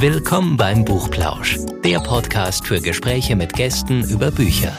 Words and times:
Willkommen 0.00 0.56
beim 0.56 0.86
Buchplausch, 0.86 1.58
der 1.84 1.98
Podcast 2.00 2.66
für 2.66 2.80
Gespräche 2.80 3.36
mit 3.36 3.52
Gästen 3.52 4.02
über 4.08 4.30
Bücher. 4.30 4.72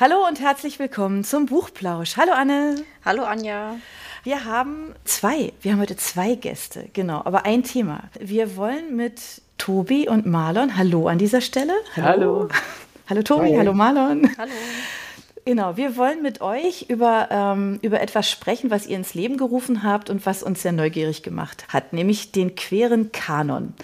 Hallo 0.00 0.26
und 0.26 0.40
herzlich 0.40 0.80
willkommen 0.80 1.22
zum 1.22 1.46
Buchplausch. 1.46 2.16
Hallo 2.16 2.32
Anne. 2.32 2.74
Hallo 3.04 3.22
Anja. 3.22 3.76
Wir 4.24 4.44
haben 4.44 4.96
zwei, 5.04 5.52
wir 5.62 5.70
haben 5.70 5.80
heute 5.80 5.94
zwei 5.96 6.34
Gäste, 6.34 6.88
genau, 6.94 7.22
aber 7.24 7.46
ein 7.46 7.62
Thema. 7.62 8.10
Wir 8.18 8.56
wollen 8.56 8.96
mit 8.96 9.20
Tobi 9.56 10.08
und 10.08 10.26
Marlon, 10.26 10.76
hallo 10.76 11.06
an 11.06 11.18
dieser 11.18 11.40
Stelle. 11.40 11.74
Hallo. 11.94 12.04
Hallo, 12.04 12.48
hallo 13.08 13.22
Tobi, 13.22 13.50
Hi. 13.50 13.58
hallo 13.58 13.72
Marlon. 13.72 14.30
Hallo. 14.36 14.50
Genau, 15.46 15.76
wir 15.76 15.96
wollen 15.96 16.22
mit 16.22 16.40
euch 16.40 16.86
über, 16.88 17.28
ähm, 17.30 17.78
über 17.82 18.00
etwas 18.00 18.30
sprechen, 18.30 18.70
was 18.70 18.86
ihr 18.86 18.96
ins 18.96 19.12
Leben 19.12 19.36
gerufen 19.36 19.82
habt 19.82 20.08
und 20.08 20.24
was 20.24 20.42
uns 20.42 20.62
sehr 20.62 20.72
neugierig 20.72 21.22
gemacht 21.22 21.66
hat, 21.68 21.92
nämlich 21.92 22.32
den 22.32 22.54
queeren 22.54 23.12
Kanon. 23.12 23.74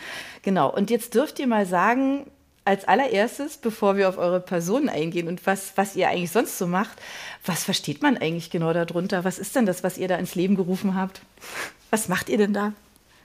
Genau, 0.42 0.72
und 0.74 0.88
jetzt 0.90 1.14
dürft 1.14 1.38
ihr 1.38 1.46
mal 1.46 1.66
sagen, 1.66 2.24
als 2.64 2.86
allererstes, 2.86 3.58
bevor 3.58 3.96
wir 3.96 4.08
auf 4.08 4.16
eure 4.16 4.40
Personen 4.40 4.88
eingehen 4.88 5.28
und 5.28 5.46
was, 5.46 5.72
was 5.76 5.96
ihr 5.96 6.08
eigentlich 6.08 6.30
sonst 6.30 6.56
so 6.56 6.66
macht, 6.66 6.98
was 7.44 7.64
versteht 7.64 8.00
man 8.00 8.16
eigentlich 8.16 8.50
genau 8.50 8.72
darunter? 8.72 9.24
Was 9.24 9.38
ist 9.38 9.54
denn 9.54 9.66
das, 9.66 9.82
was 9.82 9.98
ihr 9.98 10.08
da 10.08 10.16
ins 10.16 10.34
Leben 10.34 10.56
gerufen 10.56 10.94
habt? 10.94 11.20
Was 11.90 12.08
macht 12.08 12.28
ihr 12.28 12.38
denn 12.38 12.54
da? 12.54 12.72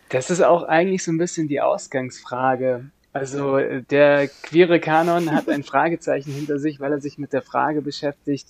Das 0.10 0.30
ist 0.30 0.42
auch 0.42 0.64
eigentlich 0.64 1.04
so 1.04 1.12
ein 1.12 1.18
bisschen 1.18 1.48
die 1.48 1.62
Ausgangsfrage. 1.62 2.90
Also 3.16 3.60
der 3.60 4.28
queere 4.28 4.82
Kanon 4.82 5.32
hat 5.32 5.48
ein 5.48 5.64
Fragezeichen 5.64 6.34
hinter 6.34 6.60
sich, 6.60 6.82
weil 6.82 6.92
er 6.92 7.00
sich 7.00 7.18
mit 7.18 7.32
der 7.32 7.42
Frage 7.42 7.82
beschäftigt, 7.82 8.46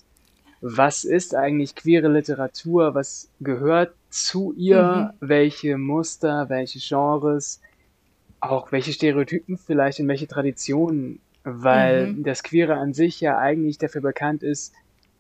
was 0.60 1.04
ist 1.04 1.36
eigentlich 1.36 1.76
queere 1.76 2.08
Literatur, 2.08 2.96
was 2.96 3.30
gehört 3.40 3.94
zu 4.10 4.54
ihr, 4.58 5.12
mhm. 5.22 5.28
welche 5.28 5.78
Muster, 5.78 6.50
welche 6.50 6.80
Genres, 6.80 7.62
auch 8.40 8.72
welche 8.72 8.92
Stereotypen 8.92 9.60
vielleicht 9.60 10.00
in 10.00 10.08
welche 10.08 10.26
Traditionen, 10.26 11.20
weil 11.44 12.08
mhm. 12.08 12.24
das 12.24 12.42
Queere 12.42 12.74
an 12.74 12.96
sich 12.96 13.22
ja 13.22 13.38
eigentlich 13.38 13.78
dafür 13.78 14.02
bekannt 14.02 14.42
ist, 14.42 14.74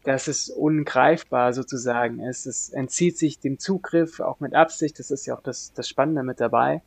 dass 0.06 0.28
es 0.28 0.50
ungreifbar 0.50 1.54
sozusagen 1.54 2.20
ist. 2.20 2.48
Es 2.48 2.70
entzieht 2.70 3.20
sich 3.20 3.38
dem 3.38 3.59
Zugriff, 3.59 4.22
auch 4.22 4.40
mit 4.40 4.56
Absicht, 4.56 4.98
das 4.98 5.12
ist 5.12 5.28
ja 5.28 5.36
auch 5.36 5.44
das, 5.44 5.72
das 5.74 5.88
Spannende 5.88 6.24
mit 6.24 6.40
dabei. 6.40 6.82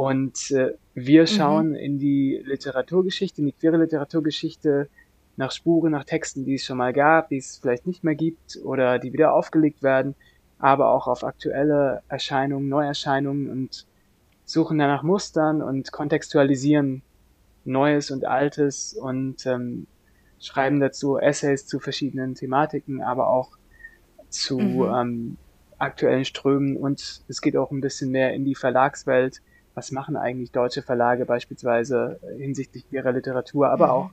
Und 0.00 0.50
äh, 0.52 0.72
wir 0.94 1.20
mhm. 1.20 1.26
schauen 1.26 1.68
mhm. 1.68 1.74
in 1.74 1.98
die 1.98 2.42
Literaturgeschichte, 2.46 3.42
in 3.42 3.48
die 3.48 3.52
queere 3.52 3.76
Literaturgeschichte 3.76 4.88
nach 5.36 5.50
Spuren, 5.50 5.92
nach 5.92 6.04
Texten, 6.04 6.46
die 6.46 6.54
es 6.54 6.64
schon 6.64 6.78
mal 6.78 6.94
gab, 6.94 7.28
die 7.28 7.36
es 7.36 7.58
vielleicht 7.58 7.86
nicht 7.86 8.02
mehr 8.02 8.14
gibt 8.14 8.58
oder 8.64 8.98
die 8.98 9.12
wieder 9.12 9.34
aufgelegt 9.34 9.82
werden, 9.82 10.14
aber 10.58 10.88
auch 10.88 11.06
auf 11.06 11.22
aktuelle 11.22 12.02
Erscheinungen, 12.08 12.70
Neuerscheinungen 12.70 13.50
und 13.50 13.86
suchen 14.46 14.78
danach 14.78 15.02
Mustern 15.02 15.60
und 15.60 15.92
kontextualisieren 15.92 17.02
Neues 17.66 18.10
und 18.10 18.24
Altes 18.24 18.94
und 18.94 19.44
ähm, 19.44 19.86
schreiben 20.38 20.80
dazu 20.80 21.18
Essays 21.18 21.66
zu 21.66 21.78
verschiedenen 21.78 22.34
Thematiken, 22.36 23.02
aber 23.02 23.28
auch 23.28 23.50
zu 24.30 24.58
mhm. 24.58 24.94
ähm, 24.94 25.36
aktuellen 25.76 26.24
Strömen 26.24 26.78
und 26.78 27.20
es 27.28 27.42
geht 27.42 27.58
auch 27.58 27.70
ein 27.70 27.82
bisschen 27.82 28.10
mehr 28.10 28.32
in 28.32 28.46
die 28.46 28.54
Verlagswelt, 28.54 29.42
was 29.74 29.92
machen 29.92 30.16
eigentlich 30.16 30.50
deutsche 30.50 30.82
Verlage 30.82 31.24
beispielsweise 31.24 32.18
hinsichtlich 32.38 32.84
ihrer 32.90 33.12
Literatur, 33.12 33.70
aber 33.70 33.86
mhm. 33.86 33.92
auch 33.92 34.10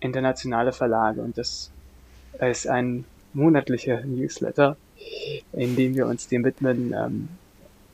internationale 0.00 0.72
Verlage. 0.72 1.22
Und 1.22 1.38
das 1.38 1.70
ist 2.40 2.66
ein 2.66 3.04
monatlicher 3.32 4.00
Newsletter, 4.02 4.76
in 5.52 5.76
dem 5.76 5.94
wir 5.94 6.06
uns 6.06 6.28
dem 6.28 6.44
widmen, 6.44 6.92
ähm, 6.92 7.28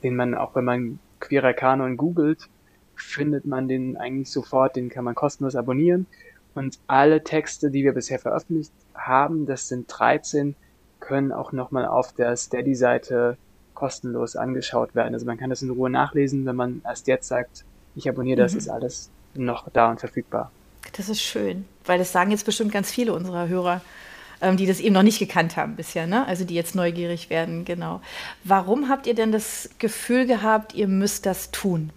den 0.03 0.15
man 0.15 0.35
auch, 0.35 0.55
wenn 0.55 0.65
man 0.65 0.99
queerer 1.19 1.53
Kanon 1.53 1.97
googelt, 1.97 2.47
findet 2.95 3.45
man 3.45 3.67
den 3.67 3.97
eigentlich 3.97 4.31
sofort, 4.31 4.75
den 4.75 4.89
kann 4.89 5.03
man 5.03 5.15
kostenlos 5.15 5.55
abonnieren. 5.55 6.07
Und 6.55 6.79
alle 6.87 7.23
Texte, 7.23 7.69
die 7.69 7.83
wir 7.83 7.93
bisher 7.93 8.19
veröffentlicht 8.19 8.71
haben, 8.95 9.45
das 9.45 9.67
sind 9.67 9.85
13, 9.87 10.55
können 10.99 11.31
auch 11.31 11.51
nochmal 11.51 11.85
auf 11.85 12.13
der 12.13 12.35
Steady-Seite 12.35 13.37
kostenlos 13.77 14.35
angeschaut 14.35 14.95
werden. 14.95 15.13
Also 15.13 15.27
man 15.27 15.37
kann 15.37 15.51
das 15.51 15.61
in 15.61 15.69
Ruhe 15.69 15.91
nachlesen, 15.91 16.47
wenn 16.47 16.55
man 16.55 16.81
erst 16.83 17.07
jetzt 17.07 17.27
sagt, 17.27 17.63
ich 17.95 18.09
abonniere 18.09 18.41
das, 18.41 18.53
mhm. 18.53 18.57
ist 18.57 18.69
alles 18.69 19.09
noch 19.35 19.69
da 19.71 19.91
und 19.91 19.99
verfügbar. 19.99 20.51
Das 20.93 21.09
ist 21.09 21.21
schön, 21.21 21.65
weil 21.85 21.99
das 21.99 22.11
sagen 22.11 22.31
jetzt 22.31 22.45
bestimmt 22.45 22.71
ganz 22.71 22.89
viele 22.89 23.13
unserer 23.13 23.47
Hörer, 23.47 23.81
ähm, 24.41 24.57
die 24.57 24.65
das 24.65 24.79
eben 24.79 24.95
noch 24.95 25.03
nicht 25.03 25.19
gekannt 25.19 25.57
haben 25.57 25.75
bisher, 25.75 26.07
ne? 26.07 26.25
also 26.25 26.43
die 26.43 26.55
jetzt 26.55 26.73
neugierig 26.73 27.29
werden, 27.29 27.65
genau. 27.65 28.01
Warum 28.43 28.89
habt 28.89 29.05
ihr 29.05 29.13
denn 29.13 29.31
das 29.31 29.69
Gefühl 29.77 30.25
gehabt, 30.25 30.73
ihr 30.73 30.87
müsst 30.87 31.27
das 31.27 31.51
tun? 31.51 31.91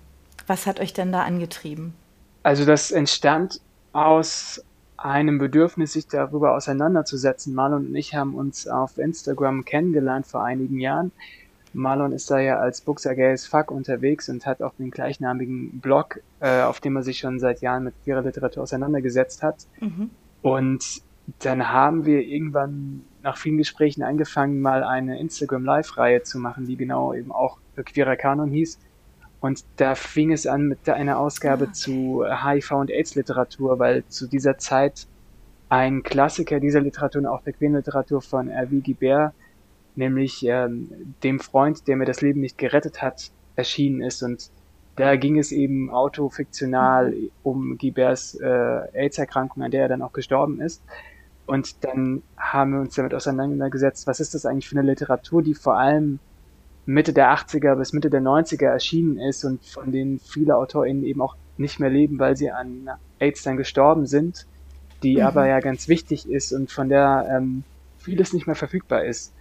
Was 0.46 0.66
hat 0.66 0.80
euch 0.80 0.92
denn 0.92 1.12
da 1.12 1.22
angetrieben? 1.22 1.94
Also 2.42 2.66
das 2.66 2.90
entstand 2.90 3.60
aus 3.92 4.62
einem 4.98 5.38
Bedürfnis, 5.38 5.94
sich 5.94 6.08
darüber 6.08 6.54
auseinanderzusetzen. 6.54 7.54
Marlon 7.54 7.86
und 7.86 7.94
ich 7.94 8.14
haben 8.14 8.34
uns 8.34 8.68
auf 8.68 8.98
Instagram 8.98 9.64
kennengelernt 9.64 10.26
vor 10.26 10.44
einigen 10.44 10.78
Jahren. 10.78 11.10
Marlon 11.72 12.12
ist 12.12 12.30
da 12.30 12.38
ja 12.38 12.58
als 12.58 12.80
Buxer 12.80 13.14
Gay 13.14 13.32
as 13.32 13.46
Fuck 13.46 13.70
unterwegs 13.70 14.28
und 14.28 14.44
hat 14.46 14.62
auch 14.62 14.74
den 14.74 14.90
gleichnamigen 14.90 15.80
Blog, 15.80 16.20
äh, 16.40 16.62
auf 16.62 16.80
dem 16.80 16.96
er 16.96 17.02
sich 17.02 17.18
schon 17.18 17.38
seit 17.38 17.60
Jahren 17.60 17.84
mit 17.84 17.94
queerer 18.04 18.22
Literatur 18.22 18.64
auseinandergesetzt 18.64 19.42
hat. 19.42 19.66
Mhm. 19.80 20.10
Und 20.42 21.02
dann 21.40 21.68
haben 21.68 22.06
wir 22.06 22.22
irgendwann 22.22 23.04
nach 23.22 23.36
vielen 23.36 23.58
Gesprächen 23.58 24.02
angefangen, 24.02 24.60
mal 24.60 24.82
eine 24.82 25.20
Instagram 25.20 25.64
Live-Reihe 25.64 26.22
zu 26.22 26.38
machen, 26.38 26.66
die 26.66 26.76
genau 26.76 27.14
eben 27.14 27.30
auch 27.30 27.58
Queerer 27.76 28.16
Kanon 28.16 28.50
hieß. 28.50 28.78
Und 29.40 29.64
da 29.76 29.94
fing 29.94 30.32
es 30.32 30.46
an 30.46 30.66
mit 30.66 30.88
einer 30.88 31.18
Ausgabe 31.18 31.64
ah, 31.64 31.68
okay. 31.68 31.72
zu 31.72 32.24
HIV 32.26 32.72
und 32.72 32.90
AIDS-Literatur, 32.90 33.78
weil 33.78 34.04
zu 34.08 34.26
dieser 34.26 34.58
Zeit 34.58 35.06
ein 35.70 36.02
Klassiker 36.02 36.60
dieser 36.60 36.80
Literatur 36.80 37.22
und 37.22 37.26
auch 37.26 37.42
der 37.42 37.52
queeren 37.52 37.76
Literatur 37.76 38.20
von 38.20 38.50
Hervé 38.50 38.82
Guibert 38.82 39.32
nämlich 40.00 40.44
ähm, 40.44 41.14
dem 41.22 41.38
Freund, 41.38 41.86
der 41.86 41.96
mir 41.96 42.06
das 42.06 42.22
Leben 42.22 42.40
nicht 42.40 42.58
gerettet 42.58 43.00
hat, 43.00 43.30
erschienen 43.54 44.02
ist. 44.02 44.24
Und 44.24 44.50
da 44.96 45.14
ging 45.14 45.38
es 45.38 45.52
eben 45.52 45.90
autofiktional 45.90 47.14
um 47.44 47.78
Guiberts 47.78 48.34
äh, 48.34 48.80
AIDS-Erkrankung, 48.92 49.62
an 49.62 49.70
der 49.70 49.82
er 49.82 49.88
dann 49.88 50.02
auch 50.02 50.12
gestorben 50.12 50.60
ist. 50.60 50.82
Und 51.46 51.84
dann 51.84 52.22
haben 52.36 52.72
wir 52.72 52.80
uns 52.80 52.94
damit 52.94 53.14
auseinandergesetzt, 53.14 54.06
was 54.06 54.20
ist 54.20 54.34
das 54.34 54.46
eigentlich 54.46 54.68
für 54.68 54.78
eine 54.78 54.88
Literatur, 54.88 55.42
die 55.42 55.54
vor 55.54 55.76
allem 55.76 56.18
Mitte 56.86 57.12
der 57.12 57.32
80er 57.32 57.76
bis 57.76 57.92
Mitte 57.92 58.10
der 58.10 58.22
90er 58.22 58.66
erschienen 58.66 59.18
ist 59.18 59.44
und 59.44 59.64
von 59.64 59.92
denen 59.92 60.18
viele 60.18 60.56
AutorInnen 60.56 61.04
eben 61.04 61.20
auch 61.20 61.36
nicht 61.56 61.78
mehr 61.78 61.90
leben, 61.90 62.18
weil 62.18 62.36
sie 62.36 62.50
an 62.50 62.88
AIDS 63.18 63.42
dann 63.42 63.56
gestorben 63.56 64.06
sind, 64.06 64.46
die 65.02 65.16
mhm. 65.16 65.22
aber 65.22 65.46
ja 65.46 65.60
ganz 65.60 65.88
wichtig 65.88 66.28
ist 66.28 66.52
und 66.52 66.70
von 66.70 66.88
der 66.88 67.28
ähm, 67.30 67.64
vieles 67.98 68.32
nicht 68.32 68.46
mehr 68.46 68.56
verfügbar 68.56 69.04
ist 69.04 69.34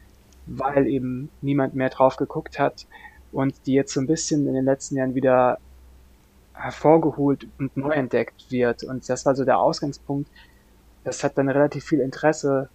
weil 0.46 0.88
eben 0.88 1.30
niemand 1.42 1.76
mehr 1.76 1.90
drauf 1.90 2.16
geguckt 2.16 2.60
hat 2.60 2.88
und 3.32 3.66
die 3.66 3.74
jetzt 3.74 3.94
so 3.94 4.00
ein 4.00 4.08
bisschen 4.08 4.48
in 4.48 4.54
den 4.54 4.66
letzten 4.66 4.96
Jahren 4.96 5.16
wieder 5.16 5.60
hervorgeholt 6.54 7.48
und 7.58 7.76
neu 7.78 7.92
entdeckt 7.92 8.52
wird. 8.52 8.84
Und 8.84 9.08
das 9.08 9.26
war 9.26 9.36
so 9.36 9.46
der 9.46 9.60
Ausgangspunkt. 9.60 10.30
Das 11.04 11.24
hat 11.24 11.38
dann 11.38 11.50
relativ 11.50 11.86
viel 11.86 12.02
Interesse 12.02 12.70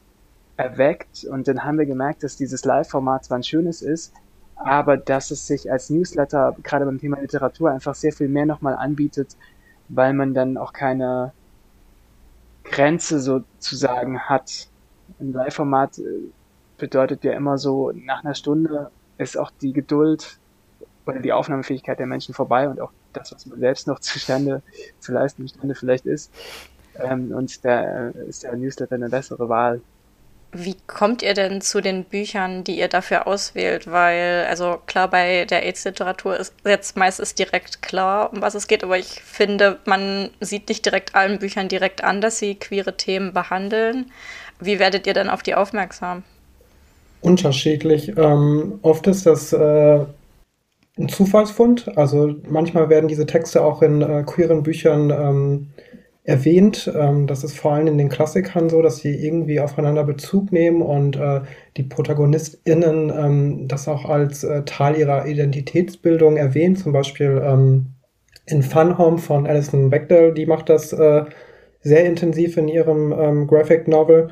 erweckt 0.56 1.24
und 1.24 1.48
dann 1.48 1.64
haben 1.64 1.78
wir 1.78 1.86
gemerkt, 1.86 2.22
dass 2.22 2.36
dieses 2.36 2.64
Live-Format 2.64 3.24
zwar 3.24 3.38
ein 3.38 3.42
schönes 3.42 3.82
ist, 3.82 4.12
aber 4.56 4.96
dass 4.96 5.30
es 5.30 5.46
sich 5.46 5.70
als 5.70 5.90
Newsletter 5.90 6.56
gerade 6.62 6.84
beim 6.84 6.98
Thema 6.98 7.20
Literatur 7.20 7.72
einfach 7.72 7.94
sehr 7.94 8.12
viel 8.12 8.28
mehr 8.28 8.46
nochmal 8.46 8.76
anbietet, 8.76 9.36
weil 9.88 10.14
man 10.14 10.32
dann 10.32 10.56
auch 10.56 10.72
keine 10.72 11.32
Grenze 12.62 13.20
sozusagen 13.20 14.20
hat. 14.20 14.68
Ein 15.20 15.32
Live-Format 15.32 15.98
äh, 15.98 16.02
bedeutet 16.78 17.24
ja 17.24 17.32
immer 17.32 17.58
so, 17.58 17.92
nach 17.94 18.24
einer 18.24 18.34
Stunde 18.34 18.90
ist 19.18 19.38
auch 19.38 19.50
die 19.62 19.72
Geduld 19.72 20.38
oder 21.06 21.20
die 21.20 21.32
Aufnahmefähigkeit 21.32 21.98
der 21.98 22.06
Menschen 22.06 22.34
vorbei 22.34 22.68
und 22.68 22.80
auch 22.80 22.92
das, 23.12 23.32
was 23.32 23.46
man 23.46 23.60
selbst 23.60 23.86
noch 23.86 23.98
zustande 24.00 24.62
zu 24.98 25.12
leisten 25.12 25.42
imstande 25.42 25.74
vielleicht 25.74 26.06
ist. 26.06 26.32
Ähm, 26.98 27.32
und 27.32 27.64
da 27.64 28.08
ist 28.10 28.44
der 28.44 28.56
Newsletter 28.56 28.94
eine 28.94 29.08
bessere 29.08 29.48
Wahl. 29.48 29.80
Wie 30.56 30.76
kommt 30.86 31.22
ihr 31.22 31.34
denn 31.34 31.60
zu 31.60 31.80
den 31.80 32.04
Büchern, 32.04 32.62
die 32.62 32.78
ihr 32.78 32.86
dafür 32.86 33.26
auswählt? 33.26 33.90
Weil, 33.90 34.46
also 34.48 34.80
klar, 34.86 35.10
bei 35.10 35.46
der 35.46 35.64
AIDS-Literatur 35.64 36.36
ist 36.36 36.54
jetzt 36.64 36.96
meistens 36.96 37.34
direkt 37.34 37.82
klar, 37.82 38.32
um 38.32 38.40
was 38.40 38.54
es 38.54 38.68
geht, 38.68 38.84
aber 38.84 38.96
ich 38.96 39.20
finde, 39.24 39.80
man 39.84 40.30
sieht 40.38 40.68
nicht 40.68 40.86
direkt 40.86 41.16
allen 41.16 41.40
Büchern 41.40 41.68
direkt 41.68 42.04
an, 42.04 42.20
dass 42.20 42.38
sie 42.38 42.54
queere 42.54 42.96
Themen 42.96 43.32
behandeln. 43.32 44.12
Wie 44.60 44.78
werdet 44.78 45.08
ihr 45.08 45.14
denn 45.14 45.28
auf 45.28 45.42
die 45.42 45.56
aufmerksam? 45.56 46.22
Unterschiedlich. 47.24 48.12
Ähm, 48.16 48.78
oft 48.82 49.06
ist 49.06 49.26
das 49.26 49.52
äh, 49.52 50.00
ein 50.98 51.08
Zufallsfund. 51.08 51.96
Also 51.96 52.34
manchmal 52.48 52.88
werden 52.88 53.08
diese 53.08 53.26
Texte 53.26 53.64
auch 53.64 53.82
in 53.82 54.02
äh, 54.02 54.22
queeren 54.24 54.62
Büchern 54.62 55.10
ähm, 55.10 55.70
erwähnt. 56.22 56.90
Ähm, 56.94 57.26
das 57.26 57.42
ist 57.42 57.58
vor 57.58 57.72
allem 57.72 57.86
in 57.86 57.98
den 57.98 58.08
Klassikern 58.08 58.68
so, 58.68 58.82
dass 58.82 58.98
sie 58.98 59.14
irgendwie 59.14 59.60
aufeinander 59.60 60.04
Bezug 60.04 60.52
nehmen 60.52 60.82
und 60.82 61.16
äh, 61.16 61.40
die 61.76 61.82
ProtagonistInnen 61.82 63.10
ähm, 63.10 63.68
das 63.68 63.88
auch 63.88 64.04
als 64.04 64.44
äh, 64.44 64.64
Teil 64.64 64.96
ihrer 64.96 65.26
Identitätsbildung 65.26 66.36
erwähnen. 66.36 66.76
Zum 66.76 66.92
Beispiel 66.92 67.42
ähm, 67.44 67.86
in 68.46 68.62
Fun 68.62 68.98
Home 68.98 69.18
von 69.18 69.46
Alison 69.46 69.90
Bechdel, 69.90 70.34
die 70.34 70.46
macht 70.46 70.68
das 70.68 70.92
äh, 70.92 71.24
sehr 71.80 72.04
intensiv 72.04 72.56
in 72.56 72.68
ihrem 72.68 73.12
ähm, 73.12 73.46
Graphic 73.46 73.88
Novel. 73.88 74.28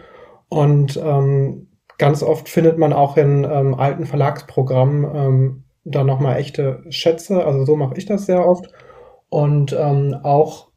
Und 0.49 1.01
ähm, 1.03 1.69
ganz 2.03 2.25
oft 2.25 2.49
findet 2.49 2.79
man 2.79 2.93
auch 2.93 3.17
in 3.17 3.45
ähm, 3.45 3.75
alten 3.75 4.07
Verlagsprogrammen 4.07 5.05
ähm, 5.15 5.65
da 5.85 6.03
nochmal 6.03 6.37
echte 6.37 6.83
Schätze. 6.89 7.47
Also 7.47 7.65
so 7.65 7.77
mache 7.77 7.97
ich 7.97 8.07
das 8.07 8.27
sehr 8.27 8.45
oft. 8.45 8.73
Und 9.29 9.73
ähm, 9.73 10.17
auch, 10.25 10.73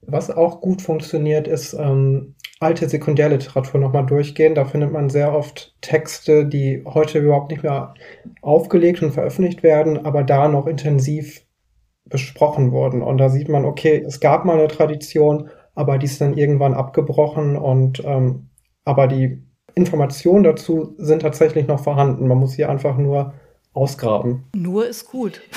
was 0.00 0.30
auch 0.30 0.62
gut 0.62 0.80
funktioniert, 0.80 1.46
ist 1.46 1.74
ähm, 1.74 2.36
alte 2.58 2.88
Sekundärliteratur 2.88 3.78
nochmal 3.78 4.06
durchgehen. 4.06 4.54
Da 4.54 4.64
findet 4.64 4.92
man 4.92 5.10
sehr 5.10 5.34
oft 5.34 5.76
Texte, 5.82 6.46
die 6.46 6.82
heute 6.86 7.18
überhaupt 7.18 7.50
nicht 7.50 7.62
mehr 7.62 7.92
aufgelegt 8.40 9.02
und 9.02 9.12
veröffentlicht 9.12 9.62
werden, 9.62 10.06
aber 10.06 10.22
da 10.22 10.48
noch 10.48 10.66
intensiv 10.66 11.44
besprochen 12.06 12.72
wurden. 12.72 13.02
Und 13.02 13.18
da 13.18 13.28
sieht 13.28 13.50
man, 13.50 13.66
okay, 13.66 14.02
es 14.06 14.20
gab 14.20 14.46
mal 14.46 14.58
eine 14.58 14.68
Tradition, 14.68 15.50
aber 15.74 15.98
die 15.98 16.06
ist 16.06 16.22
dann 16.22 16.32
irgendwann 16.32 16.72
abgebrochen 16.72 17.58
und 17.58 18.02
ähm, 18.06 18.48
aber 18.86 19.06
die 19.06 19.45
Informationen 19.76 20.42
dazu 20.42 20.94
sind 20.96 21.20
tatsächlich 21.20 21.66
noch 21.66 21.84
vorhanden. 21.84 22.26
Man 22.26 22.38
muss 22.38 22.54
hier 22.54 22.70
einfach 22.70 22.96
nur 22.96 23.34
ausgraben. 23.74 24.44
Nur 24.54 24.86
ist 24.86 25.08
gut. 25.08 25.40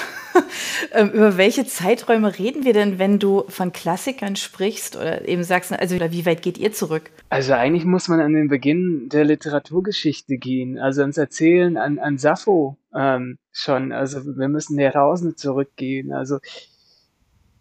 Ähm, 0.91 1.11
über 1.11 1.37
welche 1.37 1.65
Zeiträume 1.65 2.39
reden 2.39 2.63
wir 2.63 2.73
denn, 2.73 2.97
wenn 2.97 3.19
du 3.19 3.43
von 3.49 3.71
Klassikern 3.71 4.35
sprichst 4.35 4.95
oder 4.95 5.27
eben 5.27 5.43
sagst, 5.43 5.71
also 5.71 5.97
wie 5.97 6.25
weit 6.25 6.41
geht 6.41 6.57
ihr 6.57 6.71
zurück? 6.71 7.11
Also 7.29 7.53
eigentlich 7.53 7.85
muss 7.85 8.07
man 8.07 8.19
an 8.21 8.33
den 8.33 8.47
Beginn 8.47 9.07
der 9.09 9.25
Literaturgeschichte 9.25 10.37
gehen, 10.37 10.79
also 10.79 11.01
ans 11.01 11.17
Erzählen 11.17 11.77
an, 11.77 11.99
an 11.99 12.17
Sappho 12.17 12.77
ähm, 12.95 13.37
schon. 13.51 13.91
Also 13.91 14.25
wir 14.25 14.47
müssen 14.47 14.79
Jahrtausende 14.79 15.35
zurückgehen. 15.35 16.11
Also 16.11 16.39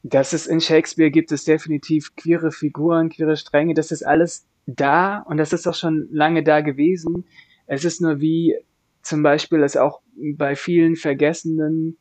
dass 0.03 0.33
es 0.33 0.47
in 0.47 0.61
Shakespeare 0.61 1.11
gibt 1.11 1.33
es 1.33 1.45
definitiv 1.45 2.15
queere 2.17 2.51
Figuren, 2.51 3.11
queere 3.11 3.37
Stränge, 3.37 3.75
das 3.75 3.91
ist 3.91 4.07
alles 4.07 4.47
da 4.69 5.19
und 5.21 5.39
das 5.39 5.53
ist 5.53 5.67
auch 5.67 5.75
schon 5.75 6.09
lange 6.11 6.43
da 6.43 6.61
gewesen. 6.61 7.25
Es 7.67 7.85
ist 7.85 8.01
nur 8.01 8.21
wie 8.21 8.57
zum 9.03 9.23
Beispiel 9.23 9.63
es 9.63 9.77
auch 9.77 10.01
bei 10.37 10.55
vielen 10.55 10.97
vergessenen 10.97 11.97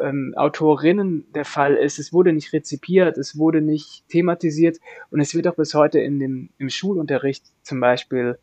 ähm, 0.00 0.34
Autorinnen 0.36 1.24
der 1.34 1.44
Fall 1.44 1.74
ist. 1.74 1.98
Es 1.98 2.12
wurde 2.12 2.32
nicht 2.32 2.52
rezipiert, 2.52 3.16
es 3.16 3.38
wurde 3.38 3.62
nicht 3.62 4.06
thematisiert 4.08 4.78
und 5.10 5.20
es 5.20 5.34
wird 5.34 5.48
auch 5.48 5.56
bis 5.56 5.74
heute 5.74 6.00
in 6.00 6.18
dem, 6.18 6.50
im 6.58 6.68
Schulunterricht 6.68 7.44
zum 7.62 7.80
Beispiel 7.80 8.38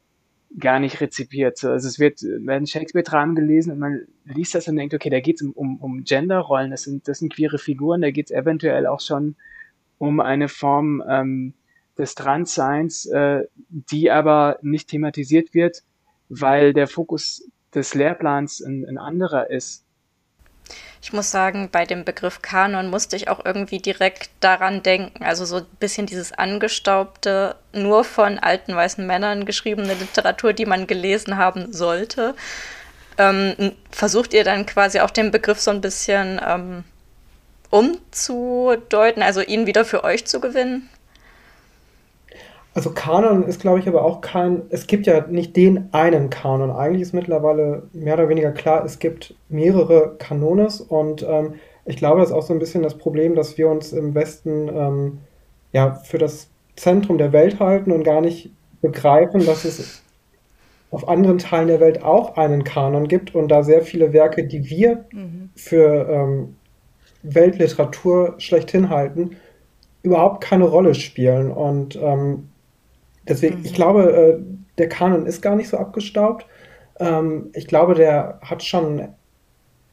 gar 0.58 0.80
nicht 0.80 1.00
rezipiert. 1.00 1.64
Also 1.64 1.88
es 1.88 2.00
wird, 2.00 2.24
werden 2.24 2.66
Shakespeare-Dramen 2.66 3.36
gelesen 3.36 3.74
und 3.74 3.80
man 3.80 4.08
liest 4.26 4.56
das 4.56 4.68
und 4.68 4.78
denkt, 4.78 4.96
okay, 4.96 5.12
da 5.12 5.20
geht 5.20 5.40
es 5.40 5.48
um, 5.48 5.54
um, 5.54 5.78
um 5.78 6.04
Genderrollen, 6.04 6.72
das 6.72 6.84
sind, 6.84 7.08
das 7.08 7.20
sind 7.20 7.34
queere 7.34 7.60
Figuren, 7.60 8.02
da 8.02 8.10
geht 8.10 8.32
es 8.32 8.36
eventuell 8.36 8.88
auch 8.88 9.00
schon 9.00 9.36
um 10.00 10.20
eine 10.20 10.48
Form 10.48 11.04
ähm, 11.08 11.54
des 12.00 12.16
Transseins, 12.16 13.06
äh, 13.06 13.44
die 13.68 14.10
aber 14.10 14.58
nicht 14.62 14.90
thematisiert 14.90 15.54
wird, 15.54 15.84
weil 16.30 16.74
der 16.74 16.88
Fokus 16.88 17.44
des 17.76 17.94
Lehrplans 17.94 18.62
ein, 18.62 18.86
ein 18.88 18.98
anderer 18.98 19.50
ist. 19.50 19.86
Ich 21.02 21.14
muss 21.14 21.32
sagen, 21.32 21.70
bei 21.72 21.86
dem 21.86 22.04
Begriff 22.04 22.42
Kanon 22.42 22.90
musste 22.90 23.16
ich 23.16 23.30
auch 23.30 23.44
irgendwie 23.46 23.80
direkt 23.80 24.30
daran 24.40 24.84
denken. 24.84 25.24
Also 25.24 25.46
so 25.46 25.58
ein 25.58 25.66
bisschen 25.80 26.08
dieses 26.08 26.32
angestaubte, 26.32 27.56
nur 27.74 28.04
von 28.04 28.38
alten 28.38 28.76
weißen 28.76 29.06
Männern 29.06 29.46
geschriebene 29.46 29.94
Literatur, 29.94 30.54
die 30.54 30.66
man 30.66 30.88
gelesen 30.88 31.38
haben 31.38 31.72
sollte. 31.72 32.36
Ähm, 33.18 33.74
versucht 33.92 34.34
ihr 34.34 34.44
dann 34.44 34.66
quasi 34.66 35.00
auch 35.00 35.10
den 35.10 35.32
Begriff 35.32 35.60
so 35.60 35.72
ein 35.72 35.82
bisschen 35.82 36.40
ähm, 36.46 36.84
umzudeuten, 37.70 39.24
also 39.24 39.42
ihn 39.42 39.68
wieder 39.68 39.86
für 39.86 40.04
euch 40.04 40.26
zu 40.26 40.40
gewinnen? 40.40 40.90
Also 42.74 42.92
Kanon 42.92 43.44
ist, 43.44 43.60
glaube 43.60 43.80
ich, 43.80 43.88
aber 43.88 44.06
auch 44.06 44.22
kein, 44.22 44.62
es 44.70 44.88
gibt 44.88 45.08
ja 45.08 45.26
nicht 45.28 45.56
den 45.56 45.90
einen 45.92 46.30
Kanon. 46.30 46.72
Eigentlich 46.72 47.02
ist 47.02 47.14
mittlerweile 47.14 47.84
mehr 47.94 48.14
oder 48.14 48.30
weniger 48.30 48.52
klar, 48.52 48.86
es 48.86 49.00
gibt 49.00 49.36
mehrere 49.50 50.16
Kanones 50.20 50.80
und 50.80 51.24
ähm, 51.28 51.56
ich 51.86 51.98
glaube, 51.98 52.20
das 52.20 52.30
ist 52.30 52.36
auch 52.36 52.44
so 52.44 52.54
ein 52.54 52.60
bisschen 52.60 52.84
das 52.84 52.98
Problem, 52.98 53.36
dass 53.36 53.58
wir 53.58 53.68
uns 53.68 53.92
im 53.94 54.14
Westen 54.14 54.70
ähm, 54.70 55.18
ja 55.74 55.96
für 55.96 56.20
das 56.20 56.50
Zentrum 56.76 57.18
der 57.18 57.34
Welt 57.34 57.60
halten 57.60 57.92
und 57.92 58.04
gar 58.04 58.22
nicht 58.22 58.52
begreifen, 58.82 59.46
dass 59.46 59.66
es 59.66 60.04
auf 60.92 61.08
anderen 61.08 61.38
Teilen 61.38 61.68
der 61.68 61.80
Welt 61.80 62.04
auch 62.04 62.38
einen 62.38 62.64
Kanon 62.64 63.08
gibt 63.08 63.36
und 63.36 63.50
da 63.50 63.64
sehr 63.64 63.82
viele 63.82 64.14
Werke, 64.14 64.48
die 64.48 64.70
wir 64.70 65.06
mhm. 65.12 65.50
für 65.56 66.08
ähm, 66.10 66.56
Weltliteratur 67.22 68.36
schlechthin 68.38 68.90
halten, 68.90 69.38
überhaupt 70.02 70.42
keine 70.42 70.66
Rolle 70.66 70.96
spielen. 70.96 71.52
Und 71.52 71.96
ähm, 72.02 72.50
Deswegen, 73.30 73.60
mhm. 73.60 73.66
ich 73.66 73.74
glaube, 73.74 74.12
äh, 74.12 74.40
der 74.78 74.90
Kanon 74.90 75.26
ist 75.26 75.42
gar 75.42 75.56
nicht 75.56 75.70
so 75.70 75.78
abgestaubt. 75.78 76.46
Ähm, 77.00 77.50
ich 77.54 77.68
glaube, 77.68 77.94
der 77.94 78.40
hat 78.42 78.64
schon, 78.64 79.10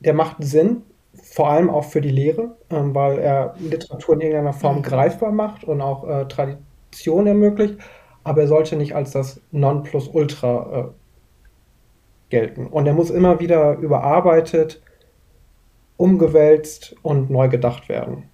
der 0.00 0.14
macht 0.14 0.36
Sinn, 0.40 0.82
vor 1.22 1.50
allem 1.50 1.70
auch 1.70 1.84
für 1.84 2.00
die 2.00 2.10
Lehre, 2.10 2.56
ähm, 2.70 2.94
weil 2.94 3.18
er 3.18 3.54
Literatur 3.58 4.14
in 4.14 4.20
irgendeiner 4.22 4.52
Form 4.52 4.78
mhm. 4.78 4.82
greifbar 4.82 5.32
macht 5.32 5.64
und 5.64 5.80
auch 5.80 6.08
äh, 6.08 6.26
Tradition 6.26 7.26
ermöglicht, 7.26 7.78
aber 8.24 8.42
er 8.42 8.48
sollte 8.48 8.76
nicht 8.76 8.94
als 8.94 9.12
das 9.12 9.40
Nonplusultra 9.52 10.78
äh, 10.78 10.84
gelten. 12.30 12.66
Und 12.66 12.86
er 12.86 12.94
muss 12.94 13.10
immer 13.10 13.40
wieder 13.40 13.76
überarbeitet, 13.76 14.82
umgewälzt 15.96 16.96
und 17.02 17.30
neu 17.30 17.48
gedacht 17.48 17.88
werden. 17.88 18.24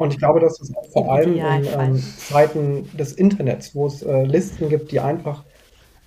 Und 0.00 0.14
ich 0.14 0.18
glaube, 0.18 0.40
dass 0.40 0.58
es 0.58 0.72
vor 0.94 1.12
allem 1.12 1.34
in 1.34 1.66
ähm, 1.78 1.96
Zeiten 2.16 2.88
des 2.96 3.12
Internets, 3.12 3.74
wo 3.74 3.86
es 3.86 4.00
äh, 4.02 4.22
Listen 4.22 4.70
gibt, 4.70 4.92
die 4.92 5.00
einfach 5.00 5.44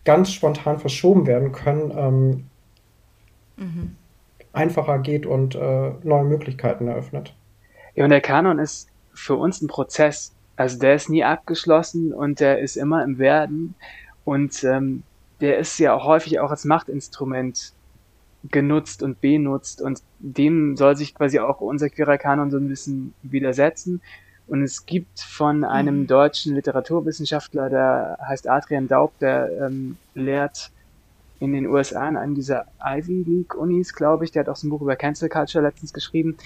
ganz 0.04 0.32
spontan 0.32 0.80
verschoben 0.80 1.28
werden 1.28 1.52
können, 1.52 1.94
ähm, 1.96 3.64
mhm. 3.64 3.96
einfacher 4.52 4.98
geht 4.98 5.28
und 5.28 5.54
äh, 5.54 5.92
neue 6.02 6.24
Möglichkeiten 6.24 6.88
eröffnet. 6.88 7.36
Ja, 7.94 8.06
und 8.06 8.10
der 8.10 8.22
Kanon 8.22 8.58
ist 8.58 8.90
für 9.14 9.36
uns 9.36 9.62
ein 9.62 9.68
Prozess. 9.68 10.34
Also 10.56 10.80
der 10.80 10.96
ist 10.96 11.10
nie 11.10 11.24
abgeschlossen 11.24 12.14
und 12.14 12.40
der 12.40 12.58
ist 12.62 12.78
immer 12.78 13.04
im 13.04 13.20
Werden. 13.20 13.76
Und 14.26 14.64
ähm, 14.64 15.04
der 15.40 15.60
ist 15.60 15.78
ja 15.78 15.94
auch 15.94 16.06
häufig 16.06 16.40
auch 16.40 16.50
als 16.50 16.66
Machtinstrument 16.66 17.74
genutzt 18.50 19.04
und 19.04 19.22
benutzt 19.22 19.84
und 19.84 20.02
dem 20.24 20.78
soll 20.78 20.96
sich 20.96 21.14
quasi 21.14 21.40
auch 21.40 21.60
unser 21.60 21.90
queerer 21.90 22.18
Kanon 22.18 22.50
so 22.50 22.58
ein 22.58 22.70
bisschen 22.70 23.14
widersetzen. 23.24 24.02
Und 24.48 24.62
es 24.62 24.86
gibt 24.86 25.20
von 25.20 25.64
einem 25.64 26.02
mhm. 26.02 26.08
deutschen 26.08 26.56
Literaturwissenschaftler, 26.56 27.70
der 27.70 28.18
heißt 28.26 28.50
Adrian 28.50 28.88
Daub, 28.88 29.18
der 29.20 29.50
ähm, 29.62 29.98
lehrt 30.16 30.72
in 31.40 31.52
den 31.52 31.68
USA 31.68 32.08
an 32.08 32.16
einem 32.16 32.36
dieser 32.36 32.66
Ivy 32.82 33.24
League 33.24 33.56
Unis, 33.56 33.94
glaube 33.94 34.24
ich. 34.24 34.32
Der 34.32 34.42
hat 34.42 34.50
auch 34.50 34.56
so 34.56 34.68
ein 34.68 34.70
Buch 34.70 34.82
über 34.82 34.96
Cancel 34.96 35.28
Culture 35.28 35.64
letztens 35.64 35.92
geschrieben. 35.92 36.38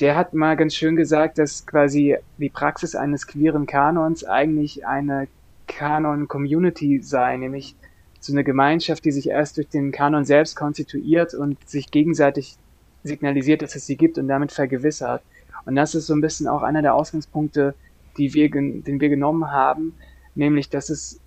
Der 0.00 0.16
hat 0.16 0.34
mal 0.34 0.56
ganz 0.56 0.74
schön 0.74 0.96
gesagt, 0.96 1.38
dass 1.38 1.66
quasi 1.66 2.16
die 2.38 2.48
Praxis 2.48 2.96
eines 2.96 3.28
queeren 3.28 3.66
Kanons 3.66 4.24
eigentlich 4.24 4.86
eine 4.86 5.28
Kanon-Community 5.68 7.00
sei, 7.00 7.36
nämlich 7.36 7.76
so 8.18 8.32
eine 8.32 8.42
Gemeinschaft, 8.42 9.04
die 9.04 9.12
sich 9.12 9.28
erst 9.28 9.56
durch 9.56 9.68
den 9.68 9.92
Kanon 9.92 10.24
selbst 10.24 10.56
konstituiert 10.56 11.34
und 11.34 11.56
sich 11.68 11.90
gegenseitig 11.90 12.56
signalisiert, 13.02 13.62
dass 13.62 13.76
es 13.76 13.86
sie 13.86 13.96
gibt 13.96 14.18
und 14.18 14.28
damit 14.28 14.52
vergewissert. 14.52 15.22
Und 15.64 15.76
das 15.76 15.94
ist 15.94 16.06
so 16.06 16.14
ein 16.14 16.20
bisschen 16.20 16.48
auch 16.48 16.62
einer 16.62 16.82
der 16.82 16.94
Ausgangspunkte, 16.94 17.74
die 18.16 18.34
wir, 18.34 18.50
den 18.50 19.00
wir 19.00 19.08
genommen 19.08 19.50
haben, 19.50 19.94
nämlich, 20.34 20.68
dass 20.68 20.90
es 20.90 21.20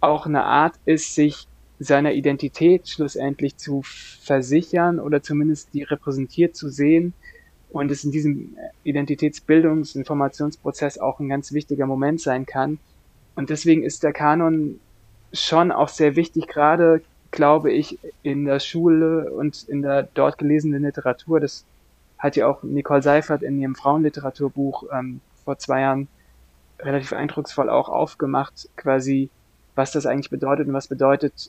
auch 0.00 0.26
eine 0.26 0.44
Art 0.44 0.74
ist, 0.84 1.14
sich 1.14 1.46
seiner 1.78 2.12
Identität 2.12 2.88
schlussendlich 2.88 3.56
zu 3.56 3.82
versichern 3.82 4.98
oder 4.98 5.22
zumindest 5.22 5.72
die 5.72 5.82
repräsentiert 5.82 6.54
zu 6.54 6.68
sehen 6.68 7.14
und 7.70 7.90
es 7.90 8.04
in 8.04 8.10
diesem 8.10 8.56
Identitätsbildungs-, 8.84 9.96
Informationsprozess 9.96 10.98
auch 10.98 11.20
ein 11.20 11.28
ganz 11.28 11.52
wichtiger 11.52 11.86
Moment 11.86 12.20
sein 12.20 12.44
kann. 12.44 12.78
Und 13.34 13.48
deswegen 13.48 13.82
ist 13.82 14.02
der 14.02 14.12
Kanon 14.12 14.80
schon 15.32 15.72
auch 15.72 15.88
sehr 15.88 16.16
wichtig, 16.16 16.48
gerade 16.48 17.02
glaube 17.30 17.72
ich, 17.72 17.98
in 18.22 18.44
der 18.44 18.60
Schule 18.60 19.32
und 19.32 19.64
in 19.68 19.82
der 19.82 20.04
dort 20.14 20.38
gelesenen 20.38 20.82
Literatur. 20.82 21.40
Das 21.40 21.64
hat 22.18 22.36
ja 22.36 22.46
auch 22.46 22.62
Nicole 22.62 23.02
Seifert 23.02 23.42
in 23.42 23.60
ihrem 23.60 23.74
Frauenliteraturbuch 23.74 24.84
ähm, 24.92 25.20
vor 25.44 25.58
zwei 25.58 25.80
Jahren 25.82 26.08
relativ 26.80 27.12
eindrucksvoll 27.12 27.68
auch 27.68 27.88
aufgemacht, 27.88 28.68
quasi, 28.76 29.30
was 29.74 29.92
das 29.92 30.06
eigentlich 30.06 30.30
bedeutet 30.30 30.68
und 30.68 30.74
was 30.74 30.88
bedeutet, 30.88 31.48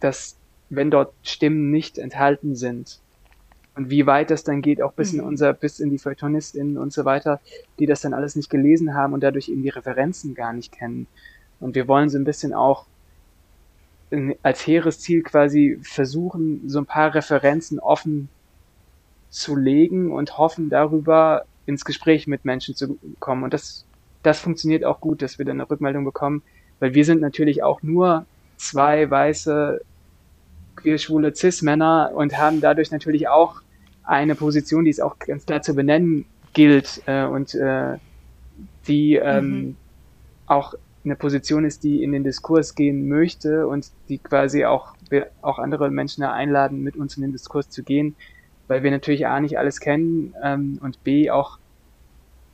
dass 0.00 0.36
wenn 0.70 0.90
dort 0.90 1.12
Stimmen 1.22 1.70
nicht 1.70 1.98
enthalten 1.98 2.54
sind 2.56 3.00
und 3.74 3.90
wie 3.90 4.06
weit 4.06 4.30
das 4.30 4.44
dann 4.44 4.62
geht, 4.62 4.82
auch 4.82 4.92
bis 4.92 5.12
mhm. 5.12 5.20
in 5.20 5.24
unser, 5.26 5.52
bis 5.52 5.80
in 5.80 5.90
die 5.90 5.98
Feuilletonistinnen 5.98 6.78
und 6.78 6.92
so 6.92 7.04
weiter, 7.04 7.40
die 7.78 7.86
das 7.86 8.00
dann 8.00 8.14
alles 8.14 8.36
nicht 8.36 8.50
gelesen 8.50 8.94
haben 8.94 9.12
und 9.12 9.22
dadurch 9.22 9.48
eben 9.48 9.62
die 9.62 9.68
Referenzen 9.68 10.34
gar 10.34 10.52
nicht 10.52 10.72
kennen. 10.72 11.06
Und 11.60 11.74
wir 11.74 11.88
wollen 11.88 12.08
so 12.08 12.18
ein 12.18 12.24
bisschen 12.24 12.52
auch 12.52 12.86
als 14.42 14.66
hehres 14.66 15.00
Ziel 15.00 15.22
quasi 15.22 15.78
versuchen, 15.82 16.68
so 16.68 16.78
ein 16.78 16.86
paar 16.86 17.14
Referenzen 17.14 17.78
offen 17.78 18.28
zu 19.30 19.56
legen 19.56 20.12
und 20.12 20.36
hoffen 20.38 20.68
darüber 20.68 21.44
ins 21.64 21.84
Gespräch 21.84 22.26
mit 22.26 22.44
Menschen 22.44 22.74
zu 22.74 22.98
kommen. 23.18 23.44
Und 23.44 23.54
das, 23.54 23.86
das 24.22 24.40
funktioniert 24.40 24.84
auch 24.84 25.00
gut, 25.00 25.22
dass 25.22 25.38
wir 25.38 25.46
dann 25.46 25.60
eine 25.60 25.70
Rückmeldung 25.70 26.04
bekommen, 26.04 26.42
weil 26.80 26.94
wir 26.94 27.04
sind 27.04 27.20
natürlich 27.20 27.62
auch 27.62 27.82
nur 27.82 28.26
zwei 28.56 29.10
weiße, 29.10 29.80
queer-schwule 30.76 31.34
Cis-Männer 31.34 32.12
und 32.14 32.36
haben 32.38 32.60
dadurch 32.60 32.90
natürlich 32.90 33.28
auch 33.28 33.62
eine 34.04 34.34
Position, 34.34 34.84
die 34.84 34.90
es 34.90 35.00
auch 35.00 35.18
ganz 35.18 35.46
klar 35.46 35.62
zu 35.62 35.74
benennen 35.74 36.26
gilt 36.52 37.02
äh, 37.06 37.24
und 37.24 37.54
äh, 37.54 37.96
die 38.86 39.14
ähm, 39.14 39.50
mhm. 39.50 39.76
auch 40.46 40.74
eine 41.04 41.16
Position 41.16 41.64
ist, 41.64 41.82
die 41.82 42.02
in 42.02 42.12
den 42.12 42.24
Diskurs 42.24 42.74
gehen 42.74 43.08
möchte 43.08 43.66
und 43.66 43.90
die 44.08 44.18
quasi 44.18 44.64
auch, 44.64 44.94
auch 45.40 45.58
andere 45.58 45.90
Menschen 45.90 46.22
einladen, 46.22 46.82
mit 46.82 46.96
uns 46.96 47.16
in 47.16 47.22
den 47.22 47.32
Diskurs 47.32 47.68
zu 47.68 47.82
gehen, 47.82 48.14
weil 48.68 48.82
wir 48.82 48.90
natürlich 48.90 49.26
A 49.26 49.40
nicht 49.40 49.58
alles 49.58 49.80
kennen 49.80 50.34
ähm, 50.42 50.78
und 50.80 51.02
B 51.02 51.30
auch 51.30 51.58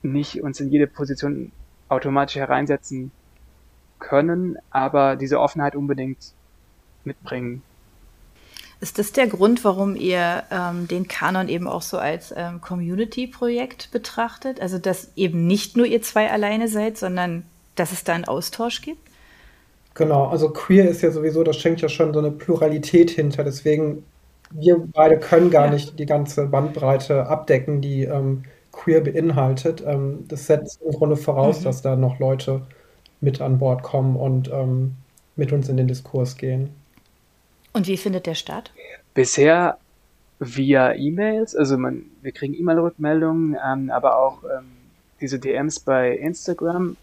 nicht 0.03 0.43
uns 0.43 0.61
in 0.61 0.71
jede 0.71 0.87
Position 0.87 1.53
automatisch 1.89 2.37
hereinsetzen 2.37 3.11
können, 3.99 4.57
aber 4.71 5.17
diese 5.17 5.41
Offenheit 5.41 5.75
unbedingt 5.75 6.33
mitbringen. 7.05 7.63
Ist 8.81 8.99
das 8.99 9.11
der 9.11 9.27
Grund, 9.27 9.65
warum 9.65 9.97
ihr 9.97 10.45
ähm, 10.53 10.87
den 10.87 11.09
Kanon 11.09 11.49
eben 11.49 11.67
auch 11.67 11.83
so 11.83 11.99
als 11.99 12.33
ähm, 12.37 12.61
Community-Projekt 12.61 13.91
betrachtet? 13.91 14.61
Also, 14.61 14.79
dass 14.79 15.11
eben 15.17 15.49
nicht 15.49 15.77
nur 15.77 15.85
ihr 15.85 16.01
zwei 16.01 16.31
alleine 16.31 16.69
seid, 16.69 16.97
sondern 16.97 17.45
dass 17.79 17.93
es 17.93 18.05
da 18.05 18.15
einen 18.15 18.25
Austausch 18.25 18.83
gibt? 18.83 19.01
Genau, 19.95 20.27
also 20.27 20.51
queer 20.51 20.89
ist 20.89 21.03
ja 21.03 21.11
sowieso, 21.11 21.43
das 21.43 21.57
schenkt 21.57 21.81
ja 21.81 21.89
schon 21.89 22.13
so 22.13 22.21
eine 22.21 22.31
Pluralität 22.31 23.11
hinter. 23.11 23.43
Deswegen, 23.43 24.05
wir 24.51 24.79
beide 24.93 25.19
können 25.19 25.51
gar 25.51 25.67
ja. 25.67 25.73
nicht 25.73 25.99
die 25.99 26.07
ganze 26.07 26.47
Bandbreite 26.47 27.27
abdecken, 27.27 27.81
die 27.81 28.05
ähm, 28.05 28.45
queer 28.71 29.01
beinhaltet. 29.01 29.83
Ähm, 29.85 30.25
das 30.29 30.47
setzt 30.47 30.81
im 30.83 30.93
Grunde 30.93 31.17
voraus, 31.17 31.61
mhm. 31.61 31.65
dass 31.65 31.83
da 31.83 31.97
noch 31.97 32.19
Leute 32.19 32.63
mit 33.21 33.41
an 33.41 33.59
Bord 33.59 33.83
kommen 33.83 34.17
und 34.17 34.49
ähm, 34.53 34.95
mit 35.35 35.53
uns 35.53 35.69
in 35.69 35.77
den 35.77 35.89
Diskurs 35.89 36.37
gehen. 36.37 36.71
Und 37.73 37.87
wie 37.87 37.97
findet 37.97 38.27
der 38.27 38.35
statt? 38.35 38.73
Bisher 39.15 39.79
via 40.39 40.95
E-Mails, 40.95 41.57
also 41.57 41.77
man, 41.77 42.05
wir 42.23 42.33
kriegen 42.33 42.55
E-Mail-Rückmeldungen, 42.55 43.57
ähm, 43.65 43.91
aber 43.91 44.19
auch 44.19 44.45
ähm, 44.45 44.67
diese 45.21 45.39
DMs 45.39 45.81
bei 45.81 46.17
Instagram. 46.17 46.97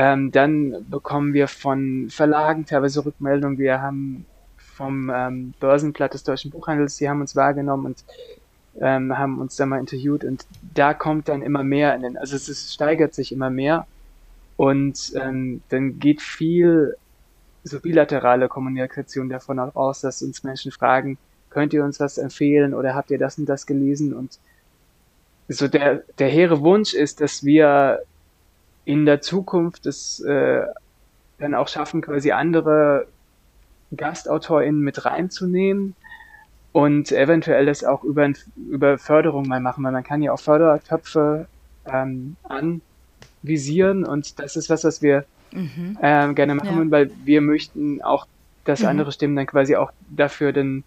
Ähm, 0.00 0.32
dann 0.32 0.86
bekommen 0.88 1.34
wir 1.34 1.46
von 1.46 2.08
Verlagen 2.08 2.64
teilweise 2.64 3.04
Rückmeldungen. 3.04 3.58
Wir 3.58 3.82
haben 3.82 4.24
vom 4.56 5.12
ähm, 5.14 5.52
Börsenblatt 5.60 6.14
des 6.14 6.24
Deutschen 6.24 6.50
Buchhandels, 6.50 6.96
die 6.96 7.10
haben 7.10 7.20
uns 7.20 7.36
wahrgenommen 7.36 7.84
und 7.84 8.04
ähm, 8.80 9.18
haben 9.18 9.38
uns 9.38 9.56
da 9.56 9.66
mal 9.66 9.78
interviewt 9.78 10.24
und 10.24 10.46
da 10.74 10.94
kommt 10.94 11.28
dann 11.28 11.42
immer 11.42 11.62
mehr 11.64 11.94
in 11.94 12.00
den, 12.00 12.16
also 12.16 12.34
es, 12.34 12.48
es 12.48 12.72
steigert 12.72 13.12
sich 13.12 13.30
immer 13.30 13.50
mehr 13.50 13.86
und 14.56 15.12
ähm, 15.16 15.60
dann 15.68 15.98
geht 15.98 16.22
viel 16.22 16.96
so 17.62 17.78
bilaterale 17.78 18.48
Kommunikation 18.48 19.28
davon 19.28 19.58
aus, 19.58 20.00
dass 20.00 20.22
uns 20.22 20.42
Menschen 20.44 20.72
fragen, 20.72 21.18
könnt 21.50 21.74
ihr 21.74 21.84
uns 21.84 22.00
was 22.00 22.16
empfehlen 22.16 22.72
oder 22.72 22.94
habt 22.94 23.10
ihr 23.10 23.18
das 23.18 23.36
und 23.36 23.44
das 23.44 23.66
gelesen? 23.66 24.14
Und 24.14 24.38
so 25.48 25.68
der, 25.68 26.04
der 26.18 26.28
hehre 26.28 26.62
Wunsch 26.62 26.94
ist, 26.94 27.20
dass 27.20 27.44
wir 27.44 28.00
in 28.90 29.06
der 29.06 29.20
Zukunft 29.20 29.86
es 29.86 30.18
äh, 30.18 30.62
dann 31.38 31.54
auch 31.54 31.68
schaffen, 31.68 32.02
quasi 32.02 32.32
andere 32.32 33.06
GastautorInnen 33.92 34.80
mit 34.80 35.04
reinzunehmen 35.04 35.94
und 36.72 37.12
eventuell 37.12 37.66
das 37.66 37.84
auch 37.84 38.02
über, 38.02 38.28
über 38.56 38.98
Förderung 38.98 39.46
mal 39.46 39.60
machen, 39.60 39.84
weil 39.84 39.92
man 39.92 40.02
kann 40.02 40.22
ja 40.22 40.32
auch 40.32 40.40
Fördertöpfe 40.40 41.46
ähm, 41.86 42.34
anvisieren 42.42 44.04
und 44.04 44.40
das 44.40 44.56
ist 44.56 44.68
was, 44.70 44.82
was 44.82 45.02
wir 45.02 45.24
mhm. 45.52 45.96
ähm, 46.02 46.34
gerne 46.34 46.56
machen, 46.56 46.86
ja. 46.86 46.90
weil 46.90 47.12
wir 47.24 47.42
möchten 47.42 48.02
auch, 48.02 48.26
dass 48.64 48.80
mhm. 48.80 48.88
andere 48.88 49.12
Stimmen 49.12 49.36
dann 49.36 49.46
quasi 49.46 49.76
auch 49.76 49.92
dafür 50.08 50.52
den 50.52 50.82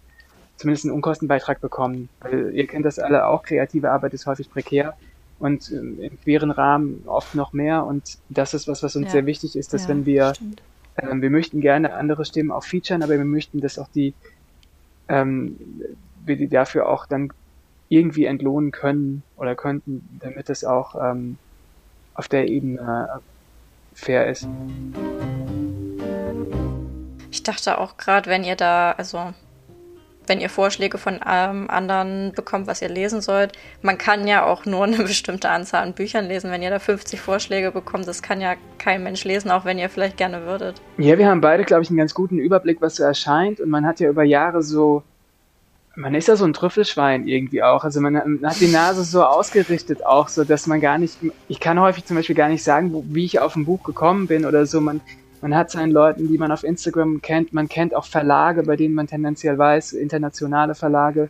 zumindest 0.56 0.84
einen 0.84 0.94
Unkostenbeitrag 0.94 1.62
bekommen. 1.62 2.10
Weil 2.20 2.50
ihr 2.54 2.66
kennt 2.66 2.84
das 2.84 2.98
alle 2.98 3.26
auch, 3.26 3.42
kreative 3.44 3.90
Arbeit 3.90 4.12
ist 4.12 4.26
häufig 4.26 4.50
prekär 4.50 4.94
und 5.44 5.70
ähm, 5.70 6.00
im 6.00 6.18
queeren 6.22 6.50
Rahmen 6.50 7.02
oft 7.04 7.34
noch 7.34 7.52
mehr 7.52 7.84
und 7.84 8.16
das 8.30 8.54
ist 8.54 8.66
was, 8.66 8.82
was 8.82 8.96
uns 8.96 9.06
ja. 9.06 9.12
sehr 9.12 9.26
wichtig 9.26 9.56
ist, 9.56 9.74
dass 9.74 9.82
ja, 9.82 9.88
wenn 9.90 10.06
wir 10.06 10.32
ähm, 10.96 11.20
wir 11.20 11.28
möchten 11.28 11.60
gerne 11.60 11.92
andere 11.92 12.24
Stimmen 12.24 12.50
auch 12.50 12.64
featuren, 12.64 13.02
aber 13.02 13.18
wir 13.18 13.26
möchten, 13.26 13.60
dass 13.60 13.78
auch 13.78 13.88
die 13.88 14.14
ähm, 15.08 15.58
wir 16.24 16.36
die 16.36 16.48
dafür 16.48 16.88
auch 16.88 17.04
dann 17.04 17.30
irgendwie 17.90 18.24
entlohnen 18.24 18.70
können 18.70 19.22
oder 19.36 19.54
könnten, 19.54 20.18
damit 20.18 20.48
es 20.48 20.64
auch 20.64 20.94
ähm, 20.98 21.36
auf 22.14 22.26
der 22.26 22.48
Ebene 22.48 23.20
fair 23.92 24.26
ist. 24.26 24.48
Ich 27.30 27.42
dachte 27.42 27.76
auch 27.76 27.98
gerade, 27.98 28.30
wenn 28.30 28.44
ihr 28.44 28.56
da, 28.56 28.92
also 28.92 29.34
wenn 30.26 30.40
ihr 30.40 30.48
Vorschläge 30.48 30.98
von 30.98 31.20
ähm, 31.28 31.68
anderen 31.70 32.32
bekommt, 32.32 32.66
was 32.66 32.82
ihr 32.82 32.88
lesen 32.88 33.20
sollt, 33.20 33.52
man 33.82 33.98
kann 33.98 34.26
ja 34.26 34.44
auch 34.44 34.64
nur 34.64 34.84
eine 34.84 34.96
bestimmte 35.02 35.48
Anzahl 35.50 35.82
an 35.82 35.92
Büchern 35.92 36.26
lesen. 36.26 36.50
Wenn 36.50 36.62
ihr 36.62 36.70
da 36.70 36.78
50 36.78 37.20
Vorschläge 37.20 37.70
bekommt, 37.72 38.08
das 38.08 38.22
kann 38.22 38.40
ja 38.40 38.54
kein 38.78 39.02
Mensch 39.02 39.24
lesen, 39.24 39.50
auch 39.50 39.64
wenn 39.64 39.78
ihr 39.78 39.88
vielleicht 39.88 40.16
gerne 40.16 40.46
würdet. 40.46 40.80
Ja, 40.98 41.18
wir 41.18 41.28
haben 41.28 41.40
beide, 41.40 41.64
glaube 41.64 41.82
ich, 41.82 41.90
einen 41.90 41.98
ganz 41.98 42.14
guten 42.14 42.38
Überblick, 42.38 42.80
was 42.80 42.96
so 42.96 43.04
erscheint. 43.04 43.60
Und 43.60 43.70
man 43.70 43.86
hat 43.86 44.00
ja 44.00 44.08
über 44.08 44.24
Jahre 44.24 44.62
so, 44.62 45.02
man 45.96 46.14
ist 46.14 46.28
ja 46.28 46.36
so 46.36 46.44
ein 46.44 46.52
Trüffelschwein 46.52 47.26
irgendwie 47.26 47.62
auch. 47.62 47.84
Also 47.84 48.00
man 48.00 48.16
hat 48.16 48.60
die 48.60 48.68
Nase 48.68 49.04
so 49.04 49.24
ausgerichtet 49.24 50.04
auch, 50.04 50.28
so 50.28 50.44
dass 50.44 50.66
man 50.66 50.80
gar 50.80 50.98
nicht, 50.98 51.18
ich 51.48 51.60
kann 51.60 51.80
häufig 51.80 52.04
zum 52.04 52.16
Beispiel 52.16 52.34
gar 52.34 52.48
nicht 52.48 52.64
sagen, 52.64 52.92
wo, 52.92 53.04
wie 53.08 53.24
ich 53.24 53.40
auf 53.40 53.56
ein 53.56 53.64
Buch 53.64 53.82
gekommen 53.84 54.26
bin 54.26 54.44
oder 54.44 54.66
so. 54.66 54.80
Man, 54.80 55.00
man 55.44 55.54
hat 55.54 55.70
seinen 55.70 55.92
Leuten, 55.92 56.26
die 56.28 56.38
man 56.38 56.50
auf 56.52 56.64
Instagram 56.64 57.20
kennt, 57.20 57.52
man 57.52 57.68
kennt 57.68 57.94
auch 57.94 58.06
Verlage, 58.06 58.62
bei 58.62 58.76
denen 58.76 58.94
man 58.94 59.06
tendenziell 59.06 59.58
weiß, 59.58 59.92
internationale 59.92 60.74
Verlage, 60.74 61.28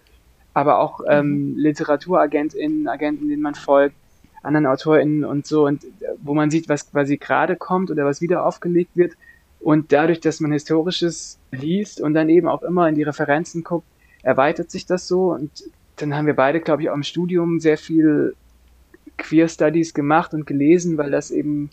aber 0.53 0.79
auch 0.79 1.01
mhm. 1.01 1.07
ähm, 1.09 1.55
LiteraturagentInnen, 1.57 2.87
Agenten, 2.87 3.29
denen 3.29 3.43
man 3.43 3.57
folgt, 3.57 3.97
anderen 4.45 4.67
AutorInnen 4.67 5.25
und 5.25 5.49
so, 5.49 5.67
und 5.67 5.85
wo 6.23 6.33
man 6.33 6.49
sieht, 6.49 6.69
was 6.69 6.89
quasi 6.89 7.17
gerade 7.17 7.57
kommt 7.57 7.91
oder 7.91 8.05
was 8.05 8.21
wieder 8.21 8.47
aufgelegt 8.47 8.93
wird. 8.97 9.15
Und 9.59 9.91
dadurch, 9.91 10.21
dass 10.21 10.39
man 10.39 10.53
Historisches 10.53 11.41
liest 11.51 12.01
und 12.01 12.15
dann 12.15 12.29
eben 12.29 12.47
auch 12.47 12.63
immer 12.63 12.89
in 12.89 12.95
die 12.95 13.03
Referenzen 13.03 13.65
guckt, 13.65 13.89
erweitert 14.23 14.71
sich 14.71 14.87
das 14.87 15.09
so. 15.09 15.33
Und 15.33 15.51
dann 15.97 16.15
haben 16.15 16.27
wir 16.27 16.37
beide, 16.37 16.61
glaube 16.61 16.83
ich, 16.83 16.89
auch 16.89 16.95
im 16.95 17.03
Studium 17.03 17.59
sehr 17.59 17.79
viel 17.79 18.37
Queer 19.19 19.49
Studies 19.49 19.93
gemacht 19.93 20.35
und 20.35 20.47
gelesen, 20.47 20.99
weil 20.99 21.11
das 21.11 21.33
eben 21.33 21.71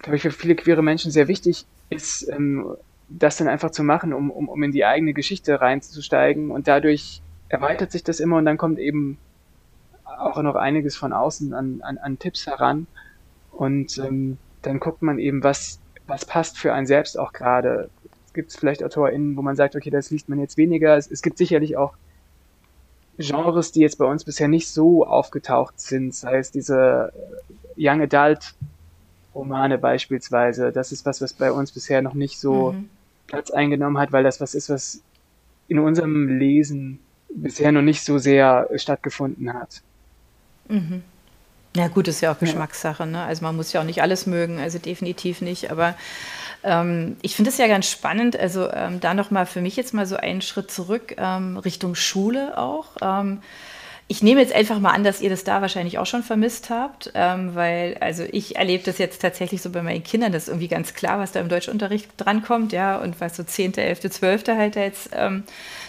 glaube 0.00 0.16
ich, 0.16 0.22
für 0.22 0.30
viele 0.30 0.54
queere 0.54 0.82
Menschen 0.82 1.10
sehr 1.10 1.28
wichtig 1.28 1.66
ist, 1.88 2.28
ähm, 2.30 2.74
das 3.08 3.36
dann 3.36 3.48
einfach 3.48 3.70
zu 3.70 3.82
machen, 3.82 4.12
um, 4.12 4.30
um, 4.30 4.48
um 4.48 4.62
in 4.62 4.72
die 4.72 4.84
eigene 4.84 5.12
Geschichte 5.12 5.60
reinzusteigen. 5.60 6.50
Und 6.50 6.68
dadurch 6.68 7.22
erweitert 7.48 7.90
sich 7.90 8.04
das 8.04 8.20
immer 8.20 8.36
und 8.36 8.44
dann 8.44 8.56
kommt 8.56 8.78
eben 8.78 9.18
auch 10.04 10.40
noch 10.42 10.54
einiges 10.54 10.96
von 10.96 11.12
außen 11.12 11.52
an, 11.52 11.80
an, 11.82 11.98
an 11.98 12.18
Tipps 12.18 12.46
heran. 12.46 12.86
Und 13.50 13.98
ähm, 13.98 14.38
dann 14.62 14.80
guckt 14.80 15.02
man 15.02 15.18
eben, 15.18 15.42
was, 15.42 15.80
was 16.06 16.24
passt 16.24 16.58
für 16.58 16.72
einen 16.72 16.86
selbst 16.86 17.18
auch 17.18 17.32
gerade. 17.32 17.90
Es 18.26 18.32
gibt 18.32 18.52
vielleicht 18.52 18.84
AutorInnen, 18.84 19.36
wo 19.36 19.42
man 19.42 19.56
sagt, 19.56 19.74
okay, 19.74 19.90
das 19.90 20.10
liest 20.10 20.28
man 20.28 20.38
jetzt 20.38 20.56
weniger. 20.56 20.96
Es, 20.96 21.10
es 21.10 21.22
gibt 21.22 21.36
sicherlich 21.36 21.76
auch 21.76 21.94
Genres, 23.18 23.72
die 23.72 23.80
jetzt 23.80 23.98
bei 23.98 24.06
uns 24.06 24.24
bisher 24.24 24.48
nicht 24.48 24.68
so 24.68 25.04
aufgetaucht 25.04 25.78
sind, 25.78 26.14
sei 26.14 26.38
es 26.38 26.52
diese 26.52 27.12
Young 27.76 28.00
Adult 28.00 28.54
Romane 29.34 29.78
beispielsweise. 29.78 30.72
Das 30.72 30.92
ist 30.92 31.06
was, 31.06 31.20
was 31.20 31.32
bei 31.32 31.52
uns 31.52 31.72
bisher 31.72 32.02
noch 32.02 32.14
nicht 32.14 32.38
so 32.38 32.72
mhm. 32.72 32.88
Platz 33.26 33.50
eingenommen 33.50 33.98
hat, 33.98 34.12
weil 34.12 34.24
das 34.24 34.40
was 34.40 34.54
ist, 34.54 34.68
was 34.70 35.02
in 35.68 35.78
unserem 35.78 36.38
Lesen 36.38 36.98
bisher 37.32 37.70
noch 37.72 37.82
nicht 37.82 38.04
so 38.04 38.18
sehr 38.18 38.68
stattgefunden 38.74 39.54
hat. 39.54 39.82
Mhm. 40.68 41.02
Ja, 41.76 41.86
gut, 41.86 42.08
ist 42.08 42.20
ja 42.20 42.32
auch 42.32 42.38
Geschmackssache. 42.38 43.06
Ne? 43.06 43.22
Also 43.22 43.44
man 43.44 43.54
muss 43.54 43.72
ja 43.72 43.80
auch 43.80 43.84
nicht 43.84 44.02
alles 44.02 44.26
mögen, 44.26 44.58
also 44.58 44.78
definitiv 44.78 45.40
nicht. 45.40 45.70
Aber 45.70 45.94
ähm, 46.64 47.16
ich 47.22 47.36
finde 47.36 47.50
es 47.50 47.58
ja 47.58 47.68
ganz 47.68 47.88
spannend. 47.88 48.36
Also 48.36 48.68
ähm, 48.72 48.98
da 48.98 49.14
nochmal 49.14 49.46
für 49.46 49.60
mich 49.60 49.76
jetzt 49.76 49.94
mal 49.94 50.06
so 50.06 50.16
einen 50.16 50.42
Schritt 50.42 50.72
zurück 50.72 51.14
ähm, 51.16 51.56
Richtung 51.58 51.94
Schule 51.94 52.58
auch. 52.58 52.96
Ähm, 53.00 53.40
ich 54.10 54.24
nehme 54.24 54.40
jetzt 54.40 54.52
einfach 54.52 54.80
mal 54.80 54.90
an, 54.90 55.04
dass 55.04 55.20
ihr 55.20 55.30
das 55.30 55.44
da 55.44 55.60
wahrscheinlich 55.60 55.98
auch 55.98 56.04
schon 56.04 56.24
vermisst 56.24 56.68
habt, 56.68 57.12
ähm, 57.14 57.54
weil, 57.54 57.96
also 58.00 58.24
ich 58.32 58.56
erlebe 58.56 58.82
das 58.82 58.98
jetzt 58.98 59.22
tatsächlich 59.22 59.62
so 59.62 59.70
bei 59.70 59.82
meinen 59.82 60.02
Kindern, 60.02 60.32
das 60.32 60.42
ist 60.42 60.48
irgendwie 60.48 60.66
ganz 60.66 60.94
klar, 60.94 61.20
was 61.20 61.30
da 61.30 61.38
im 61.38 61.48
Deutschunterricht 61.48 62.08
drankommt, 62.16 62.72
ja, 62.72 62.96
und 62.96 63.20
was 63.20 63.36
so 63.36 63.44
10., 63.44 63.78
11., 63.78 64.10
12. 64.10 64.48
halt 64.48 64.74
da 64.74 64.80
jetzt 64.80 65.10
ähm, 65.12 65.44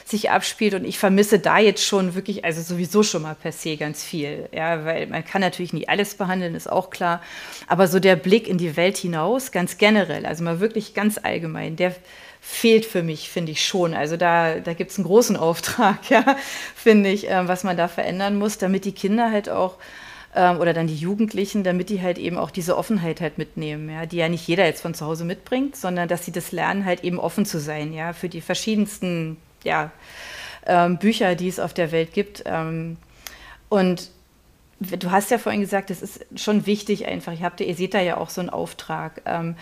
sich 0.06 0.30
abspielt. 0.30 0.76
Und 0.76 0.86
ich 0.86 1.00
vermisse 1.00 1.40
da 1.40 1.58
jetzt 1.58 1.84
schon 1.84 2.14
wirklich, 2.14 2.46
also 2.46 2.62
sowieso 2.62 3.02
schon 3.02 3.24
mal 3.24 3.34
per 3.34 3.52
se 3.52 3.76
ganz 3.76 4.04
viel, 4.04 4.48
ja, 4.52 4.86
weil 4.86 5.08
man 5.08 5.26
kann 5.26 5.42
natürlich 5.42 5.74
nie 5.74 5.88
alles 5.88 6.14
behandeln, 6.14 6.54
ist 6.54 6.72
auch 6.72 6.92
klar. 6.92 7.24
Aber 7.68 7.88
so 7.88 8.00
der 8.00 8.18
Blick 8.18 8.48
in 8.48 8.60
die 8.60 8.78
Welt 8.78 8.98
hinaus, 8.98 9.52
ganz 9.52 9.80
generell, 9.80 10.28
also 10.28 10.44
mal 10.44 10.60
wirklich 10.60 10.94
ganz 10.94 11.18
allgemein, 11.18 11.76
der 11.76 11.96
fehlt 12.44 12.86
für 12.86 13.04
mich, 13.04 13.30
finde 13.30 13.52
ich 13.52 13.64
schon. 13.66 13.94
Also 13.94 14.18
da, 14.18 14.60
da 14.60 14.74
gibt 14.74 14.92
es 14.92 14.98
einen 14.98 15.06
großen 15.06 15.38
Auftrag, 15.38 15.98
ja, 16.10 16.36
finde 16.76 17.10
ich, 17.10 17.30
äh, 17.30 17.48
was 17.48 17.64
man 17.64 17.78
da 17.78 17.88
verändern 17.88 18.38
muss, 18.38 18.58
damit 18.58 18.84
die 18.84 18.92
Kinder 18.92 19.32
halt 19.32 19.48
auch 19.48 19.78
ähm, 20.36 20.60
oder 20.60 20.74
dann 20.74 20.88
die 20.88 20.96
Jugendlichen, 20.96 21.64
damit 21.64 21.90
die 21.90 22.02
halt 22.02 22.18
eben 22.18 22.38
auch 22.38 22.50
diese 22.50 22.78
Offenheit 22.78 23.22
halt 23.22 23.38
mitnehmen, 23.38 23.90
ja, 23.90 24.08
die 24.08 24.18
ja 24.18 24.28
nicht 24.28 24.48
jeder 24.48 24.66
jetzt 24.66 24.82
von 24.82 24.96
zu 24.96 25.06
Hause 25.06 25.24
mitbringt, 25.24 25.76
sondern 25.76 26.08
dass 26.08 26.26
sie 26.26 26.32
das 26.32 26.52
lernen, 26.52 26.84
halt 26.84 27.04
eben 27.04 27.20
offen 27.20 27.46
zu 27.46 27.60
sein, 27.60 27.94
ja, 27.94 28.12
für 28.12 28.28
die 28.28 28.42
verschiedensten, 28.42 29.38
ja, 29.64 29.92
ähm, 30.66 30.98
Bücher, 30.98 31.36
die 31.36 31.48
es 31.48 31.60
auf 31.60 31.74
der 31.74 31.92
Welt 31.92 32.14
gibt. 32.14 32.44
Ähm, 32.46 32.98
und 33.70 34.10
du 34.80 35.12
hast 35.12 35.30
ja 35.30 35.38
vorhin 35.38 35.62
gesagt, 35.62 35.92
es 35.92 36.02
ist 36.02 36.26
schon 36.36 36.66
wichtig 36.66 37.06
einfach. 37.06 37.34
Ihr, 37.34 37.42
habt, 37.42 37.62
ihr 37.62 37.76
seht 37.76 37.94
da 37.94 38.02
ja 38.02 38.18
auch 38.18 38.30
so 38.30 38.42
einen 38.42 38.50
Auftrag. 38.50 39.22
Ähm, 39.26 39.56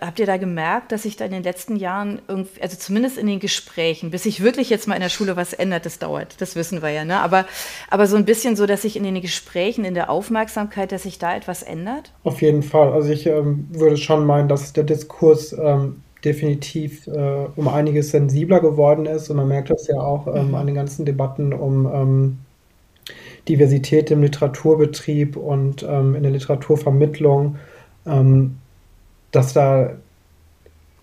Habt 0.00 0.18
ihr 0.18 0.26
da 0.26 0.36
gemerkt, 0.36 0.92
dass 0.92 1.04
sich 1.04 1.16
da 1.16 1.24
in 1.24 1.30
den 1.30 1.42
letzten 1.42 1.76
Jahren, 1.76 2.20
irgendwie, 2.28 2.60
also 2.60 2.76
zumindest 2.76 3.16
in 3.18 3.26
den 3.26 3.40
Gesprächen, 3.40 4.10
bis 4.10 4.24
sich 4.24 4.42
wirklich 4.42 4.68
jetzt 4.68 4.86
mal 4.86 4.94
in 4.94 5.00
der 5.00 5.08
Schule 5.08 5.36
was 5.36 5.52
ändert, 5.52 5.86
das 5.86 5.98
dauert, 5.98 6.40
das 6.40 6.56
wissen 6.56 6.82
wir 6.82 6.90
ja, 6.90 7.04
ne? 7.04 7.18
aber, 7.20 7.46
aber 7.90 8.06
so 8.06 8.16
ein 8.16 8.24
bisschen 8.24 8.56
so, 8.56 8.66
dass 8.66 8.82
sich 8.82 8.96
in 8.96 9.04
den 9.04 9.20
Gesprächen, 9.20 9.84
in 9.84 9.94
der 9.94 10.10
Aufmerksamkeit, 10.10 10.92
dass 10.92 11.04
sich 11.04 11.18
da 11.18 11.34
etwas 11.34 11.62
ändert? 11.62 12.12
Auf 12.24 12.42
jeden 12.42 12.62
Fall. 12.62 12.92
Also 12.92 13.10
ich 13.10 13.26
ähm, 13.26 13.68
würde 13.70 13.96
schon 13.96 14.26
meinen, 14.26 14.48
dass 14.48 14.72
der 14.72 14.84
Diskurs 14.84 15.52
ähm, 15.52 16.02
definitiv 16.24 17.06
äh, 17.06 17.46
um 17.56 17.68
einiges 17.68 18.10
sensibler 18.10 18.60
geworden 18.60 19.06
ist 19.06 19.30
und 19.30 19.36
man 19.36 19.48
merkt 19.48 19.70
das 19.70 19.86
ja 19.86 20.00
auch 20.00 20.26
ähm, 20.26 20.48
mhm. 20.48 20.54
an 20.56 20.66
den 20.66 20.74
ganzen 20.74 21.04
Debatten 21.04 21.52
um 21.52 21.86
ähm, 21.86 22.38
Diversität 23.48 24.10
im 24.10 24.22
Literaturbetrieb 24.22 25.36
und 25.36 25.84
ähm, 25.88 26.14
in 26.14 26.22
der 26.22 26.32
Literaturvermittlung. 26.32 27.56
Ähm, 28.06 28.56
dass 29.30 29.52
da 29.52 29.90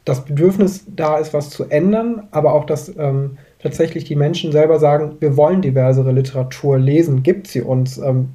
das 0.05 0.25
Bedürfnis 0.25 0.85
da 0.87 1.17
ist, 1.17 1.33
was 1.33 1.49
zu 1.49 1.65
ändern, 1.65 2.27
aber 2.31 2.53
auch, 2.53 2.65
dass 2.65 2.93
ähm, 2.97 3.37
tatsächlich 3.59 4.03
die 4.03 4.15
Menschen 4.15 4.51
selber 4.51 4.79
sagen, 4.79 5.15
wir 5.19 5.37
wollen 5.37 5.61
diversere 5.61 6.11
Literatur 6.11 6.77
lesen, 6.77 7.23
gibt 7.23 7.47
sie 7.47 7.61
uns. 7.61 7.97
Ähm, 7.97 8.29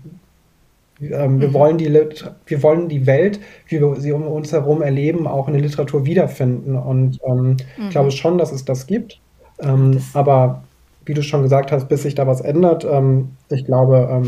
ähm, 1.00 1.40
wir, 1.40 1.48
mhm. 1.48 1.52
wollen 1.52 1.78
die 1.78 1.92
wir 1.92 2.62
wollen 2.62 2.88
die 2.88 3.06
Welt, 3.06 3.38
wie 3.68 3.80
wir 3.80 3.96
sie 3.96 4.12
um 4.12 4.26
uns 4.26 4.52
herum 4.52 4.82
erleben, 4.82 5.26
auch 5.26 5.46
in 5.46 5.54
der 5.54 5.62
Literatur 5.62 6.06
wiederfinden. 6.06 6.74
Und 6.76 7.18
ähm, 7.24 7.50
mhm. 7.50 7.56
ich 7.78 7.90
glaube 7.90 8.10
schon, 8.10 8.38
dass 8.38 8.50
es 8.50 8.64
das 8.64 8.86
gibt. 8.86 9.20
Ähm, 9.60 9.92
das 9.92 10.14
aber 10.14 10.64
wie 11.04 11.14
du 11.14 11.22
schon 11.22 11.42
gesagt 11.42 11.72
hast, 11.72 11.88
bis 11.88 12.02
sich 12.02 12.14
da 12.14 12.26
was 12.26 12.40
ändert, 12.40 12.84
ähm, 12.84 13.30
ich 13.48 13.64
glaube, 13.64 14.22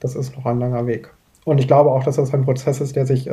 das 0.00 0.14
ist 0.14 0.34
noch 0.34 0.46
ein 0.46 0.60
langer 0.60 0.86
Weg. 0.86 1.12
Und 1.44 1.58
ich 1.58 1.66
glaube 1.66 1.90
auch, 1.90 2.04
dass 2.04 2.16
das 2.16 2.32
ein 2.32 2.44
Prozess 2.44 2.80
ist, 2.80 2.96
der 2.96 3.04
sich 3.04 3.28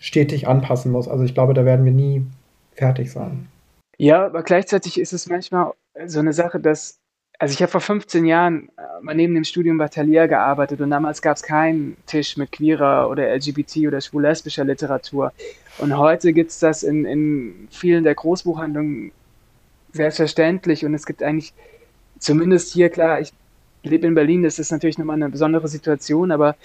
stetig 0.00 0.48
anpassen 0.48 0.90
muss. 0.90 1.06
Also 1.06 1.22
ich 1.22 1.34
glaube, 1.34 1.54
da 1.54 1.64
werden 1.64 1.84
wir 1.84 1.92
nie 1.92 2.26
fertig 2.74 3.12
sein. 3.12 3.46
Ja, 3.98 4.26
aber 4.26 4.42
gleichzeitig 4.42 4.98
ist 4.98 5.12
es 5.12 5.28
manchmal 5.28 5.74
so 6.06 6.18
eine 6.18 6.32
Sache, 6.32 6.58
dass, 6.58 6.98
also 7.38 7.52
ich 7.52 7.60
habe 7.60 7.70
vor 7.70 7.82
15 7.82 8.24
Jahren 8.24 8.70
äh, 8.78 9.02
mal 9.02 9.14
neben 9.14 9.34
dem 9.34 9.44
Studium 9.44 9.76
Batalier 9.76 10.26
gearbeitet 10.26 10.80
und 10.80 10.90
damals 10.90 11.20
gab 11.20 11.36
es 11.36 11.42
keinen 11.42 11.96
Tisch 12.06 12.38
mit 12.38 12.50
queerer 12.50 13.10
oder 13.10 13.32
LGBT 13.34 13.86
oder 13.86 14.00
schwul-lesbischer 14.00 14.64
Literatur. 14.64 15.32
Und 15.78 15.96
heute 15.96 16.32
gibt 16.32 16.50
es 16.50 16.58
das 16.58 16.82
in, 16.82 17.04
in 17.04 17.68
vielen 17.70 18.04
der 18.04 18.14
Großbuchhandlungen 18.14 19.12
selbstverständlich 19.92 20.84
und 20.84 20.94
es 20.94 21.04
gibt 21.04 21.22
eigentlich, 21.22 21.52
zumindest 22.18 22.72
hier, 22.72 22.88
klar, 22.88 23.20
ich 23.20 23.32
lebe 23.82 24.06
in 24.06 24.14
Berlin, 24.14 24.42
das 24.42 24.58
ist 24.58 24.72
natürlich 24.72 24.96
nochmal 24.96 25.16
eine 25.16 25.28
besondere 25.28 25.68
Situation, 25.68 26.30
aber 26.30 26.56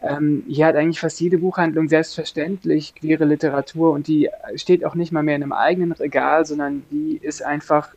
ähm, 0.00 0.44
hier 0.46 0.66
hat 0.66 0.76
eigentlich 0.76 1.00
fast 1.00 1.20
jede 1.20 1.38
Buchhandlung 1.38 1.88
selbstverständlich 1.88 2.94
queere 2.94 3.24
Literatur 3.24 3.92
und 3.92 4.06
die 4.06 4.30
steht 4.54 4.84
auch 4.84 4.94
nicht 4.94 5.10
mal 5.10 5.22
mehr 5.22 5.36
in 5.36 5.42
einem 5.42 5.52
eigenen 5.52 5.92
Regal, 5.92 6.46
sondern 6.46 6.84
die 6.90 7.18
ist 7.20 7.42
einfach 7.42 7.90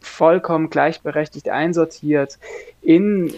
vollkommen 0.00 0.70
gleichberechtigt 0.70 1.48
einsortiert 1.48 2.38
in. 2.82 3.32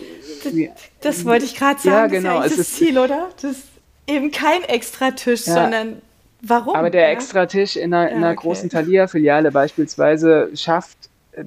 Das, 0.45 0.53
das 1.01 1.25
wollte 1.25 1.45
ich 1.45 1.57
gerade 1.57 1.81
sagen. 1.81 2.15
Ja, 2.15 2.21
genau. 2.21 2.43
Das 2.43 2.53
ist 2.53 2.53
ja 2.53 2.57
das 2.59 2.73
Ziel, 2.75 2.99
oder? 2.99 3.29
Das 3.41 3.45
ist 3.53 3.69
eben 4.07 4.31
kein 4.31 4.63
Extratisch, 4.63 5.47
ja, 5.47 5.55
sondern 5.55 6.03
warum? 6.43 6.77
Aber 6.77 6.91
der 6.91 7.03
ja? 7.03 7.09
Extratisch 7.09 7.77
in 7.77 7.93
einer, 7.93 8.11
in 8.11 8.19
einer 8.19 8.31
okay. 8.33 8.37
großen 8.37 8.71
Thalia-Filiale 8.71 9.51
beispielsweise 9.51 10.51
schafft 10.55 10.97
äh, 11.33 11.45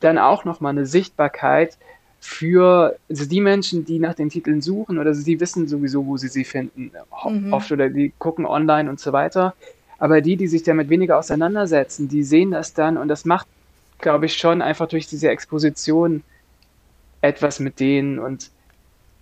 dann 0.00 0.18
auch 0.18 0.44
nochmal 0.44 0.70
eine 0.70 0.86
Sichtbarkeit 0.86 1.76
für 2.20 2.96
also 3.08 3.26
die 3.26 3.40
Menschen, 3.40 3.84
die 3.84 3.98
nach 3.98 4.14
den 4.14 4.28
Titeln 4.28 4.60
suchen 4.60 4.98
oder 4.98 5.14
sie 5.14 5.40
wissen 5.40 5.68
sowieso, 5.68 6.06
wo 6.06 6.16
sie 6.16 6.28
sie 6.28 6.44
finden, 6.44 6.90
mhm. 7.28 7.52
oft 7.52 7.70
oder 7.70 7.88
die 7.88 8.12
gucken 8.18 8.44
online 8.46 8.90
und 8.90 9.00
so 9.00 9.12
weiter. 9.12 9.54
Aber 9.98 10.20
die, 10.20 10.36
die 10.36 10.46
sich 10.46 10.62
damit 10.62 10.88
weniger 10.88 11.18
auseinandersetzen, 11.18 12.08
die 12.08 12.22
sehen 12.22 12.52
das 12.52 12.74
dann 12.74 12.96
und 12.96 13.08
das 13.08 13.24
macht, 13.24 13.46
glaube 13.98 14.26
ich, 14.26 14.34
schon 14.34 14.62
einfach 14.62 14.88
durch 14.88 15.06
diese 15.06 15.28
Exposition 15.28 16.22
etwas 17.20 17.58
mit 17.60 17.80
denen. 17.80 18.18
Und 18.18 18.50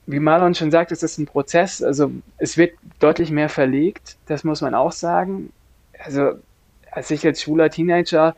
wie 0.07 0.21
Marlon 0.21 0.55
schon 0.55 0.71
sagt, 0.71 0.93
ist 0.93 1.03
das 1.03 1.19
ein 1.19 1.27
Prozess. 1.27 1.83
Also 1.83 2.13
es 2.39 2.57
wird 2.59 2.75
deutlich 2.99 3.31
mehr 3.31 3.49
verlegt, 3.49 4.17
das 4.27 4.45
muss 4.45 4.61
man 4.61 4.75
auch 4.75 4.93
sagen. 4.93 5.51
Also 5.99 6.33
als 6.91 7.11
ich 7.11 7.27
als 7.27 7.43
schwuler 7.43 7.71
Teenager, 7.71 8.37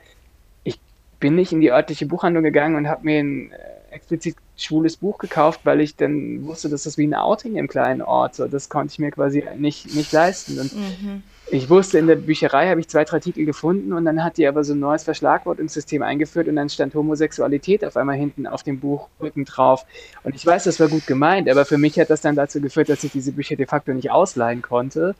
ich 0.62 0.81
bin 1.18 1.35
nicht 1.35 1.53
in 1.53 1.61
die 1.61 1.73
örtliche 1.73 2.07
Buchhandlung 2.07 2.44
gegangen 2.44 2.77
und 2.77 2.88
habe 2.88 3.05
mir 3.05 3.18
ein 3.18 3.51
äh, 3.51 3.94
explizit 3.94 4.37
schwules 4.59 4.97
Buch 4.97 5.18
gekauft, 5.18 5.61
weil 5.64 5.81
ich 5.81 5.97
dann 5.97 6.44
wusste, 6.44 6.68
dass 6.68 6.83
das 6.83 6.99
wie 6.99 7.07
ein 7.07 7.14
Outing 7.14 7.57
im 7.57 7.68
kleinen 7.68 8.03
Ort. 8.03 8.35
So, 8.35 8.47
das 8.47 8.68
konnte 8.68 8.92
ich 8.92 8.99
mir 8.99 9.11
quasi 9.11 9.44
nicht, 9.57 9.94
nicht 9.94 10.12
leisten. 10.12 10.59
Und 10.59 10.75
mhm. 10.75 11.23
ich 11.51 11.71
wusste, 11.71 11.99
in 11.99 12.07
der 12.07 12.16
Bücherei 12.16 12.68
habe 12.68 12.81
ich 12.81 12.88
zwei, 12.88 13.05
drei 13.05 13.21
Titel 13.21 13.44
gefunden 13.44 13.92
und 13.92 14.05
dann 14.05 14.25
hat 14.25 14.37
die 14.37 14.47
aber 14.47 14.64
so 14.64 14.75
ein 14.75 14.81
neues 14.81 15.05
Verschlagwort 15.05 15.61
ins 15.61 15.75
System 15.75 16.03
eingeführt 16.03 16.49
und 16.49 16.57
dann 16.57 16.68
stand 16.68 16.94
Homosexualität 16.94 17.85
auf 17.85 17.97
einmal 17.97 18.16
hinten 18.16 18.47
auf 18.47 18.62
dem 18.62 18.81
Buchrücken 18.81 19.44
drauf. 19.44 19.87
Und 20.25 20.35
ich 20.35 20.44
weiß, 20.44 20.64
das 20.64 20.81
war 20.81 20.88
gut 20.88 21.07
gemeint, 21.07 21.49
aber 21.49 21.64
für 21.64 21.79
mich 21.79 21.99
hat 21.99 22.11
das 22.11 22.21
dann 22.21 22.35
dazu 22.35 22.61
geführt, 22.61 22.88
dass 22.88 23.05
ich 23.05 23.12
diese 23.12 23.33
Bücher 23.33 23.57
de 23.57 23.66
facto 23.66 23.92
nicht 23.92 24.11
ausleihen 24.11 24.62
konnte, 24.62 25.14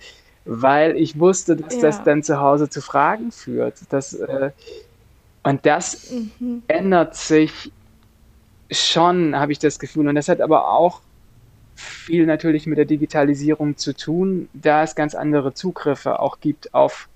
weil 0.44 0.96
ich 0.96 1.18
wusste, 1.18 1.57
dass 1.57 1.74
ja. 1.74 1.81
das 1.83 2.03
dann 2.03 2.22
zu 2.22 2.40
Hause 2.40 2.68
zu 2.68 2.81
Fragen 2.81 3.31
führt. 3.31 3.77
Das, 3.90 4.14
äh, 4.14 4.51
und 5.44 5.64
das 5.64 6.11
mhm. 6.11 6.62
ändert 6.66 7.14
sich 7.14 7.70
schon, 8.70 9.37
habe 9.37 9.52
ich 9.52 9.59
das 9.59 9.78
Gefühl. 9.78 10.09
Und 10.09 10.14
das 10.14 10.28
hat 10.28 10.40
aber 10.40 10.72
auch 10.72 11.00
viel 11.74 12.26
natürlich 12.26 12.66
mit 12.66 12.78
der 12.78 12.85
Digitalisierung 12.85 13.76
zu 13.76 13.94
tun, 13.94 14.48
da 14.52 14.83
es 14.83 14.94
ganz 14.94 15.14
andere 15.14 15.54
Zugriffe 15.54 16.20
auch 16.20 16.40
gibt 16.40 16.74
auf 16.74 17.09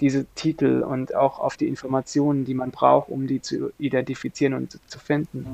diese 0.00 0.26
Titel 0.34 0.82
und 0.82 1.14
auch 1.14 1.38
auf 1.38 1.56
die 1.56 1.68
Informationen, 1.68 2.44
die 2.44 2.54
man 2.54 2.70
braucht, 2.70 3.08
um 3.08 3.26
die 3.26 3.40
zu 3.40 3.72
identifizieren 3.78 4.54
und 4.54 4.78
zu 4.86 4.98
finden. 4.98 5.46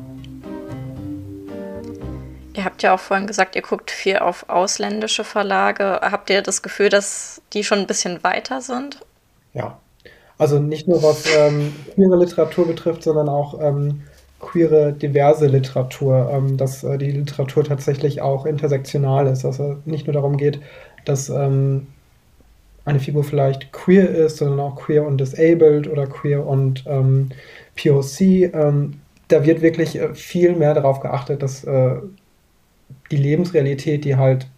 Ihr 2.55 2.65
habt 2.65 2.83
ja 2.83 2.95
auch 2.95 3.01
vorhin 3.01 3.27
gesagt, 3.27 3.55
ihr 3.55 3.63
guckt 3.63 3.91
viel 3.91 4.19
auf 4.19 4.49
ausländische 4.49 5.25
Verlage. 5.25 6.01
Habt 6.03 6.31
ihr 6.31 6.43
das 6.43 6.63
Gefühl, 6.63 6.89
dass 6.89 7.43
die 7.53 7.63
schon 7.63 7.79
ein 7.79 7.87
bisschen 7.87 8.25
weiter 8.25 8.61
sind? 8.61 9.01
Ja, 9.55 9.79
also 10.37 10.59
nicht 10.59 10.89
nur 10.89 11.03
was 11.03 11.25
ähm, 11.37 11.73
queere 11.95 12.17
Literatur 12.17 12.67
betrifft, 12.67 13.03
sondern 13.03 13.29
auch 13.29 13.61
ähm, 13.61 14.03
queere, 14.41 14.93
diverse 14.93 15.47
Literatur, 15.47 16.31
ähm, 16.33 16.57
dass 16.57 16.83
äh, 16.83 16.99
die 16.99 17.13
Literatur 17.13 17.65
tatsächlich 17.65 18.23
auch 18.23 18.47
intersektional 18.47 19.27
ist, 19.27 19.45
dass 19.45 19.59
es 19.59 19.77
nicht 19.85 20.07
nur 20.07 20.15
darum 20.15 20.37
geht, 20.37 20.61
dass 21.05 21.29
ähm, 21.29 21.87
eine 22.85 23.01
Figur 23.01 23.25
vielleicht 23.25 23.73
queer 23.73 24.09
ist, 24.09 24.39
sondern 24.39 24.61
auch 24.61 24.77
queer 24.77 25.07
und 25.07 25.19
disabled 25.19 25.89
oder 25.89 26.07
queer 26.07 26.47
und 26.47 26.85
ähm, 26.87 27.29
POC. 27.77 28.21
Ähm, 28.55 29.01
da 29.29 29.45
wird 29.45 29.63
wirklich 29.63 29.97
äh, 29.97 30.15
viel 30.15 30.57
mehr 30.57 30.75
darauf 30.75 31.01
geachtet, 31.01 31.43
dass 31.43 31.65
äh, 31.65 31.97
die 33.11 33.17
Lebensrealität, 33.17 34.05
die 34.05 34.17
halt 34.17 34.49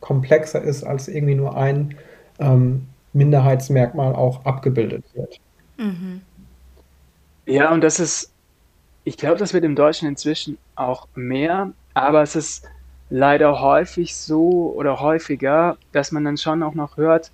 komplexer 0.00 0.62
ist 0.62 0.84
als 0.84 1.08
irgendwie 1.08 1.34
nur 1.34 1.56
ein 1.56 1.94
ähm, 2.38 2.86
Minderheitsmerkmal, 3.12 4.14
auch 4.14 4.44
abgebildet 4.44 5.04
wird. 5.14 5.40
Mhm. 5.78 6.20
Ja, 7.46 7.72
und 7.72 7.82
das 7.82 8.00
ist 8.00 8.32
ich 9.06 9.16
glaube, 9.16 9.38
das 9.38 9.54
wird 9.54 9.64
im 9.64 9.76
Deutschen 9.76 10.08
inzwischen 10.08 10.58
auch 10.74 11.06
mehr, 11.14 11.72
aber 11.94 12.22
es 12.22 12.34
ist 12.34 12.68
leider 13.08 13.60
häufig 13.60 14.16
so 14.16 14.74
oder 14.76 14.98
häufiger, 14.98 15.78
dass 15.92 16.10
man 16.10 16.24
dann 16.24 16.36
schon 16.36 16.64
auch 16.64 16.74
noch 16.74 16.96
hört, 16.96 17.30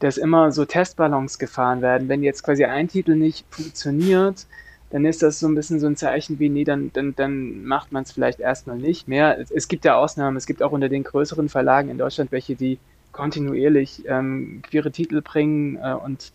dass 0.00 0.18
immer 0.18 0.50
so 0.50 0.64
Testballons 0.64 1.38
gefahren 1.38 1.80
werden. 1.80 2.08
Wenn 2.08 2.24
jetzt 2.24 2.42
quasi 2.42 2.64
ein 2.64 2.88
Titel 2.88 3.14
nicht 3.14 3.46
funktioniert, 3.50 4.46
dann 4.90 5.04
ist 5.04 5.22
das 5.22 5.38
so 5.38 5.46
ein 5.46 5.54
bisschen 5.54 5.78
so 5.78 5.86
ein 5.86 5.94
Zeichen 5.94 6.40
wie, 6.40 6.48
nee, 6.48 6.64
dann, 6.64 6.90
dann, 6.92 7.14
dann 7.14 7.64
macht 7.66 7.92
man 7.92 8.02
es 8.02 8.10
vielleicht 8.10 8.40
erstmal 8.40 8.76
nicht 8.76 9.06
mehr. 9.06 9.38
Es, 9.54 9.68
gibt 9.68 9.84
ja 9.84 9.94
Ausnahmen, 9.94 10.36
es 10.36 10.46
gibt 10.46 10.60
auch 10.60 10.72
unter 10.72 10.88
den 10.88 11.04
größeren 11.04 11.48
Verlagen 11.48 11.88
in 11.88 11.98
Deutschland 11.98 12.32
welche, 12.32 12.56
die 12.56 12.80
kontinuierlich 13.12 14.02
ähm, 14.08 14.60
queere 14.68 14.90
Titel 14.90 15.22
bringen 15.22 15.76
äh, 15.76 15.94
und 15.94 16.32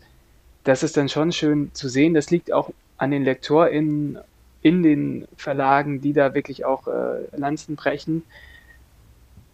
das 0.64 0.82
ist 0.82 0.96
dann 0.96 1.10
schon 1.10 1.34
schön 1.34 1.72
zu 1.74 1.90
sehen. 1.90 2.14
Das 2.14 2.32
liegt 2.32 2.54
auch 2.54 2.72
an 2.98 3.12
den 3.12 3.26
LektorInnen 3.26 4.20
in 4.62 4.84
den 4.84 5.28
Verlagen, 5.38 6.02
die 6.02 6.14
da 6.14 6.34
wirklich 6.34 6.66
auch 6.66 6.88
äh, 6.88 7.28
Lanzen 7.36 7.76
brechen. 7.76 8.24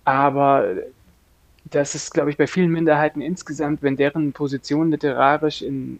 Aber 0.06 0.76
das 1.66 1.96
ist, 1.96 2.14
glaube 2.14 2.30
ich, 2.30 2.38
bei 2.38 2.48
vielen 2.48 2.72
Minderheiten 2.72 3.22
insgesamt, 3.22 3.82
wenn 3.84 3.96
deren 3.98 4.34
Position 4.34 4.92
literarisch 4.92 5.62
in 5.62 6.00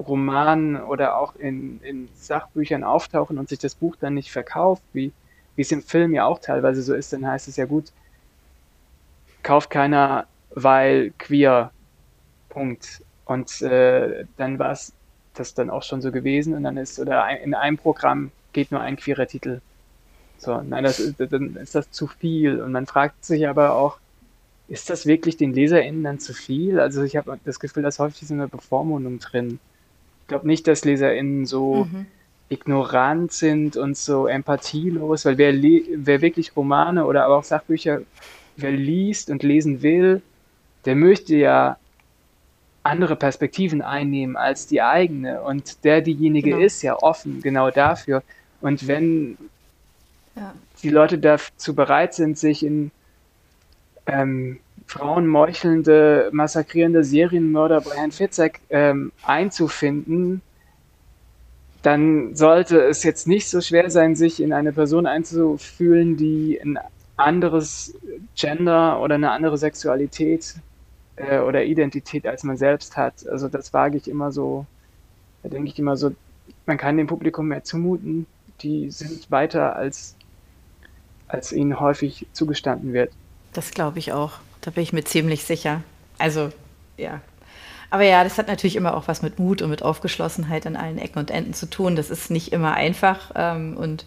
Romanen 0.00 0.82
oder 0.82 1.18
auch 1.18 1.36
in, 1.36 1.80
in 1.82 2.08
Sachbüchern 2.14 2.84
auftauchen 2.84 3.38
und 3.38 3.48
sich 3.48 3.58
das 3.60 3.74
Buch 3.76 3.96
dann 3.96 4.14
nicht 4.14 4.32
verkauft, 4.32 4.82
wie, 4.92 5.12
wie 5.56 5.62
es 5.62 5.72
im 5.72 5.82
Film 5.82 6.14
ja 6.14 6.26
auch 6.26 6.40
teilweise 6.40 6.82
so 6.82 6.94
ist, 6.94 7.12
dann 7.12 7.26
heißt 7.26 7.48
es 7.48 7.56
ja 7.56 7.66
gut, 7.66 7.92
kauft 9.42 9.70
keiner, 9.70 10.26
weil 10.50 11.12
queer. 11.18 11.72
Punkt. 12.50 13.02
Und 13.26 13.62
äh, 13.62 14.26
dann 14.36 14.58
war 14.58 14.72
es 14.72 14.92
das 15.34 15.54
dann 15.54 15.70
auch 15.70 15.82
schon 15.82 16.02
so 16.02 16.10
gewesen 16.12 16.54
und 16.54 16.62
dann 16.64 16.76
ist 16.76 16.98
oder 16.98 17.28
in 17.40 17.54
einem 17.54 17.78
Programm 17.78 18.30
geht 18.52 18.72
nur 18.72 18.80
ein 18.80 18.96
queerer 18.96 19.26
Titel. 19.26 19.60
So, 20.38 20.60
nein, 20.62 20.84
das 20.84 20.98
ist, 20.98 21.16
dann 21.18 21.56
ist 21.56 21.74
das 21.74 21.90
zu 21.90 22.06
viel. 22.06 22.60
Und 22.60 22.72
man 22.72 22.86
fragt 22.86 23.24
sich 23.24 23.46
aber 23.46 23.74
auch, 23.74 23.98
ist 24.68 24.88
das 24.88 25.04
wirklich 25.04 25.36
den 25.36 25.52
LeserInnen 25.52 26.02
dann 26.02 26.18
zu 26.18 26.32
viel? 26.32 26.80
Also 26.80 27.02
ich 27.02 27.16
habe 27.16 27.38
das 27.44 27.60
Gefühl, 27.60 27.82
dass 27.82 27.98
häufig 27.98 28.26
so 28.26 28.34
eine 28.34 28.48
Bevormundung 28.48 29.18
drin. 29.18 29.58
Ich 30.22 30.28
glaube 30.28 30.46
nicht, 30.46 30.66
dass 30.66 30.84
LeserInnen 30.84 31.44
so 31.44 31.84
mhm. 31.84 32.06
ignorant 32.48 33.32
sind 33.32 33.76
und 33.76 33.96
so 33.96 34.26
empathielos, 34.26 35.24
weil 35.24 35.38
wer, 35.38 35.52
wer 35.52 36.22
wirklich 36.22 36.56
Romane 36.56 37.04
oder 37.04 37.24
aber 37.24 37.38
auch 37.38 37.44
Sachbücher, 37.44 38.02
wer 38.56 38.70
liest 38.70 39.28
und 39.28 39.42
lesen 39.42 39.82
will, 39.82 40.22
der 40.84 40.94
möchte 40.94 41.36
ja 41.36 41.76
andere 42.82 43.16
Perspektiven 43.16 43.82
einnehmen 43.82 44.36
als 44.36 44.66
die 44.66 44.82
eigene. 44.82 45.42
Und 45.42 45.84
der, 45.84 46.00
diejenige 46.00 46.50
genau. 46.50 46.64
ist 46.64 46.82
ja 46.82 46.96
offen 46.96 47.42
genau 47.42 47.70
dafür. 47.70 48.22
Und 48.60 48.86
wenn 48.86 49.36
ja. 50.36 50.54
die 50.82 50.90
Leute 50.90 51.18
dazu 51.18 51.74
bereit 51.74 52.14
sind, 52.14 52.38
sich 52.38 52.64
in 52.64 52.90
ähm, 54.06 54.60
frauenmeuchelnde, 54.86 56.30
massakrierende 56.32 57.04
Serienmörder 57.04 57.80
bei 57.82 57.96
Herrn 57.96 58.12
Fitzek 58.12 58.60
ähm, 58.70 59.12
einzufinden, 59.22 60.42
dann 61.82 62.34
sollte 62.34 62.80
es 62.80 63.04
jetzt 63.04 63.26
nicht 63.26 63.48
so 63.48 63.60
schwer 63.60 63.90
sein, 63.90 64.14
sich 64.16 64.42
in 64.42 64.52
eine 64.52 64.72
Person 64.72 65.06
einzufühlen, 65.06 66.16
die 66.16 66.60
ein 66.60 66.78
anderes 67.16 67.94
Gender 68.34 69.00
oder 69.00 69.14
eine 69.14 69.30
andere 69.30 69.56
Sexualität 69.58 70.56
äh, 71.16 71.38
oder 71.38 71.64
Identität 71.64 72.26
als 72.26 72.42
man 72.44 72.56
selbst 72.56 72.96
hat. 72.96 73.26
Also 73.28 73.48
das 73.48 73.72
wage 73.72 73.96
ich 73.96 74.08
immer 74.08 74.32
so, 74.32 74.66
da 75.42 75.48
denke 75.48 75.68
ich 75.68 75.78
immer 75.78 75.96
so, 75.96 76.12
man 76.66 76.78
kann 76.78 76.96
dem 76.96 77.06
Publikum 77.06 77.48
mehr 77.48 77.64
zumuten, 77.64 78.26
die 78.62 78.90
sind 78.90 79.30
weiter 79.30 79.76
als, 79.76 80.14
als 81.28 81.52
ihnen 81.52 81.80
häufig 81.80 82.26
zugestanden 82.32 82.92
wird. 82.92 83.12
Das 83.52 83.72
glaube 83.72 83.98
ich 83.98 84.12
auch. 84.12 84.32
Da 84.60 84.70
bin 84.70 84.82
ich 84.82 84.92
mir 84.92 85.04
ziemlich 85.04 85.44
sicher. 85.44 85.82
Also, 86.18 86.52
ja. 86.96 87.20
Aber 87.88 88.04
ja, 88.04 88.22
das 88.22 88.38
hat 88.38 88.46
natürlich 88.46 88.76
immer 88.76 88.96
auch 88.96 89.08
was 89.08 89.22
mit 89.22 89.38
Mut 89.38 89.62
und 89.62 89.70
mit 89.70 89.82
Aufgeschlossenheit 89.82 90.66
an 90.66 90.76
allen 90.76 90.98
Ecken 90.98 91.18
und 91.18 91.30
Enden 91.30 91.54
zu 91.54 91.68
tun. 91.68 91.96
Das 91.96 92.10
ist 92.10 92.30
nicht 92.30 92.52
immer 92.52 92.74
einfach. 92.74 93.32
Ähm, 93.34 93.76
und 93.76 94.04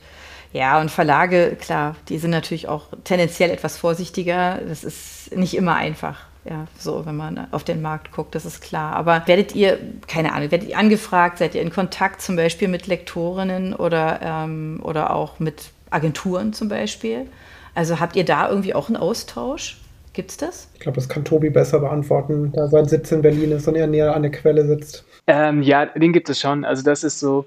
ja, 0.53 0.79
und 0.79 0.91
Verlage, 0.91 1.57
klar, 1.59 1.95
die 2.07 2.19
sind 2.19 2.31
natürlich 2.31 2.67
auch 2.69 2.87
tendenziell 3.03 3.49
etwas 3.49 3.77
vorsichtiger. 3.77 4.59
Das 4.65 4.83
ist 4.83 5.35
nicht 5.35 5.55
immer 5.55 5.75
einfach 5.75 6.27
ja, 6.45 6.67
so, 6.77 7.05
wenn 7.05 7.15
man 7.15 7.47
auf 7.51 7.63
den 7.63 7.81
Markt 7.81 8.11
guckt, 8.11 8.35
das 8.35 8.45
ist 8.45 8.61
klar. 8.61 8.95
Aber 8.95 9.23
werdet 9.27 9.55
ihr, 9.55 9.79
keine 10.07 10.33
Ahnung, 10.33 10.51
werdet 10.51 10.69
ihr 10.69 10.77
angefragt, 10.77 11.37
seid 11.37 11.55
ihr 11.55 11.61
in 11.61 11.71
Kontakt 11.71 12.21
zum 12.21 12.35
Beispiel 12.35 12.67
mit 12.67 12.87
Lektorinnen 12.87 13.73
oder, 13.73 14.19
ähm, 14.21 14.81
oder 14.83 15.15
auch 15.15 15.39
mit 15.39 15.71
Agenturen 15.89 16.53
zum 16.53 16.67
Beispiel? 16.67 17.27
Also 17.75 17.99
habt 17.99 18.15
ihr 18.15 18.25
da 18.25 18.49
irgendwie 18.49 18.75
auch 18.75 18.87
einen 18.89 18.97
Austausch? 18.97 19.79
Gibt 20.11 20.31
es 20.31 20.37
das? 20.37 20.67
Ich 20.75 20.81
glaube, 20.81 20.95
das 20.95 21.09
kann 21.09 21.25
Tobi 21.25 21.49
besser 21.49 21.79
beantworten, 21.79 22.51
da 22.53 22.67
sein 22.67 22.85
Sitz 22.85 23.11
in 23.11 23.21
Berlin 23.21 23.51
ist 23.51 23.67
und 23.67 23.75
er 23.75 23.87
näher 23.87 24.15
an 24.15 24.21
der 24.21 24.31
Quelle 24.31 24.65
sitzt. 24.65 25.05
Ähm, 25.25 25.63
ja, 25.63 25.85
den 25.85 26.13
gibt 26.13 26.29
es 26.29 26.39
schon. 26.39 26.65
Also 26.65 26.83
das 26.83 27.03
ist 27.03 27.19
so 27.19 27.45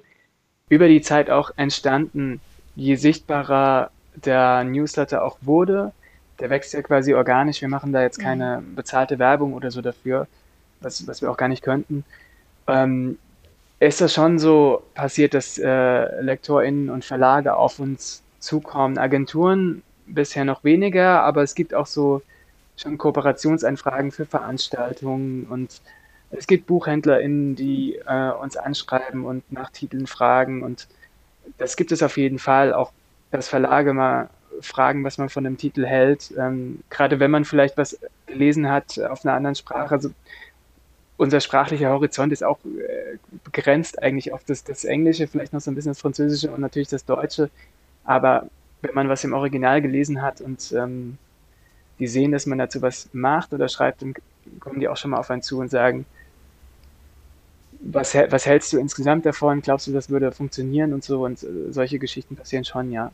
über 0.68 0.88
die 0.88 1.00
Zeit 1.00 1.30
auch 1.30 1.50
entstanden, 1.56 2.40
je 2.74 2.96
sichtbarer 2.96 3.90
der 4.16 4.64
Newsletter 4.64 5.22
auch 5.22 5.36
wurde, 5.42 5.92
der 6.40 6.50
wächst 6.50 6.72
ja 6.74 6.82
quasi 6.82 7.14
organisch. 7.14 7.60
Wir 7.60 7.68
machen 7.68 7.92
da 7.92 8.02
jetzt 8.02 8.18
keine 8.18 8.62
bezahlte 8.74 9.18
Werbung 9.18 9.54
oder 9.54 9.70
so 9.70 9.80
dafür, 9.80 10.26
was, 10.80 11.06
was 11.06 11.22
wir 11.22 11.30
auch 11.30 11.36
gar 11.36 11.48
nicht 11.48 11.62
könnten. 11.62 12.04
Ähm, 12.66 13.18
ist 13.78 14.00
das 14.00 14.14
schon 14.14 14.38
so 14.38 14.82
passiert, 14.94 15.34
dass 15.34 15.58
äh, 15.58 16.20
LektorInnen 16.22 16.88
und 16.88 17.04
Verlage 17.04 17.56
auf 17.56 17.78
uns 17.78 18.22
zukommen? 18.38 18.98
Agenturen 18.98 19.82
bisher 20.06 20.44
noch 20.44 20.64
weniger, 20.64 21.22
aber 21.22 21.42
es 21.42 21.54
gibt 21.54 21.74
auch 21.74 21.86
so 21.86 22.22
schon 22.76 22.98
Kooperationsanfragen 22.98 24.12
für 24.12 24.26
Veranstaltungen 24.26 25.44
und 25.44 25.80
es 26.30 26.46
gibt 26.46 26.66
BuchhändlerInnen, 26.66 27.56
die 27.56 27.96
äh, 28.06 28.30
uns 28.30 28.56
anschreiben 28.56 29.24
und 29.24 29.50
nach 29.50 29.70
Titeln 29.70 30.06
fragen 30.06 30.62
und 30.62 30.88
das 31.58 31.76
gibt 31.76 31.92
es 31.92 32.02
auf 32.02 32.16
jeden 32.16 32.38
Fall, 32.38 32.72
auch 32.72 32.92
dass 33.30 33.48
Verlage 33.48 33.92
mal 33.92 34.28
fragen, 34.60 35.04
was 35.04 35.18
man 35.18 35.28
von 35.28 35.44
dem 35.44 35.56
Titel 35.56 35.84
hält. 35.84 36.32
Ähm, 36.36 36.80
gerade 36.90 37.20
wenn 37.20 37.30
man 37.30 37.44
vielleicht 37.44 37.76
was 37.76 37.98
gelesen 38.26 38.68
hat 38.70 38.98
auf 38.98 39.24
einer 39.24 39.34
anderen 39.34 39.54
Sprache. 39.54 39.92
Also 39.92 40.10
unser 41.16 41.40
sprachlicher 41.40 41.90
Horizont 41.90 42.32
ist 42.32 42.44
auch 42.44 42.58
äh, 42.64 43.18
begrenzt 43.44 44.02
eigentlich 44.02 44.32
auf 44.32 44.44
das, 44.44 44.64
das 44.64 44.84
Englische, 44.84 45.26
vielleicht 45.26 45.52
noch 45.52 45.60
so 45.60 45.70
ein 45.70 45.74
bisschen 45.74 45.92
das 45.92 46.00
Französische 46.00 46.50
und 46.50 46.60
natürlich 46.60 46.88
das 46.88 47.04
Deutsche. 47.04 47.50
Aber 48.04 48.48
wenn 48.82 48.94
man 48.94 49.08
was 49.08 49.24
im 49.24 49.32
Original 49.32 49.80
gelesen 49.80 50.22
hat 50.22 50.40
und 50.40 50.72
ähm, 50.72 51.18
die 51.98 52.06
sehen, 52.06 52.32
dass 52.32 52.46
man 52.46 52.58
dazu 52.58 52.82
was 52.82 53.08
macht 53.12 53.52
oder 53.54 53.68
schreibt, 53.68 54.02
dann 54.02 54.14
kommen 54.60 54.80
die 54.80 54.88
auch 54.88 54.96
schon 54.96 55.12
mal 55.12 55.18
auf 55.18 55.30
einen 55.30 55.42
zu 55.42 55.58
und 55.58 55.70
sagen, 55.70 56.04
was, 57.80 58.14
was 58.14 58.46
hältst 58.46 58.72
du 58.72 58.78
insgesamt 58.78 59.26
davon? 59.26 59.62
Glaubst 59.62 59.86
du, 59.86 59.92
das 59.92 60.10
würde 60.10 60.32
funktionieren 60.32 60.92
und 60.92 61.04
so? 61.04 61.24
Und 61.24 61.42
äh, 61.42 61.72
solche 61.72 61.98
Geschichten 61.98 62.36
passieren 62.36 62.64
schon, 62.64 62.92
ja 62.92 63.10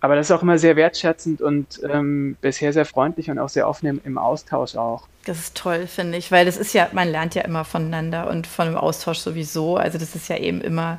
aber 0.00 0.16
das 0.16 0.28
ist 0.28 0.32
auch 0.32 0.42
immer 0.42 0.58
sehr 0.58 0.76
wertschätzend 0.76 1.40
und 1.42 1.80
ähm, 1.88 2.36
bisher 2.40 2.72
sehr 2.72 2.86
freundlich 2.86 3.30
und 3.30 3.38
auch 3.38 3.48
sehr 3.48 3.68
offen 3.68 3.86
im, 3.86 4.00
im, 4.04 4.18
Austausch 4.18 4.76
auch. 4.76 5.06
Das 5.26 5.38
ist 5.38 5.56
toll, 5.56 5.86
finde 5.86 6.16
ich, 6.16 6.32
weil 6.32 6.46
das 6.46 6.56
ist 6.56 6.72
ja, 6.72 6.88
man 6.92 7.08
lernt 7.08 7.34
ja 7.34 7.42
immer 7.42 7.64
voneinander 7.64 8.28
und 8.30 8.46
von 8.46 8.66
dem 8.66 8.76
Austausch 8.76 9.18
sowieso. 9.18 9.76
Also 9.76 9.98
das 9.98 10.14
ist 10.14 10.28
ja 10.28 10.38
eben 10.38 10.60
immer 10.62 10.98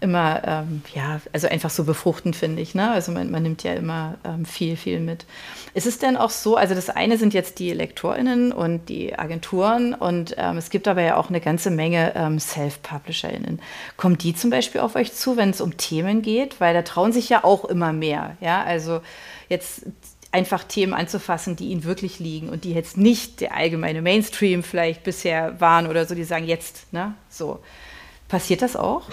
immer, 0.00 0.42
ähm, 0.44 0.82
ja, 0.94 1.20
also 1.32 1.48
einfach 1.48 1.70
so 1.70 1.84
befruchtend, 1.84 2.36
finde 2.36 2.62
ich. 2.62 2.74
Ne? 2.74 2.90
Also 2.90 3.10
man, 3.10 3.30
man 3.30 3.42
nimmt 3.42 3.62
ja 3.64 3.74
immer 3.74 4.16
ähm, 4.24 4.44
viel, 4.44 4.76
viel 4.76 5.00
mit. 5.00 5.26
Ist 5.74 5.86
es 5.86 5.98
denn 5.98 6.16
auch 6.16 6.30
so, 6.30 6.56
also 6.56 6.74
das 6.74 6.88
eine 6.88 7.18
sind 7.18 7.34
jetzt 7.34 7.58
die 7.58 7.72
LektorInnen 7.72 8.52
und 8.52 8.88
die 8.88 9.18
Agenturen 9.18 9.94
und 9.94 10.34
ähm, 10.38 10.56
es 10.56 10.70
gibt 10.70 10.86
aber 10.86 11.02
ja 11.02 11.16
auch 11.16 11.30
eine 11.30 11.40
ganze 11.40 11.70
Menge 11.70 12.12
ähm, 12.14 12.38
Self-PublisherInnen. 12.38 13.60
Kommen 13.96 14.18
die 14.18 14.34
zum 14.34 14.50
Beispiel 14.50 14.80
auf 14.80 14.94
euch 14.94 15.12
zu, 15.14 15.36
wenn 15.36 15.50
es 15.50 15.60
um 15.60 15.76
Themen 15.76 16.22
geht? 16.22 16.60
Weil 16.60 16.74
da 16.74 16.82
trauen 16.82 17.12
sich 17.12 17.28
ja 17.28 17.42
auch 17.42 17.64
immer 17.64 17.92
mehr. 17.92 18.36
Ja, 18.40 18.62
also 18.62 19.00
jetzt 19.48 19.82
einfach 20.30 20.62
Themen 20.62 20.94
anzufassen, 20.94 21.56
die 21.56 21.68
ihnen 21.68 21.84
wirklich 21.84 22.18
liegen 22.18 22.50
und 22.50 22.64
die 22.64 22.72
jetzt 22.72 22.96
nicht 22.96 23.40
der 23.40 23.54
allgemeine 23.56 24.02
Mainstream 24.02 24.62
vielleicht 24.62 25.02
bisher 25.02 25.60
waren 25.60 25.86
oder 25.86 26.04
so, 26.04 26.14
die 26.14 26.24
sagen 26.24 26.46
jetzt, 26.46 26.92
ne, 26.92 27.14
so. 27.28 27.60
Passiert 28.28 28.60
das 28.60 28.76
auch? 28.76 29.04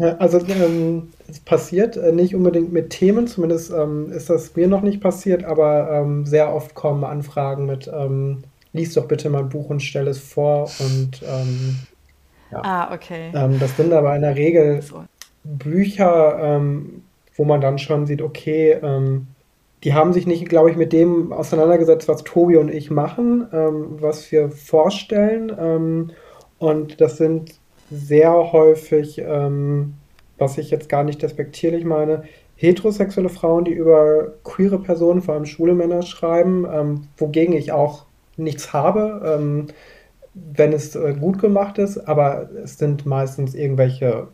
Also 0.00 0.38
ähm, 0.48 1.12
es 1.28 1.40
passiert 1.40 1.96
äh, 1.96 2.12
nicht 2.12 2.34
unbedingt 2.34 2.72
mit 2.72 2.90
Themen, 2.90 3.26
zumindest 3.26 3.70
ähm, 3.70 4.10
ist 4.10 4.30
das 4.30 4.56
mir 4.56 4.66
noch 4.66 4.80
nicht 4.80 5.00
passiert, 5.00 5.44
aber 5.44 5.90
ähm, 5.92 6.24
sehr 6.24 6.54
oft 6.54 6.74
kommen 6.74 7.04
Anfragen 7.04 7.66
mit, 7.66 7.90
ähm, 7.92 8.42
lies 8.72 8.94
doch 8.94 9.06
bitte 9.06 9.28
mein 9.28 9.50
Buch 9.50 9.68
und 9.68 9.80
stell 9.80 10.08
es 10.08 10.18
vor 10.18 10.70
und 10.78 11.22
ähm, 11.22 11.76
ja. 12.50 12.62
Ah, 12.62 12.94
okay. 12.94 13.30
Ähm, 13.34 13.58
das 13.60 13.76
sind 13.76 13.92
aber 13.92 14.16
in 14.16 14.22
der 14.22 14.36
Regel 14.36 14.80
so. 14.80 15.04
Bücher, 15.44 16.60
wo 17.36 17.44
man 17.44 17.60
dann 17.62 17.78
schon 17.78 18.06
sieht, 18.06 18.20
okay, 18.20 18.78
die 19.82 19.94
haben 19.94 20.12
sich 20.12 20.26
nicht, 20.26 20.46
glaube 20.50 20.70
ich, 20.70 20.76
mit 20.76 20.92
dem 20.92 21.32
auseinandergesetzt, 21.32 22.08
was 22.08 22.24
Tobi 22.24 22.58
und 22.58 22.68
ich 22.68 22.90
machen, 22.90 23.46
was 24.02 24.30
wir 24.30 24.50
vorstellen. 24.50 26.12
und 26.58 27.00
das 27.00 27.16
sind 27.16 27.59
sehr 27.90 28.52
häufig, 28.52 29.18
ähm, 29.18 29.94
was 30.38 30.58
ich 30.58 30.70
jetzt 30.70 30.88
gar 30.88 31.04
nicht 31.04 31.22
despektierlich 31.22 31.84
meine, 31.84 32.24
heterosexuelle 32.56 33.30
Frauen, 33.30 33.64
die 33.64 33.72
über 33.72 34.34
queere 34.44 34.78
Personen, 34.78 35.22
vor 35.22 35.34
allem 35.34 35.46
schwule 35.46 35.74
Männer, 35.74 36.02
schreiben, 36.02 36.66
ähm, 36.70 37.08
wogegen 37.16 37.54
ich 37.54 37.72
auch 37.72 38.04
nichts 38.36 38.72
habe, 38.72 39.22
ähm, 39.24 39.68
wenn 40.34 40.72
es 40.72 40.94
äh, 40.94 41.14
gut 41.18 41.40
gemacht 41.40 41.78
ist, 41.78 41.98
aber 41.98 42.50
es 42.62 42.78
sind 42.78 43.06
meistens 43.06 43.54
irgendwelche 43.54 44.28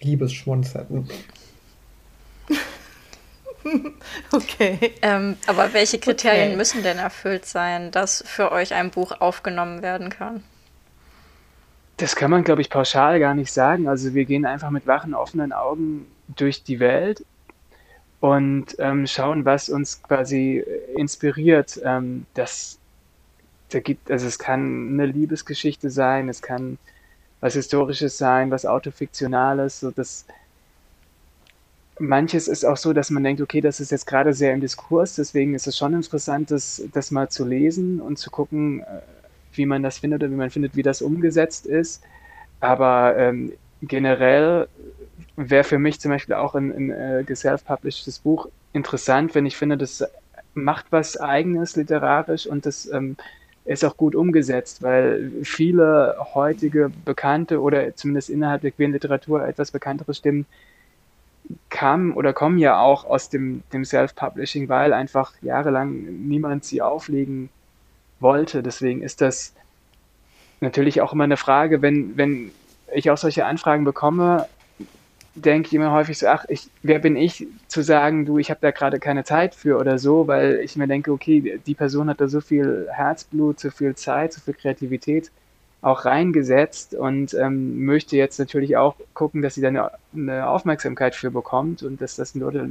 Liebesschmunzetten. 0.00 1.08
okay. 4.32 4.92
Ähm, 5.00 5.36
aber 5.46 5.72
welche 5.72 5.98
Kriterien 5.98 6.48
okay. 6.48 6.56
müssen 6.56 6.82
denn 6.82 6.98
erfüllt 6.98 7.46
sein, 7.46 7.90
dass 7.90 8.22
für 8.26 8.52
euch 8.52 8.74
ein 8.74 8.90
Buch 8.90 9.12
aufgenommen 9.20 9.82
werden 9.82 10.10
kann? 10.10 10.42
Das 12.02 12.16
kann 12.16 12.32
man, 12.32 12.42
glaube 12.42 12.62
ich, 12.62 12.68
pauschal 12.68 13.20
gar 13.20 13.32
nicht 13.32 13.52
sagen. 13.52 13.86
Also 13.86 14.12
wir 14.12 14.24
gehen 14.24 14.44
einfach 14.44 14.70
mit 14.70 14.88
wachen, 14.88 15.14
offenen 15.14 15.52
Augen 15.52 16.08
durch 16.34 16.64
die 16.64 16.80
Welt 16.80 17.24
und 18.18 18.74
ähm, 18.80 19.06
schauen, 19.06 19.44
was 19.44 19.68
uns 19.68 20.02
quasi 20.02 20.64
inspiriert. 20.96 21.80
Ähm, 21.84 22.26
das 22.34 22.80
da 23.68 23.78
gibt, 23.78 24.10
also 24.10 24.26
es 24.26 24.40
kann 24.40 24.94
eine 24.94 25.06
Liebesgeschichte 25.06 25.90
sein, 25.90 26.28
es 26.28 26.42
kann 26.42 26.76
was 27.38 27.54
Historisches 27.54 28.18
sein, 28.18 28.50
was 28.50 28.66
Autofiktionales, 28.66 29.78
so 29.78 29.92
das 29.92 30.24
manches 32.00 32.48
ist 32.48 32.64
auch 32.64 32.78
so, 32.78 32.92
dass 32.92 33.10
man 33.10 33.22
denkt, 33.22 33.40
okay, 33.40 33.60
das 33.60 33.78
ist 33.78 33.92
jetzt 33.92 34.08
gerade 34.08 34.34
sehr 34.34 34.52
im 34.52 34.60
Diskurs, 34.60 35.14
deswegen 35.14 35.54
ist 35.54 35.68
es 35.68 35.78
schon 35.78 35.94
interessant, 35.94 36.50
das, 36.50 36.82
das 36.92 37.12
mal 37.12 37.28
zu 37.28 37.44
lesen 37.44 38.00
und 38.00 38.18
zu 38.18 38.28
gucken, 38.32 38.80
äh, 38.80 39.21
wie 39.54 39.66
man 39.66 39.82
das 39.82 39.98
findet 39.98 40.22
oder 40.22 40.30
wie 40.30 40.36
man 40.36 40.50
findet, 40.50 40.76
wie 40.76 40.82
das 40.82 41.02
umgesetzt 41.02 41.66
ist. 41.66 42.02
Aber 42.60 43.16
ähm, 43.16 43.52
generell 43.82 44.68
wäre 45.36 45.64
für 45.64 45.78
mich 45.78 46.00
zum 46.00 46.10
Beispiel 46.10 46.34
auch 46.34 46.54
ein, 46.54 46.72
ein 46.72 46.90
äh, 46.90 47.24
geself-publishedes 47.24 48.20
Buch 48.20 48.48
interessant, 48.72 49.34
wenn 49.34 49.46
ich 49.46 49.56
finde, 49.56 49.76
das 49.76 50.04
macht 50.54 50.86
was 50.90 51.18
Eigenes 51.18 51.76
literarisch 51.76 52.46
und 52.46 52.66
das 52.66 52.90
ähm, 52.90 53.16
ist 53.64 53.84
auch 53.84 53.96
gut 53.96 54.14
umgesetzt, 54.14 54.82
weil 54.82 55.30
viele 55.44 56.16
heutige 56.34 56.90
bekannte 57.04 57.60
oder 57.60 57.94
zumindest 57.94 58.28
innerhalb 58.28 58.62
der 58.62 58.72
queeren 58.72 58.92
Literatur 58.92 59.46
etwas 59.46 59.70
bekanntere 59.70 60.14
Stimmen 60.14 60.46
kamen 61.70 62.12
oder 62.12 62.32
kommen 62.32 62.58
ja 62.58 62.80
auch 62.80 63.04
aus 63.04 63.28
dem, 63.28 63.62
dem 63.72 63.84
Self-Publishing, 63.84 64.68
weil 64.68 64.92
einfach 64.92 65.32
jahrelang 65.42 65.92
niemand 66.26 66.64
sie 66.64 66.82
auflegen 66.82 67.50
wollte. 68.22 68.62
Deswegen 68.62 69.02
ist 69.02 69.20
das 69.20 69.52
natürlich 70.60 71.00
auch 71.00 71.12
immer 71.12 71.24
eine 71.24 71.36
Frage, 71.36 71.82
wenn, 71.82 72.16
wenn 72.16 72.52
ich 72.94 73.10
auch 73.10 73.18
solche 73.18 73.44
Anfragen 73.44 73.84
bekomme, 73.84 74.46
denke 75.34 75.68
ich 75.68 75.74
immer 75.74 75.92
häufig 75.92 76.18
so, 76.18 76.26
ach, 76.26 76.44
ich, 76.48 76.68
wer 76.82 76.98
bin 76.98 77.16
ich 77.16 77.46
zu 77.68 77.82
sagen, 77.82 78.26
du, 78.26 78.38
ich 78.38 78.50
habe 78.50 78.60
da 78.60 78.70
gerade 78.70 78.98
keine 78.98 79.24
Zeit 79.24 79.54
für 79.54 79.78
oder 79.78 79.98
so, 79.98 80.26
weil 80.26 80.60
ich 80.62 80.76
mir 80.76 80.86
denke, 80.86 81.10
okay, 81.10 81.58
die 81.66 81.74
Person 81.74 82.10
hat 82.10 82.20
da 82.20 82.28
so 82.28 82.40
viel 82.40 82.88
Herzblut, 82.90 83.58
so 83.58 83.70
viel 83.70 83.94
Zeit, 83.94 84.34
so 84.34 84.40
viel 84.40 84.54
Kreativität 84.54 85.30
auch 85.80 86.04
reingesetzt 86.04 86.94
und 86.94 87.34
ähm, 87.34 87.84
möchte 87.84 88.16
jetzt 88.16 88.38
natürlich 88.38 88.76
auch 88.76 88.94
gucken, 89.14 89.42
dass 89.42 89.54
sie 89.54 89.62
da 89.62 89.68
eine, 89.68 89.90
eine, 90.14 90.48
Aufmerksamkeit 90.48 91.16
für 91.16 91.32
bekommt 91.32 91.82
und 91.82 92.00
dass 92.00 92.14
das 92.14 92.36
Leute 92.36 92.70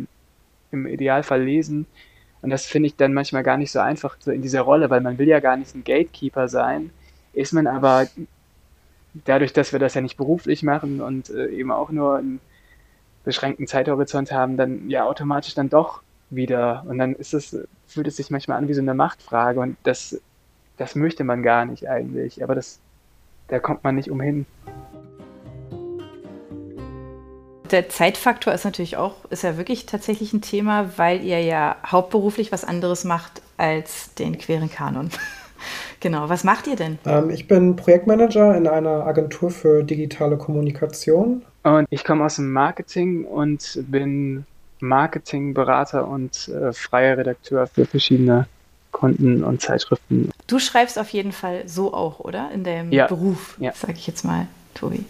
im 0.71 0.87
Idealfall 0.87 1.43
lesen. 1.43 1.87
Und 2.41 2.49
das 2.49 2.65
finde 2.65 2.87
ich 2.87 2.95
dann 2.95 3.13
manchmal 3.13 3.43
gar 3.43 3.57
nicht 3.57 3.71
so 3.71 3.79
einfach 3.79 4.17
so 4.19 4.31
in 4.31 4.41
dieser 4.41 4.61
Rolle, 4.61 4.89
weil 4.89 5.01
man 5.01 5.17
will 5.17 5.27
ja 5.27 5.39
gar 5.39 5.57
nicht 5.57 5.75
ein 5.75 5.83
Gatekeeper 5.83 6.47
sein, 6.47 6.89
ist 7.33 7.53
man 7.53 7.67
aber 7.67 8.07
dadurch, 9.25 9.53
dass 9.53 9.71
wir 9.71 9.79
das 9.79 9.93
ja 9.93 10.01
nicht 10.01 10.17
beruflich 10.17 10.63
machen 10.63 11.01
und 11.01 11.29
äh, 11.29 11.47
eben 11.47 11.71
auch 11.71 11.91
nur 11.91 12.17
einen 12.17 12.39
beschränkten 13.23 13.67
Zeithorizont 13.67 14.31
haben, 14.31 14.57
dann 14.57 14.89
ja 14.89 15.05
automatisch 15.05 15.53
dann 15.53 15.69
doch 15.69 16.01
wieder. 16.29 16.83
Und 16.87 16.97
dann 16.97 17.13
ist 17.13 17.33
es, 17.33 17.57
fühlt 17.87 18.07
es 18.07 18.15
sich 18.15 18.31
manchmal 18.31 18.57
an 18.57 18.67
wie 18.67 18.73
so 18.73 18.81
eine 18.81 18.93
Machtfrage 18.93 19.59
und 19.59 19.77
das, 19.83 20.19
das 20.77 20.95
möchte 20.95 21.23
man 21.23 21.43
gar 21.43 21.65
nicht 21.65 21.89
eigentlich. 21.89 22.43
Aber 22.43 22.55
das 22.55 22.79
da 23.51 23.59
kommt 23.59 23.83
man 23.83 23.95
nicht 23.95 24.09
umhin. 24.09 24.45
Der 27.71 27.87
Zeitfaktor 27.87 28.53
ist 28.53 28.65
natürlich 28.65 28.97
auch, 28.97 29.15
ist 29.29 29.43
ja 29.43 29.55
wirklich 29.57 29.85
tatsächlich 29.85 30.33
ein 30.33 30.41
Thema, 30.41 30.91
weil 30.97 31.23
ihr 31.23 31.41
ja 31.41 31.77
hauptberuflich 31.85 32.51
was 32.51 32.65
anderes 32.65 33.05
macht 33.05 33.41
als 33.57 34.13
den 34.15 34.37
queeren 34.37 34.69
Kanon. 34.69 35.09
genau, 36.01 36.27
was 36.27 36.43
macht 36.43 36.67
ihr 36.67 36.75
denn? 36.75 36.99
Ähm, 37.05 37.29
ich 37.29 37.47
bin 37.47 37.77
Projektmanager 37.77 38.55
in 38.57 38.67
einer 38.67 39.05
Agentur 39.05 39.51
für 39.51 39.83
digitale 39.83 40.37
Kommunikation. 40.37 41.43
Und 41.63 41.87
ich 41.89 42.03
komme 42.03 42.25
aus 42.25 42.35
dem 42.35 42.51
Marketing 42.51 43.23
und 43.23 43.79
bin 43.87 44.45
Marketingberater 44.81 46.07
und 46.07 46.49
äh, 46.49 46.73
freier 46.73 47.17
Redakteur 47.17 47.67
für 47.67 47.85
verschiedene 47.85 48.47
Kunden 48.91 49.43
und 49.43 49.61
Zeitschriften. 49.61 50.31
Du 50.47 50.59
schreibst 50.59 50.99
auf 50.99 51.09
jeden 51.09 51.31
Fall 51.31 51.67
so 51.67 51.93
auch, 51.93 52.19
oder? 52.19 52.51
In 52.51 52.65
deinem 52.65 52.91
ja. 52.91 53.07
Beruf, 53.07 53.55
ja. 53.59 53.71
sage 53.73 53.93
ich 53.93 54.07
jetzt 54.07 54.25
mal, 54.25 54.47
Tobi. 54.73 55.05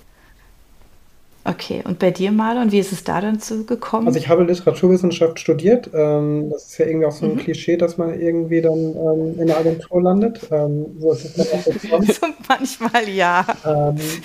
Okay, 1.44 1.82
und 1.84 1.98
bei 1.98 2.12
dir, 2.12 2.32
Marlon, 2.32 2.72
wie 2.72 2.78
ist 2.78 2.92
es 2.92 3.04
da 3.04 3.20
dann 3.20 3.40
zu 3.40 3.66
gekommen? 3.66 4.06
Also 4.06 4.20
ich 4.20 4.30
habe 4.30 4.44
Literaturwissenschaft 4.44 5.40
studiert. 5.40 5.90
Ähm, 5.92 6.50
das 6.52 6.68
ist 6.68 6.78
ja 6.78 6.86
irgendwie 6.86 7.08
auch 7.08 7.12
so 7.12 7.26
ein 7.26 7.34
mhm. 7.34 7.38
Klischee, 7.38 7.78
dass 7.78 7.98
man 7.98 8.20
irgendwie 8.20 8.62
dann 8.62 8.78
ähm, 8.78 9.40
in 9.40 9.48
der 9.48 9.58
Agentur 9.58 10.04
landet. 10.04 10.48
Ähm, 10.52 10.86
so 11.00 11.14
ist 11.14 11.26
es 11.26 11.34
dann 11.34 11.60
auch 11.60 11.66
gekommen. 11.66 12.06
so 12.22 12.28
manchmal 12.48 13.10
ja. 13.10 13.46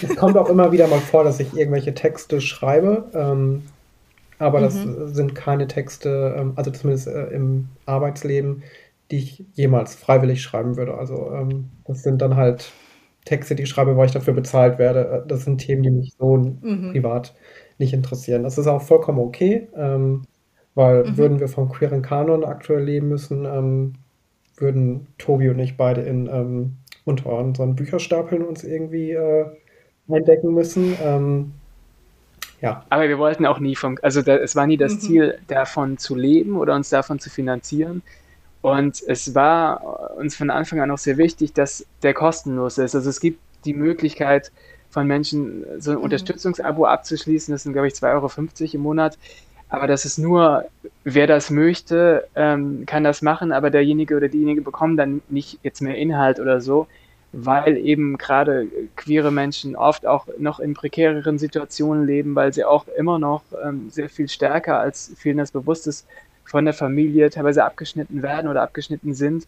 Es 0.03 0.17
kommt 0.17 0.37
auch 0.37 0.51
immer 0.51 0.73
wieder 0.73 0.89
mal 0.89 1.01
vor, 1.01 1.25
dass 1.25 1.41
ich 1.41 1.57
irgendwelche 1.57 1.95
Texte 1.95 2.41
schreibe. 2.41 3.63
Aber 4.39 4.61
das 4.61 4.75
mhm. 4.75 5.09
sind 5.09 5.35
keine 5.35 5.67
Texte, 5.67 6.53
also 6.57 6.71
zumindest 6.71 7.09
äh, 7.09 7.29
im 7.29 7.69
Arbeitsleben, 7.87 8.63
die 9.11 9.17
ich 9.19 9.45
jemals 9.55 9.95
freiwillig 9.95 10.43
schreiben 10.43 10.77
würde. 10.77 10.99
Also 10.99 11.33
das 11.87 12.03
sind 12.03 12.21
dann 12.21 12.37
halt 12.37 12.73
Texte, 13.27 13.55
die 13.55 13.65
ich 13.65 13.69
schreibe, 13.69 13.97
weil 13.97 14.07
ich 14.07 14.13
dafür 14.13 14.33
bezahlt 14.33 14.79
werde. 14.79 15.23
Äh, 15.25 15.29
das 15.29 15.45
sind 15.45 15.59
Themen, 15.59 15.83
die 15.83 15.91
mich 15.91 16.15
so 16.19 16.37
mhm. 16.37 16.93
privat 16.93 17.35
nicht 17.77 17.93
interessieren. 17.93 18.45
Das 18.45 18.57
ist 18.57 18.67
auch 18.67 18.81
vollkommen 18.81 19.19
okay, 19.19 19.69
ähm, 19.77 20.23
weil 20.75 21.05
mhm. 21.05 21.19
würden 21.19 21.41
wir 21.41 21.49
vom 21.49 21.69
queeren 21.69 22.01
Kanon 22.01 22.45
aktuell 22.45 22.83
leben 22.83 23.09
müssen, 23.09 23.45
ähm, 23.45 23.93
würden 24.57 25.09
Tobi 25.19 25.51
und 25.51 25.59
ich 25.59 25.77
beide 25.77 26.01
in 26.01 26.29
ähm, 26.29 26.77
unter 27.05 27.39
unseren 27.39 27.77
Bücherstapeln 27.77 28.43
uns 28.43 28.65
irgendwie 28.65 29.13
äh, 29.13 29.45
eindecken 30.09 30.55
müssen. 30.55 30.97
Ähm, 31.03 31.53
ja. 32.61 32.85
Aber 32.89 33.09
wir 33.09 33.19
wollten 33.19 33.45
auch 33.45 33.59
nie 33.59 33.77
vom, 33.77 33.99
also 34.03 34.23
da, 34.23 34.37
es 34.37 34.57
war 34.57 34.67
nie 34.67 34.79
das 34.79 34.95
mhm. 34.95 35.01
Ziel, 35.01 35.39
davon 35.49 35.99
zu 35.99 36.15
leben 36.15 36.57
oder 36.57 36.75
uns 36.75 36.89
davon 36.89 37.19
zu 37.19 37.29
finanzieren. 37.29 38.03
Und 38.67 39.01
es 39.07 39.33
war 39.33 40.17
uns 40.17 40.35
von 40.35 40.51
Anfang 40.51 40.81
an 40.81 40.91
auch 40.91 40.99
sehr 40.99 41.19
wichtig, 41.19 41.53
dass 41.53 41.87
der 42.03 42.15
kostenlos 42.15 42.79
ist. 42.79 42.97
Also 42.97 43.09
es 43.11 43.21
gibt 43.21 43.39
die 43.65 43.75
Möglichkeit 43.75 44.51
von 44.91 45.07
Menschen, 45.07 45.65
so 45.79 45.93
ein 45.93 45.99
mhm. 45.99 46.03
Unterstützungsabo 46.03 46.85
abzuschließen. 46.85 47.55
Das 47.55 47.63
sind, 47.63 47.75
glaube 47.75 47.87
ich, 47.87 47.95
2,50 47.95 48.63
Euro 48.63 48.75
im 48.75 48.81
Monat. 48.81 49.19
Aber 49.69 49.87
das 49.87 50.05
ist 50.05 50.19
nur, 50.19 50.65
wer 51.05 51.29
das 51.29 51.51
möchte, 51.51 52.27
ähm, 52.35 52.83
kann 52.87 53.05
das 53.05 53.23
machen, 53.23 53.53
aber 53.53 53.71
derjenige 53.71 54.17
oder 54.17 54.27
diejenige 54.27 54.63
bekommen 54.63 54.97
dann 54.97 55.23
nicht 55.29 55.61
jetzt 55.63 55.81
mehr 55.81 55.97
Inhalt 55.97 56.41
oder 56.41 56.61
so, 56.61 56.89
weil 57.31 57.77
eben 57.77 58.19
gerade 58.19 58.67
queere 58.97 59.31
Menschen 59.31 59.77
oft 59.77 60.07
auch 60.07 60.27
noch 60.39 60.59
in 60.59 60.75
prekäreren 60.75 61.39
Situationen 61.39 62.05
leben, 62.05 62.35
weil 62.35 62.53
sie 62.53 62.65
auch 62.65 62.89
immer 62.99 63.21
noch 63.21 63.43
ähm, 63.65 63.91
sehr 63.91 64.09
viel 64.09 64.29
stärker, 64.29 64.81
als 64.81 65.13
vielen 65.17 65.39
das 65.39 65.53
bewusst 65.53 65.87
ist, 65.87 66.05
von 66.47 66.65
der 66.65 66.75
Familie 66.75 67.29
teilweise 67.31 67.65
abgeschnitten 67.65 68.23
werden 68.23 68.49
oder 68.49 68.63
abgeschnitten 68.63 69.15
sind. 69.15 69.47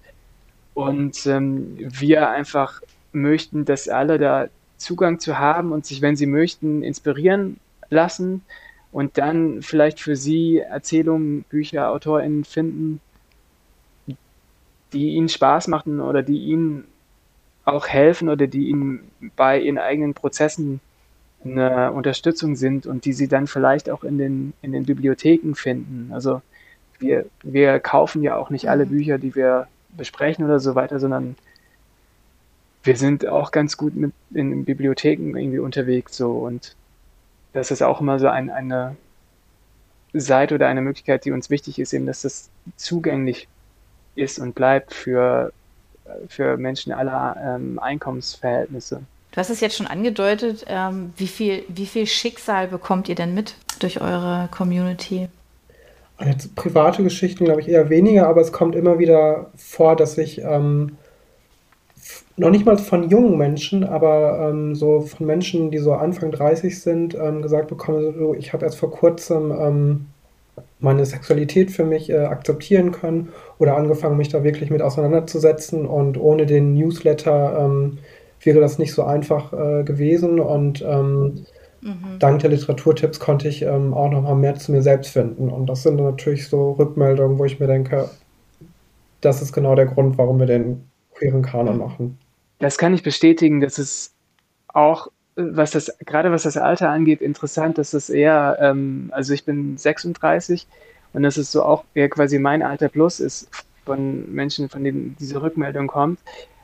Und 0.74 1.26
ähm, 1.26 1.76
wir 1.78 2.28
einfach 2.30 2.82
möchten, 3.12 3.64
dass 3.64 3.88
alle 3.88 4.18
da 4.18 4.48
Zugang 4.76 5.18
zu 5.18 5.38
haben 5.38 5.72
und 5.72 5.86
sich, 5.86 6.02
wenn 6.02 6.16
sie 6.16 6.26
möchten, 6.26 6.82
inspirieren 6.82 7.58
lassen 7.90 8.42
und 8.92 9.18
dann 9.18 9.62
vielleicht 9.62 10.00
für 10.00 10.16
sie 10.16 10.58
Erzählungen, 10.58 11.44
Bücher, 11.44 11.90
AutorInnen 11.90 12.44
finden, 12.44 13.00
die 14.92 15.10
ihnen 15.10 15.28
Spaß 15.28 15.68
machen 15.68 16.00
oder 16.00 16.22
die 16.22 16.44
ihnen 16.44 16.84
auch 17.64 17.86
helfen 17.86 18.28
oder 18.28 18.46
die 18.46 18.68
ihnen 18.68 19.10
bei 19.36 19.60
ihren 19.60 19.78
eigenen 19.78 20.14
Prozessen 20.14 20.80
eine 21.44 21.92
Unterstützung 21.92 22.56
sind 22.56 22.86
und 22.86 23.04
die 23.04 23.12
sie 23.12 23.28
dann 23.28 23.46
vielleicht 23.46 23.90
auch 23.90 24.04
in 24.04 24.18
den, 24.18 24.52
in 24.62 24.72
den 24.72 24.86
Bibliotheken 24.86 25.54
finden. 25.54 26.10
Also 26.12 26.40
wir, 26.98 27.26
wir 27.42 27.80
kaufen 27.80 28.22
ja 28.22 28.36
auch 28.36 28.50
nicht 28.50 28.68
alle 28.68 28.86
mhm. 28.86 28.90
Bücher, 28.90 29.18
die 29.18 29.34
wir 29.34 29.68
besprechen 29.90 30.44
oder 30.44 30.60
so 30.60 30.74
weiter, 30.74 31.00
sondern 31.00 31.36
wir 32.82 32.96
sind 32.96 33.26
auch 33.26 33.50
ganz 33.50 33.76
gut 33.76 33.96
mit 33.96 34.12
in 34.32 34.64
Bibliotheken 34.64 35.36
irgendwie 35.36 35.58
unterwegs 35.58 36.16
so 36.16 36.32
und 36.32 36.74
das 37.52 37.70
ist 37.70 37.82
auch 37.82 38.00
immer 38.00 38.18
so 38.18 38.28
ein, 38.28 38.50
eine 38.50 38.96
Seite 40.12 40.54
oder 40.54 40.68
eine 40.68 40.80
Möglichkeit, 40.80 41.24
die 41.24 41.32
uns 41.32 41.50
wichtig 41.50 41.78
ist, 41.78 41.92
eben, 41.92 42.06
dass 42.06 42.22
das 42.22 42.50
zugänglich 42.76 43.48
ist 44.14 44.38
und 44.38 44.54
bleibt 44.54 44.94
für, 44.94 45.52
für 46.28 46.56
Menschen 46.56 46.92
aller 46.92 47.36
ähm, 47.42 47.78
Einkommensverhältnisse. 47.78 49.02
Du 49.32 49.36
hast 49.36 49.50
es 49.50 49.60
jetzt 49.60 49.76
schon 49.76 49.86
angedeutet, 49.86 50.64
ähm, 50.68 51.12
wie, 51.16 51.26
viel, 51.26 51.64
wie 51.68 51.86
viel 51.86 52.06
Schicksal 52.06 52.68
bekommt 52.68 53.08
ihr 53.08 53.14
denn 53.14 53.34
mit 53.34 53.54
durch 53.80 54.00
eure 54.00 54.48
Community? 54.50 55.28
Jetzt 56.24 56.56
private 56.56 57.04
Geschichten 57.04 57.44
glaube 57.44 57.60
ich 57.60 57.68
eher 57.68 57.90
weniger, 57.90 58.26
aber 58.26 58.40
es 58.40 58.52
kommt 58.52 58.74
immer 58.74 58.98
wieder 58.98 59.50
vor, 59.56 59.94
dass 59.94 60.18
ich 60.18 60.42
ähm, 60.42 60.96
noch 62.36 62.50
nicht 62.50 62.66
mal 62.66 62.76
von 62.78 63.08
jungen 63.08 63.38
Menschen, 63.38 63.84
aber 63.84 64.48
ähm, 64.50 64.74
so 64.74 65.00
von 65.00 65.26
Menschen, 65.26 65.70
die 65.70 65.78
so 65.78 65.92
Anfang 65.92 66.32
30 66.32 66.80
sind, 66.80 67.14
ähm, 67.14 67.42
gesagt 67.42 67.68
bekomme, 67.68 68.14
so, 68.16 68.34
ich 68.34 68.52
habe 68.52 68.64
erst 68.64 68.78
vor 68.78 68.90
kurzem 68.90 69.52
ähm, 69.52 70.06
meine 70.80 71.04
Sexualität 71.06 71.70
für 71.70 71.84
mich 71.84 72.10
äh, 72.10 72.18
akzeptieren 72.18 72.92
können 72.92 73.30
oder 73.58 73.76
angefangen, 73.76 74.16
mich 74.16 74.28
da 74.28 74.42
wirklich 74.42 74.70
mit 74.70 74.82
auseinanderzusetzen 74.82 75.86
und 75.86 76.18
ohne 76.18 76.46
den 76.46 76.74
Newsletter 76.74 77.58
ähm, 77.64 77.98
wäre 78.42 78.60
das 78.60 78.78
nicht 78.78 78.94
so 78.94 79.04
einfach 79.04 79.52
äh, 79.52 79.84
gewesen 79.84 80.40
und 80.40 80.84
ähm, 80.86 81.44
Mhm. 81.80 82.18
Dank 82.18 82.40
der 82.40 82.50
Literaturtipps 82.50 83.20
konnte 83.20 83.48
ich 83.48 83.62
ähm, 83.62 83.94
auch 83.94 84.10
noch 84.10 84.22
mal 84.22 84.34
mehr 84.34 84.56
zu 84.56 84.72
mir 84.72 84.82
selbst 84.82 85.12
finden. 85.12 85.48
Und 85.48 85.66
das 85.66 85.82
sind 85.82 85.96
natürlich 85.96 86.48
so 86.48 86.72
Rückmeldungen, 86.72 87.38
wo 87.38 87.44
ich 87.44 87.60
mir 87.60 87.66
denke, 87.66 88.10
das 89.20 89.42
ist 89.42 89.52
genau 89.52 89.74
der 89.74 89.86
Grund, 89.86 90.18
warum 90.18 90.38
wir 90.38 90.46
den 90.46 90.88
queeren 91.14 91.42
Kanon 91.42 91.78
machen. 91.78 92.18
Das 92.58 92.78
kann 92.78 92.94
ich 92.94 93.02
bestätigen, 93.02 93.60
dass 93.60 93.78
es 93.78 94.12
auch, 94.68 95.08
was 95.36 95.70
das, 95.70 95.96
gerade 96.04 96.32
was 96.32 96.42
das 96.42 96.56
Alter 96.56 96.90
angeht, 96.90 97.20
interessant, 97.20 97.78
dass 97.78 97.94
es 97.94 98.10
eher, 98.10 98.58
ähm, 98.60 99.10
also 99.12 99.32
ich 99.32 99.44
bin 99.44 99.76
36 99.76 100.66
und 101.12 101.22
das 101.22 101.38
ist 101.38 101.52
so 101.52 101.62
auch 101.62 101.84
eher 101.94 102.08
quasi 102.08 102.38
mein 102.38 102.62
Alter 102.62 102.88
plus 102.88 103.20
ist 103.20 103.48
von 103.84 104.32
Menschen, 104.32 104.68
von 104.68 104.84
denen 104.84 105.16
diese 105.18 105.40
Rückmeldung 105.40 105.86
kommt, 105.86 106.18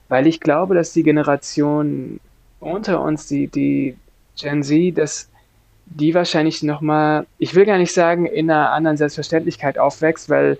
weil 0.08 0.26
ich 0.26 0.40
glaube, 0.40 0.74
dass 0.74 0.92
die 0.92 1.02
Generation 1.02 2.20
unter 2.60 3.00
uns, 3.00 3.26
die, 3.26 3.46
die 3.46 3.96
Gen 4.36 4.62
Z, 4.62 4.96
dass 4.96 5.28
die 5.86 6.14
wahrscheinlich 6.14 6.62
nochmal, 6.62 7.26
ich 7.38 7.54
will 7.54 7.66
gar 7.66 7.78
nicht 7.78 7.92
sagen, 7.92 8.26
in 8.26 8.50
einer 8.50 8.72
anderen 8.72 8.96
Selbstverständlichkeit 8.96 9.78
aufwächst, 9.78 10.28
weil 10.30 10.58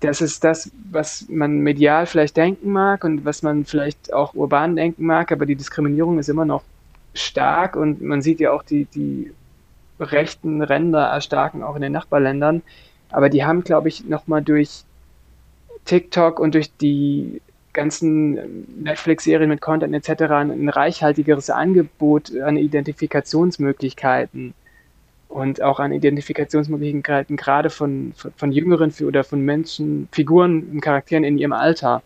das 0.00 0.20
ist 0.20 0.44
das, 0.44 0.70
was 0.90 1.26
man 1.28 1.58
medial 1.58 2.06
vielleicht 2.06 2.36
denken 2.36 2.70
mag 2.70 3.04
und 3.04 3.24
was 3.24 3.42
man 3.42 3.64
vielleicht 3.64 4.12
auch 4.12 4.34
urban 4.34 4.76
denken 4.76 5.06
mag, 5.06 5.32
aber 5.32 5.46
die 5.46 5.56
Diskriminierung 5.56 6.18
ist 6.18 6.28
immer 6.28 6.44
noch 6.44 6.62
stark 7.14 7.76
und 7.76 8.02
man 8.02 8.20
sieht 8.22 8.40
ja 8.40 8.52
auch 8.52 8.62
die, 8.62 8.86
die 8.86 9.32
rechten 10.00 10.62
Ränder 10.62 11.04
erstarken 11.04 11.62
auch 11.62 11.76
in 11.76 11.82
den 11.82 11.92
Nachbarländern. 11.92 12.62
Aber 13.10 13.28
die 13.28 13.44
haben, 13.44 13.62
glaube 13.62 13.88
ich, 13.88 14.04
nochmal 14.04 14.42
durch 14.42 14.84
TikTok 15.84 16.40
und 16.40 16.54
durch 16.54 16.74
die 16.76 17.40
ganzen 17.74 18.82
Netflix-Serien 18.82 19.48
mit 19.48 19.60
Content 19.60 19.94
etc. 19.94 20.22
ein 20.32 20.68
reichhaltigeres 20.68 21.50
Angebot 21.50 22.34
an 22.40 22.56
Identifikationsmöglichkeiten 22.56 24.54
und 25.28 25.60
auch 25.62 25.80
an 25.80 25.92
Identifikationsmöglichkeiten 25.92 27.36
gerade 27.36 27.68
von, 27.68 28.14
von, 28.16 28.32
von 28.36 28.52
jüngeren 28.52 28.92
oder 29.06 29.24
von 29.24 29.40
Menschen, 29.40 30.08
Figuren 30.12 30.62
und 30.72 30.80
Charakteren 30.80 31.24
in 31.24 31.36
ihrem 31.36 31.52
Alter. 31.52 32.02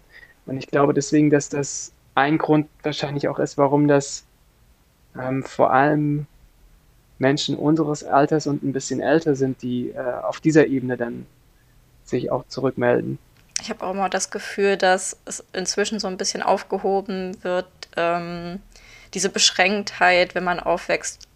Und 0.46 0.57
ich 0.57 0.66
glaube 0.66 0.94
deswegen, 0.94 1.31
dass 1.31 1.48
das 1.48 1.92
ein 2.14 2.38
Grund 2.38 2.66
wahrscheinlich 2.83 3.28
auch 3.28 3.38
ist, 3.38 3.59
warum 3.59 3.87
das 3.87 4.24
ähm, 5.16 5.44
vor 5.44 5.72
allem 5.72 6.26
Menschen 7.18 7.57
unseres 7.57 8.04
Alters 8.04 8.46
und 8.46 8.62
ein 8.62 8.72
bisschen 8.72 9.00
älter 9.00 9.35
sind, 9.35 9.62
die 9.62 9.90
äh, 9.90 9.98
auf 10.22 10.40
dieser 10.40 10.66
Ebene 10.66 10.96
dann 10.96 11.26
sich 12.04 12.31
auch 12.31 12.46
zurückmelden. 12.48 13.18
Ich 13.68 13.74
habe 13.74 13.85
auch 13.85 13.92
mal 13.92 14.09
das 14.09 14.31
Gefühl, 14.31 14.78
dass 14.78 15.18
es 15.26 15.44
inzwischen 15.52 16.00
so 16.00 16.09
ein 16.09 16.16
bisschen 16.16 16.42
aufgehoben 16.42 17.37
wird, 17.44 17.66
ähm, 17.98 18.61
diese 19.12 19.28
Beschränktheit, 19.28 20.35
wenn 20.35 20.42
man 20.42 20.59
aufwächst. 20.59 21.28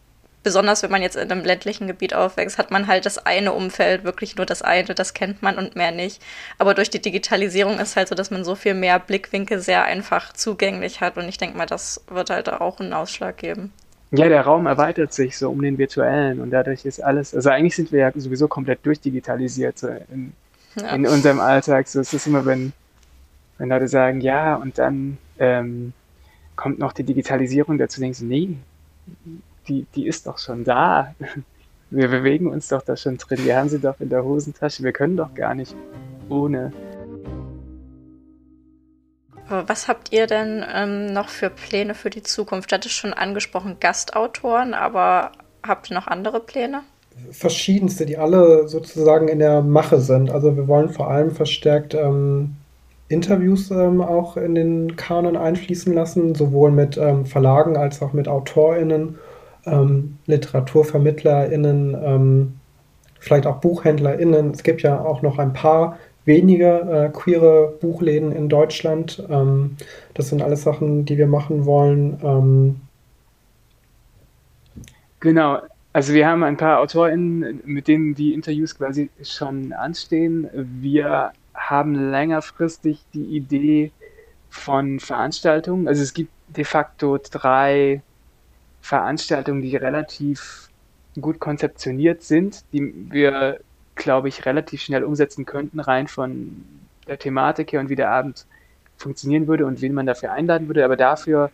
Besonders 0.42 0.82
wenn 0.82 0.90
man 0.90 1.02
jetzt 1.02 1.16
in 1.16 1.30
einem 1.30 1.44
ländlichen 1.44 1.88
Gebiet 1.88 2.14
aufwächst, 2.14 2.56
hat 2.56 2.70
man 2.70 2.86
halt 2.86 3.04
das 3.04 3.18
eine 3.18 3.52
Umfeld, 3.52 4.04
wirklich 4.04 4.36
nur 4.36 4.46
das 4.46 4.62
eine, 4.62 4.94
das 4.94 5.12
kennt 5.12 5.42
man 5.42 5.58
und 5.58 5.76
mehr 5.76 5.90
nicht. 5.90 6.22
Aber 6.56 6.72
durch 6.72 6.88
die 6.88 7.02
Digitalisierung 7.02 7.78
ist 7.78 7.96
halt 7.96 8.08
so, 8.08 8.14
dass 8.14 8.30
man 8.30 8.44
so 8.44 8.54
viel 8.54 8.72
mehr 8.72 8.98
Blickwinkel 8.98 9.58
sehr 9.58 9.84
einfach 9.84 10.32
zugänglich 10.32 11.02
hat. 11.02 11.18
Und 11.18 11.28
ich 11.28 11.36
denke 11.36 11.58
mal, 11.58 11.66
das 11.66 12.02
wird 12.08 12.30
halt 12.30 12.48
auch 12.48 12.80
einen 12.80 12.94
Ausschlag 12.94 13.36
geben. 13.36 13.74
Ja, 14.10 14.30
der 14.30 14.40
Raum 14.40 14.64
erweitert 14.64 15.12
sich 15.12 15.36
so 15.36 15.50
um 15.50 15.60
den 15.60 15.76
virtuellen 15.76 16.40
und 16.40 16.50
dadurch 16.50 16.86
ist 16.86 17.02
alles, 17.02 17.34
also 17.34 17.50
eigentlich 17.50 17.76
sind 17.76 17.92
wir 17.92 18.00
ja 18.00 18.12
sowieso 18.14 18.48
komplett 18.48 18.86
durchdigitalisiert 18.86 19.78
so 19.78 19.88
in, 19.88 20.32
ja. 20.76 20.94
in 20.94 21.06
unserem 21.06 21.40
Alltag. 21.40 21.88
So 21.88 22.00
ist 22.00 22.14
es 22.14 22.26
immer, 22.26 22.44
wenn, 22.46 22.72
wenn 23.58 23.68
Leute 23.68 23.88
sagen, 23.88 24.20
ja, 24.20 24.56
und 24.56 24.78
dann 24.78 25.18
ähm, 25.38 25.92
kommt 26.56 26.78
noch 26.78 26.92
die 26.92 27.04
Digitalisierung 27.04 27.78
dazu, 27.78 28.00
denkst 28.00 28.20
du, 28.20 28.24
nee, 28.26 28.56
die, 29.68 29.86
die 29.94 30.06
ist 30.06 30.26
doch 30.26 30.38
schon 30.38 30.64
da. 30.64 31.14
Wir 31.90 32.08
bewegen 32.08 32.46
uns 32.46 32.68
doch 32.68 32.82
da 32.82 32.96
schon 32.96 33.18
drin. 33.18 33.44
Wir 33.44 33.58
haben 33.58 33.68
sie 33.68 33.78
doch 33.78 34.00
in 34.00 34.08
der 34.08 34.24
Hosentasche. 34.24 34.82
Wir 34.82 34.92
können 34.92 35.18
doch 35.18 35.34
gar 35.34 35.54
nicht 35.54 35.76
ohne. 36.30 36.72
Was 39.46 39.88
habt 39.88 40.10
ihr 40.10 40.26
denn 40.26 40.64
ähm, 40.72 41.12
noch 41.12 41.28
für 41.28 41.50
Pläne 41.50 41.94
für 41.94 42.08
die 42.08 42.22
Zukunft? 42.22 42.72
Du 42.72 42.76
hattest 42.76 42.94
schon 42.94 43.12
angesprochen 43.12 43.76
Gastautoren, 43.78 44.72
aber 44.72 45.32
habt 45.62 45.90
ihr 45.90 45.94
noch 45.94 46.06
andere 46.06 46.40
Pläne? 46.40 46.82
Verschiedenste, 47.30 48.06
die 48.06 48.18
alle 48.18 48.68
sozusagen 48.68 49.28
in 49.28 49.38
der 49.38 49.62
Mache 49.62 50.00
sind. 50.00 50.30
Also 50.30 50.56
wir 50.56 50.68
wollen 50.68 50.90
vor 50.90 51.10
allem 51.10 51.30
verstärkt 51.30 51.94
ähm, 51.94 52.56
Interviews 53.08 53.70
ähm, 53.70 54.00
auch 54.00 54.36
in 54.36 54.54
den 54.54 54.96
Kanon 54.96 55.36
einfließen 55.36 55.92
lassen, 55.92 56.34
sowohl 56.34 56.70
mit 56.70 56.96
ähm, 56.96 57.26
Verlagen 57.26 57.76
als 57.76 58.02
auch 58.02 58.12
mit 58.12 58.28
AutorInnen, 58.28 59.18
ähm, 59.66 60.18
LiteraturvermittlerInnen, 60.26 61.96
ähm, 62.02 62.54
vielleicht 63.18 63.46
auch 63.46 63.60
BuchhändlerInnen. 63.60 64.50
Es 64.50 64.62
gibt 64.62 64.82
ja 64.82 65.00
auch 65.00 65.22
noch 65.22 65.38
ein 65.38 65.52
paar 65.52 65.98
wenige 66.24 66.80
äh, 66.80 67.08
queere 67.10 67.74
Buchläden 67.80 68.32
in 68.32 68.48
Deutschland. 68.48 69.22
Ähm, 69.28 69.76
das 70.14 70.28
sind 70.28 70.42
alles 70.42 70.62
Sachen, 70.62 71.04
die 71.04 71.18
wir 71.18 71.26
machen 71.26 71.66
wollen. 71.66 72.80
Genau, 75.20 75.58
also 75.92 76.14
wir 76.14 76.26
haben 76.26 76.42
ein 76.42 76.56
paar 76.56 76.80
AutorInnen, 76.80 77.60
mit 77.64 77.88
denen 77.88 78.14
die 78.14 78.32
Interviews 78.32 78.76
quasi 78.76 79.10
schon 79.22 79.72
anstehen. 79.72 80.48
Wir 80.54 81.32
haben 81.54 82.10
längerfristig 82.10 83.04
die 83.12 83.36
Idee 83.36 83.92
von 84.48 85.00
Veranstaltungen. 85.00 85.88
Also 85.88 86.02
es 86.02 86.14
gibt 86.14 86.32
de 86.48 86.64
facto 86.64 87.18
drei 87.18 88.02
Veranstaltungen, 88.80 89.62
die 89.62 89.76
relativ 89.76 90.68
gut 91.20 91.38
konzeptioniert 91.40 92.22
sind, 92.22 92.64
die 92.72 92.92
wir, 93.10 93.60
glaube 93.94 94.28
ich, 94.28 94.46
relativ 94.46 94.80
schnell 94.80 95.04
umsetzen 95.04 95.44
könnten, 95.44 95.78
rein 95.78 96.08
von 96.08 96.64
der 97.06 97.18
Thematik 97.18 97.72
her 97.72 97.80
und 97.80 97.90
wie 97.90 97.96
der 97.96 98.10
Abend 98.10 98.46
funktionieren 98.96 99.46
würde 99.46 99.66
und 99.66 99.82
wen 99.82 99.92
man 99.92 100.06
dafür 100.06 100.32
einladen 100.32 100.68
würde. 100.68 100.84
Aber 100.84 100.96
dafür 100.96 101.50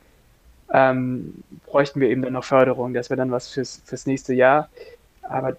ähm, 0.73 1.43
bräuchten 1.67 2.01
wir 2.01 2.09
eben 2.09 2.23
dann 2.23 2.35
noch 2.35 2.45
Förderung. 2.45 2.95
Das 2.95 3.11
wäre 3.11 3.19
dann 3.19 3.31
was 3.31 3.49
fürs, 3.49 3.83
fürs 3.85 4.07
nächste 4.07 4.35
Jahr. 4.35 4.69
Aber 5.23 5.57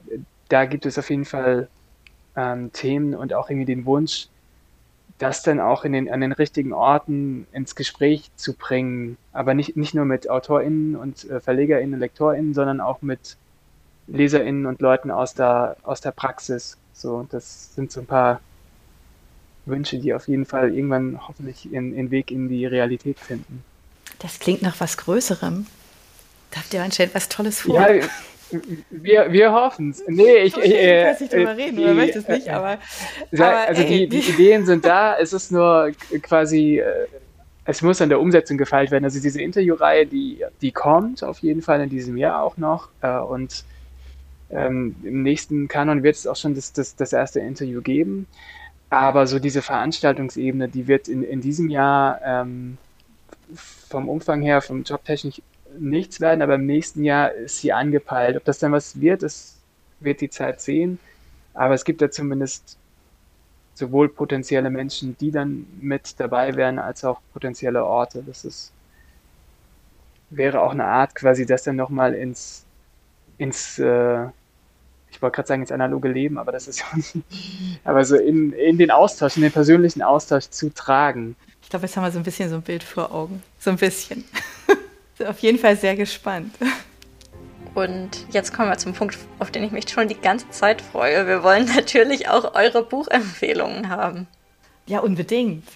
da 0.50 0.66
gibt 0.66 0.86
es 0.86 0.98
auf 0.98 1.10
jeden 1.10 1.26
Fall 1.26 1.68
ähm, 2.36 2.72
Themen 2.74 3.16
und 3.16 3.34
auch 3.34 3.50
irgendwie 3.50 3.66
den 3.66 3.86
Wunsch, 3.86 4.28
das 5.18 5.44
dann 5.44 5.60
auch 5.60 5.84
in 5.84 5.94
den, 5.94 6.12
an 6.12 6.22
den 6.22 6.32
richtigen 6.32 6.74
Orten 6.74 7.46
ins 7.52 7.76
Gespräch 7.76 8.32
zu 8.36 8.54
bringen. 8.54 9.18
Aber 9.34 9.54
nicht, 9.54 9.76
nicht 9.76 9.94
nur 9.94 10.06
mit 10.06 10.30
AutorInnen 10.30 10.96
und 10.96 11.30
äh, 11.30 11.40
VerlegerInnen 11.40 11.96
und 11.96 12.00
LektorInnen, 12.00 12.54
sondern 12.54 12.82
auch 12.82 13.02
mit 13.02 13.38
LeserInnen 14.08 14.66
und 14.66 14.82
Leuten 14.82 15.12
aus 15.12 15.34
der, 15.34 15.76
aus 15.84 16.02
der 16.02 16.12
Praxis. 16.12 16.78
So, 16.94 17.28
das 17.30 17.76
sind 17.76 17.92
so 17.92 18.02
ein 18.02 18.06
paar 18.06 18.42
Wünsche, 19.66 20.00
die 20.00 20.14
auf 20.14 20.28
jeden 20.28 20.46
Fall 20.46 20.74
irgendwann 20.74 21.20
hoffentlich 21.28 21.72
ihren 21.72 22.12
Weg 22.12 22.32
in 22.32 22.50
die 22.50 22.66
Realität 22.66 23.20
finden. 23.20 23.64
Das 24.18 24.40
klingt 24.40 24.62
nach 24.62 24.80
was 24.80 24.98
Größerem. 24.98 25.68
Da 26.52 26.60
habt 26.60 26.74
ihr 26.74 26.84
anscheinend 26.84 27.16
was 27.16 27.30
Tolles 27.30 27.62
vor. 27.62 27.76
Ja, 27.76 28.08
wir, 28.90 29.32
wir 29.32 29.52
hoffen 29.52 29.92
es. 29.92 30.04
Nee, 30.08 30.38
ich. 30.38 30.58
ich 30.58 30.74
äh, 30.74 31.06
weiß 31.06 31.20
nicht 31.20 31.34
drüber 31.34 31.56
reden, 31.56 31.80
oder 31.80 31.94
möchte 31.94 32.20
es 32.20 32.28
nicht, 32.28 32.48
äh, 32.48 32.52
aber. 32.52 32.80
aber 33.34 33.58
also 33.68 33.82
ey, 33.84 34.08
die, 34.08 34.22
die 34.22 34.32
Ideen 34.32 34.66
sind 34.66 34.86
da, 34.86 35.18
es 35.18 35.34
ist 35.34 35.52
nur 35.52 35.92
quasi. 36.22 36.80
Äh, 36.80 37.08
es 37.66 37.84
muss 37.84 38.02
an 38.02 38.10
der 38.10 38.20
Umsetzung 38.20 38.58
gefeilt 38.58 38.90
werden. 38.90 39.04
Also 39.04 39.22
diese 39.22 39.40
Interviewreihe, 39.40 40.08
die, 40.08 40.44
die 40.60 40.72
kommt 40.72 41.24
auf 41.24 41.38
jeden 41.40 41.62
Fall 41.62 41.80
in 41.82 41.90
diesem 41.90 42.18
Jahr 42.18 42.42
auch 42.42 42.58
noch. 42.58 42.90
Äh, 43.02 43.20
und 43.20 43.64
ähm, 44.50 44.96
im 45.04 45.22
nächsten 45.22 45.68
Kanon 45.68 46.02
wird 46.02 46.16
es 46.16 46.26
auch 46.26 46.36
schon 46.36 46.56
das, 46.56 46.74
das, 46.74 46.96
das 46.96 47.14
erste 47.14 47.42
Interview 47.42 47.84
geben. 47.84 48.26
Aber 48.90 49.28
so 49.28 49.38
diese 49.38 49.62
Veranstaltungsebene, 49.62 50.68
die 50.68 50.88
wird 50.88 51.08
in, 51.08 51.22
in 51.22 51.42
diesem 51.42 51.70
Jahr 51.70 52.20
ähm, 52.26 52.80
vom 53.90 54.08
Umfang 54.08 54.42
her, 54.42 54.62
vom 54.62 54.84
Jobtechnisch 54.84 55.42
nichts 55.78 56.20
werden, 56.22 56.42
aber 56.42 56.56
im 56.56 56.66
nächsten 56.66 57.04
Jahr 57.04 57.32
ist 57.32 57.60
sie 57.60 57.74
angepeilt. 57.74 58.38
Ob 58.38 58.46
das 58.46 58.60
dann 58.60 58.72
was 58.72 59.00
wird, 59.00 59.24
das 59.24 59.58
wird 60.00 60.22
die 60.22 60.30
Zeit 60.30 60.62
sehen. 60.62 61.00
Aber 61.54 61.74
es 61.74 61.84
gibt 61.84 62.02
ja 62.02 62.10
zumindest 62.10 62.78
sowohl 63.74 64.10
potenzielle 64.10 64.70
Menschen, 64.70 65.16
die 65.20 65.32
dann 65.32 65.66
mit 65.80 66.20
dabei 66.20 66.56
wären, 66.56 66.80
als 66.80 67.04
auch 67.04 67.22
potenzielle 67.34 67.86
Orte. 67.86 68.24
Das 68.26 68.46
ist, 68.46 68.72
wäre 70.30 70.62
auch 70.62 70.72
eine 70.72 70.86
Art, 70.86 71.16
quasi 71.16 71.46
das 71.46 71.64
dann 71.64 71.76
nochmal 71.76 72.14
ins, 72.14 72.66
ins 73.38 73.80
äh, 73.80 74.26
ich 75.12 75.22
wollte 75.22 75.36
gerade 75.36 75.48
sagen, 75.48 75.62
ins 75.62 75.72
analoge 75.72 76.10
Leben, 76.10 76.38
aber 76.38 76.52
das 76.52 76.68
ist 76.68 76.80
schon, 76.80 77.24
aber 77.84 78.06
so 78.06 78.16
in, 78.16 78.54
in 78.54 78.78
den 78.78 78.92
Austausch, 78.92 79.38
in 79.38 79.44
den 79.44 79.52
persönlichen 79.52 80.02
Austausch 80.02 80.50
zu 80.50 80.74
tragen. 80.74 81.36
Ich 81.70 81.72
glaube, 81.72 81.86
jetzt 81.86 81.96
haben 81.96 82.04
wir 82.04 82.12
so 82.12 82.18
ein 82.18 82.24
bisschen 82.24 82.50
so 82.50 82.56
ein 82.56 82.64
Bild 82.64 82.82
vor 82.82 83.14
Augen. 83.14 83.44
So 83.60 83.70
ein 83.70 83.76
bisschen. 83.76 84.26
Auf 85.28 85.38
jeden 85.38 85.60
Fall 85.60 85.78
sehr 85.78 85.96
gespannt. 85.96 86.56
Und 87.76 88.26
jetzt 88.32 88.56
kommen 88.56 88.70
wir 88.70 88.78
zum 88.80 88.94
Punkt, 88.94 89.20
auf 89.38 89.52
den 89.52 89.64
ich 89.64 89.72
mich 89.72 89.88
schon 89.88 90.08
die 90.08 90.20
ganze 90.20 90.50
Zeit 90.50 90.82
freue. 90.82 91.28
Wir 91.28 91.44
wollen 91.44 91.66
natürlich 91.76 92.28
auch 92.28 92.56
eure 92.56 92.82
Buchempfehlungen 92.82 93.90
haben. 93.90 94.26
Ja, 94.88 95.02
unbedingt. 95.02 95.68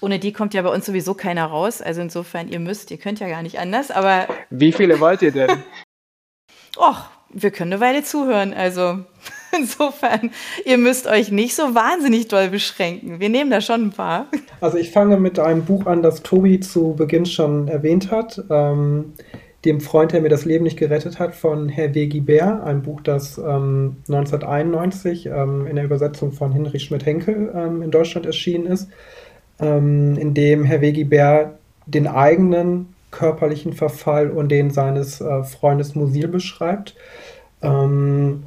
Ohne 0.00 0.20
die 0.20 0.32
kommt 0.32 0.54
ja 0.54 0.62
bei 0.62 0.70
uns 0.70 0.86
sowieso 0.86 1.14
keiner 1.14 1.46
raus. 1.46 1.82
Also 1.82 2.00
insofern, 2.00 2.46
ihr 2.46 2.60
müsst, 2.60 2.92
ihr 2.92 2.98
könnt 2.98 3.18
ja 3.18 3.26
gar 3.26 3.42
nicht 3.42 3.58
anders, 3.58 3.90
aber. 3.90 4.28
Wie 4.50 4.70
viele 4.70 5.00
wollt 5.00 5.20
ihr 5.20 5.32
denn? 5.32 5.50
Och, 6.76 7.06
wir 7.30 7.50
können 7.50 7.72
eine 7.72 7.80
Weile 7.80 8.04
zuhören, 8.04 8.54
also. 8.54 9.04
Insofern, 9.58 10.30
ihr 10.64 10.78
müsst 10.78 11.06
euch 11.06 11.30
nicht 11.30 11.54
so 11.54 11.74
wahnsinnig 11.74 12.28
doll 12.28 12.48
beschränken. 12.48 13.20
Wir 13.20 13.28
nehmen 13.28 13.50
da 13.50 13.60
schon 13.60 13.86
ein 13.86 13.90
paar. 13.90 14.26
Also 14.60 14.78
ich 14.78 14.90
fange 14.90 15.18
mit 15.18 15.38
einem 15.38 15.64
Buch 15.64 15.86
an, 15.86 16.02
das 16.02 16.22
Tobi 16.22 16.60
zu 16.60 16.94
Beginn 16.96 17.26
schon 17.26 17.68
erwähnt 17.68 18.10
hat. 18.10 18.42
Ähm, 18.50 19.12
dem 19.64 19.80
Freund, 19.80 20.12
der 20.12 20.22
mir 20.22 20.28
das 20.28 20.44
Leben 20.44 20.64
nicht 20.64 20.78
gerettet 20.78 21.18
hat, 21.18 21.34
von 21.34 21.68
Herr 21.68 21.94
W. 21.94 22.06
Bär, 22.20 22.64
ein 22.64 22.82
Buch, 22.82 23.00
das 23.00 23.38
ähm, 23.38 23.96
1991 24.08 25.26
ähm, 25.26 25.66
in 25.66 25.76
der 25.76 25.84
Übersetzung 25.84 26.32
von 26.32 26.52
Hinrich 26.52 26.84
Schmidt-Henkel 26.84 27.52
ähm, 27.54 27.82
in 27.82 27.90
Deutschland 27.90 28.26
erschienen 28.26 28.66
ist, 28.66 28.88
ähm, 29.60 30.16
in 30.18 30.34
dem 30.34 30.64
Herr 30.64 30.80
W. 30.80 31.04
Bär 31.04 31.58
den 31.86 32.08
eigenen 32.08 32.94
körperlichen 33.12 33.72
Verfall 33.72 34.30
und 34.30 34.48
den 34.48 34.70
seines 34.70 35.20
äh, 35.20 35.44
Freundes 35.44 35.94
Musil 35.94 36.28
beschreibt. 36.28 36.96
Ähm, 37.62 38.44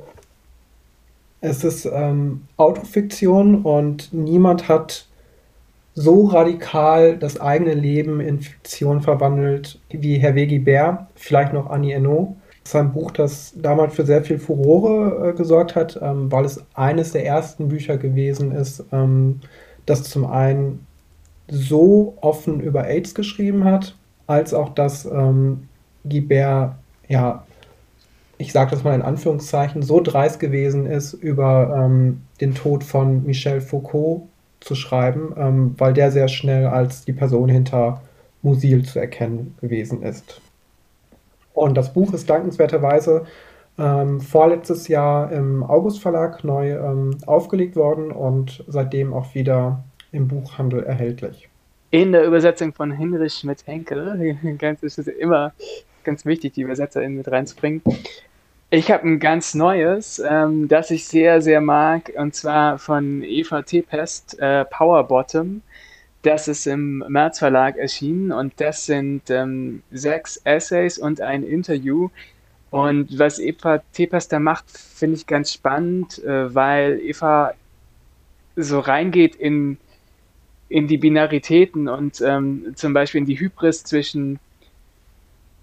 es 1.45 1.63
ist 1.63 1.85
ähm, 1.85 2.41
Autofiktion 2.57 3.61
und 3.61 4.11
niemand 4.13 4.67
hat 4.67 5.05
so 5.93 6.25
radikal 6.25 7.17
das 7.17 7.39
eigene 7.39 7.73
Leben 7.73 8.19
in 8.19 8.41
Fiktion 8.41 9.01
verwandelt 9.01 9.79
wie 9.89 10.17
Herr 10.17 10.35
Vegi 10.35 10.59
Bär, 10.59 11.07
vielleicht 11.15 11.53
noch 11.53 11.69
Annie 11.69 11.93
Ernaux. 11.93 12.35
Das 12.63 12.71
ist 12.71 12.75
ein 12.75 12.91
Buch, 12.91 13.11
das 13.11 13.53
damals 13.55 13.93
für 13.93 14.05
sehr 14.05 14.23
viel 14.23 14.39
Furore 14.39 15.29
äh, 15.29 15.33
gesorgt 15.33 15.75
hat, 15.75 15.99
ähm, 16.01 16.31
weil 16.31 16.45
es 16.45 16.65
eines 16.73 17.11
der 17.11 17.25
ersten 17.25 17.69
Bücher 17.69 17.97
gewesen 17.97 18.51
ist, 18.51 18.83
ähm, 18.91 19.39
das 19.85 20.03
zum 20.03 20.25
einen 20.25 20.85
so 21.47 22.17
offen 22.21 22.59
über 22.59 22.87
AIDS 22.87 23.13
geschrieben 23.13 23.65
hat, 23.65 23.95
als 24.25 24.53
auch 24.53 24.69
dass 24.69 25.05
ähm, 25.05 25.69
Guibert, 26.03 26.75
ja, 27.07 27.45
ich 28.37 28.51
sage 28.51 28.71
das 28.71 28.83
mal 28.83 28.95
in 28.95 29.01
Anführungszeichen, 29.01 29.81
so 29.81 30.01
dreist 30.01 30.39
gewesen 30.39 30.85
ist, 30.85 31.13
über 31.13 31.83
ähm, 31.85 32.21
den 32.41 32.53
Tod 32.53 32.83
von 32.83 33.25
Michel 33.25 33.61
Foucault 33.61 34.23
zu 34.59 34.75
schreiben, 34.75 35.33
ähm, 35.37 35.75
weil 35.77 35.93
der 35.93 36.11
sehr 36.11 36.27
schnell 36.27 36.67
als 36.67 37.05
die 37.05 37.13
Person 37.13 37.49
hinter 37.49 38.01
Musil 38.41 38.83
zu 38.83 38.99
erkennen 38.99 39.55
gewesen 39.61 40.03
ist. 40.03 40.41
Und 41.53 41.75
das 41.75 41.93
Buch 41.93 42.13
ist 42.13 42.29
dankenswerterweise 42.29 43.25
ähm, 43.77 44.21
vorletztes 44.21 44.87
Jahr 44.87 45.31
im 45.31 45.63
August 45.63 46.01
Verlag 46.01 46.43
neu 46.43 46.71
ähm, 46.71 47.17
aufgelegt 47.25 47.75
worden 47.75 48.11
und 48.11 48.63
seitdem 48.67 49.13
auch 49.13 49.33
wieder 49.35 49.83
im 50.11 50.27
Buchhandel 50.27 50.83
erhältlich. 50.83 51.49
In 51.91 52.11
der 52.11 52.25
Übersetzung 52.25 52.73
von 52.73 52.91
Hinrich 52.91 53.33
Schmidt-Henkel, 53.33 54.37
ganz 54.57 54.83
ist 54.83 54.99
es 54.99 55.07
immer 55.07 55.53
ganz 56.05 56.25
wichtig, 56.25 56.53
die 56.53 56.63
UbersetzerInnen 56.63 57.17
mit 57.17 57.29
reinzubringen, 57.29 57.81
ich 58.71 58.91
habe 58.91 59.07
ein 59.07 59.19
ganz 59.19 59.53
neues, 59.53 60.19
ähm, 60.19 60.67
das 60.67 60.89
ich 60.91 61.05
sehr, 61.05 61.41
sehr 61.41 61.61
mag, 61.61 62.11
und 62.17 62.33
zwar 62.33 62.79
von 62.79 63.23
Eva 63.23 63.61
Tepest, 63.61 64.39
äh, 64.39 64.65
Power 64.65 65.07
Bottom. 65.07 65.61
Das 66.23 66.47
ist 66.47 66.65
im 66.65 67.03
März 67.07 67.39
Verlag 67.39 67.77
erschienen 67.77 68.31
und 68.31 68.53
das 68.57 68.85
sind 68.85 69.29
ähm, 69.29 69.83
sechs 69.91 70.37
Essays 70.43 70.97
und 70.97 71.21
ein 71.21 71.43
Interview. 71.43 72.09
Und 72.71 73.17
was 73.19 73.39
Eva 73.39 73.83
Tepest 73.93 74.33
da 74.33 74.39
macht, 74.39 74.65
finde 74.71 75.17
ich 75.17 75.27
ganz 75.27 75.53
spannend, 75.53 76.23
äh, 76.23 76.53
weil 76.53 76.99
Eva 77.01 77.53
so 78.55 78.79
reingeht 78.79 79.35
in, 79.35 79.77
in 80.69 80.87
die 80.87 80.97
Binaritäten 80.97 81.87
und 81.87 82.19
ähm, 82.21 82.73
zum 82.75 82.93
Beispiel 82.93 83.19
in 83.19 83.27
die 83.27 83.39
Hybris 83.39 83.83
zwischen 83.83 84.39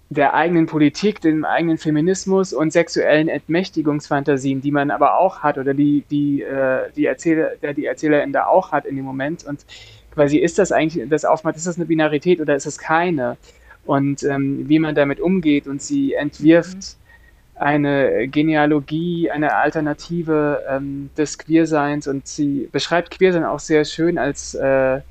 der 0.09 0.33
eigenen 0.33 0.67
Politik, 0.67 1.21
dem 1.21 1.45
eigenen 1.45 1.77
Feminismus 1.77 2.53
und 2.53 2.71
sexuellen 2.71 3.27
Entmächtigungsfantasien, 3.27 4.61
die 4.61 4.71
man 4.71 4.91
aber 4.91 5.17
auch 5.19 5.39
hat 5.39 5.57
oder 5.57 5.73
die, 5.73 6.03
die, 6.09 6.41
äh, 6.41 6.91
die 6.95 7.05
Erzähler, 7.05 7.51
der 7.61 7.73
die 7.73 7.85
Erzählerin 7.85 8.31
da 8.31 8.45
auch 8.45 8.71
hat 8.71 8.85
in 8.85 8.95
dem 8.95 9.05
Moment. 9.05 9.43
Und 9.43 9.65
quasi 10.13 10.37
ist 10.37 10.59
das 10.59 10.71
eigentlich, 10.71 11.07
das 11.09 11.25
aufmacht, 11.25 11.55
ist 11.55 11.67
das 11.67 11.77
eine 11.77 11.85
Binarität 11.85 12.39
oder 12.39 12.55
ist 12.55 12.65
es 12.65 12.77
keine? 12.77 13.37
Und 13.85 14.23
ähm, 14.23 14.69
wie 14.69 14.79
man 14.79 14.95
damit 14.95 15.19
umgeht 15.19 15.67
und 15.67 15.81
sie 15.81 16.13
entwirft 16.13 16.77
mhm. 16.77 17.61
eine 17.61 18.27
Genealogie, 18.27 19.31
eine 19.31 19.55
Alternative 19.55 20.63
ähm, 20.69 21.09
des 21.17 21.37
Queerseins 21.37 22.07
und 22.07 22.27
sie 22.27 22.69
beschreibt 22.71 23.11
Queersein 23.11 23.43
auch 23.43 23.59
sehr 23.59 23.83
schön 23.83 24.17
als, 24.17 24.53
äh, 24.53 25.01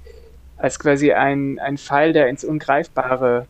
als 0.57 0.79
quasi 0.79 1.13
ein, 1.13 1.59
ein 1.59 1.77
Pfeil, 1.77 2.13
der 2.13 2.29
ins 2.29 2.45
Ungreifbare 2.45 3.47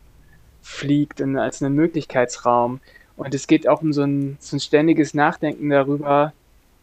fliegt 0.63 1.19
in, 1.19 1.37
als 1.37 1.61
einen 1.61 1.75
Möglichkeitsraum. 1.75 2.79
Und 3.15 3.35
es 3.35 3.45
geht 3.45 3.67
auch 3.67 3.83
um 3.83 3.93
so 3.93 4.01
ein, 4.01 4.37
so 4.39 4.55
ein 4.55 4.59
ständiges 4.59 5.13
Nachdenken 5.13 5.69
darüber, 5.69 6.33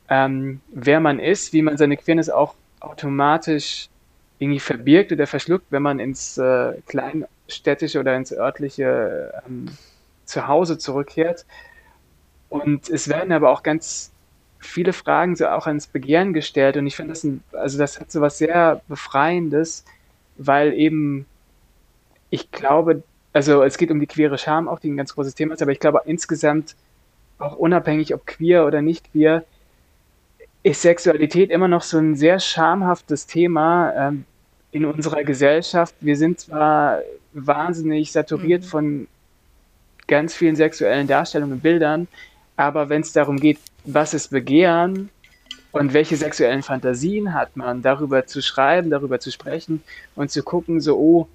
ähm, 0.09 0.61
wer 0.69 1.01
man 1.01 1.19
ist, 1.19 1.53
wie 1.53 1.63
man 1.63 1.77
seine 1.77 1.97
Queerness 1.97 2.31
auch 2.31 2.55
automatisch 2.79 3.89
irgendwie 4.39 4.61
verbirgt 4.61 5.13
oder 5.13 5.27
verschluckt, 5.27 5.67
wenn 5.71 5.83
man 5.83 5.99
ins 5.99 6.39
äh, 6.39 6.75
kleinstädtische 6.87 7.99
oder 8.01 8.17
ins 8.17 8.33
örtliche 8.33 9.43
ähm, 9.47 9.67
Zuhause 10.25 10.79
zurückkehrt. 10.79 11.45
Und 12.49 12.89
es 12.89 13.09
werden 13.09 13.33
aber 13.33 13.51
auch 13.51 13.63
ganz 13.63 14.13
viele 14.59 14.93
Fragen 14.93 15.37
so 15.37 15.49
auch 15.49 15.67
ans 15.67 15.87
Begehren 15.87 16.33
gestellt. 16.33 16.77
Und 16.77 16.87
ich 16.87 16.97
finde 16.97 17.13
das, 17.13 17.25
ein, 17.25 17.43
also 17.53 17.79
das 17.79 18.01
hat 18.01 18.11
so 18.11 18.21
was 18.21 18.39
sehr 18.39 18.83
Befreiendes, 18.89 19.85
weil 20.37 20.73
eben 20.75 21.27
ich 22.31 22.51
glaube, 22.51 23.03
also 23.33 23.63
es 23.63 23.79
geht 23.79 23.91
um 23.91 24.01
die 24.01 24.07
queere 24.07 24.39
Scham 24.39 24.69
auch, 24.69 24.81
die 24.81 24.91
ein 24.91 24.97
ganz 24.97 25.15
großes 25.15 25.35
Thema 25.35 25.55
ist, 25.55 25.63
aber 25.63 25.73
ich 25.73 25.81
glaube 25.81 26.03
insgesamt, 26.07 26.77
auch 27.39 27.57
unabhängig 27.57 28.15
ob 28.15 28.27
queer 28.27 28.67
oder 28.67 28.83
nicht 28.83 29.13
queer, 29.13 29.45
ist 30.63 30.83
Sexualität 30.83 31.51
immer 31.51 31.69
noch 31.69 31.83
so 31.83 31.99
ein 31.99 32.17
sehr 32.17 32.39
schamhaftes 32.39 33.27
Thema 33.27 33.93
ähm, 33.97 34.25
in 34.73 34.85
unserer 34.85 35.25
Gesellschaft. 35.25 35.95
Wir 36.01 36.17
sind 36.17 36.41
zwar 36.41 37.01
wahnsinnig 37.33 38.13
saturiert 38.13 38.63
mhm. 38.65 38.67
von 38.67 39.09
ganz 40.07 40.35
vielen 40.35 40.57
sexuellen 40.57 41.07
Darstellungen 41.07 41.55
und 41.55 41.63
Bildern, 41.63 42.09
aber 42.57 42.89
wenn 42.89 43.01
es 43.01 43.13
darum 43.13 43.39
geht, 43.39 43.59
was 43.85 44.13
ist 44.13 44.29
Begehren 44.29 45.09
und 45.73 45.95
welche 45.95 46.17
sexuellen 46.17 46.63
Fantasien 46.63 47.33
hat 47.33 47.57
man, 47.57 47.81
darüber 47.81 48.27
zu 48.27 48.43
schreiben, 48.43 48.91
darüber 48.91 49.21
zu 49.21 49.31
sprechen 49.31 49.83
und 50.17 50.31
zu 50.31 50.43
gucken, 50.43 50.81
so, 50.81 50.99
oh, 50.99 51.29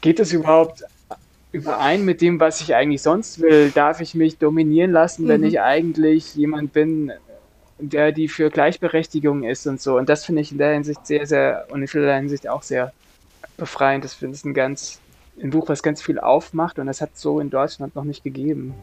geht 0.00 0.20
es 0.20 0.32
überhaupt 0.32 0.84
überein 1.52 2.04
mit 2.04 2.20
dem, 2.20 2.38
was 2.40 2.60
ich 2.60 2.74
eigentlich 2.74 3.02
sonst 3.02 3.40
will? 3.40 3.70
Darf 3.70 4.00
ich 4.00 4.14
mich 4.14 4.38
dominieren 4.38 4.92
lassen, 4.92 5.28
wenn 5.28 5.40
mhm. 5.40 5.48
ich 5.48 5.60
eigentlich 5.60 6.34
jemand 6.34 6.72
bin, 6.72 7.12
der 7.78 8.12
die 8.12 8.28
für 8.28 8.50
Gleichberechtigung 8.50 9.44
ist 9.44 9.66
und 9.66 9.80
so? 9.80 9.96
Und 9.96 10.08
das 10.08 10.24
finde 10.24 10.42
ich 10.42 10.52
in 10.52 10.58
der 10.58 10.72
Hinsicht 10.74 11.06
sehr, 11.06 11.26
sehr 11.26 11.66
und 11.70 11.82
in 11.82 11.88
vielerlei 11.88 12.18
Hinsicht 12.18 12.48
auch 12.48 12.62
sehr 12.62 12.92
befreiend. 13.56 14.04
Das 14.04 14.14
finde 14.14 14.36
ich 14.36 14.44
ein 14.44 14.54
ganz 14.54 15.00
ein 15.42 15.50
Buch, 15.50 15.68
was 15.68 15.82
ganz 15.82 16.02
viel 16.02 16.18
aufmacht 16.18 16.78
und 16.78 16.86
das 16.86 17.00
hat 17.00 17.16
so 17.16 17.40
in 17.40 17.50
Deutschland 17.50 17.94
noch 17.94 18.04
nicht 18.04 18.22
gegeben. 18.22 18.74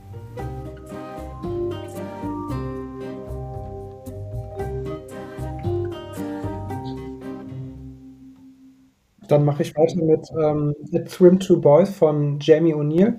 Dann 9.27 9.45
mache 9.45 9.63
ich 9.63 9.75
weiter 9.75 10.01
mit 10.03 10.27
ähm, 10.39 10.75
It 10.91 11.09
Swim 11.09 11.39
Two 11.39 11.57
Boys 11.57 11.89
von 11.89 12.39
Jamie 12.39 12.73
O'Neill. 12.73 13.15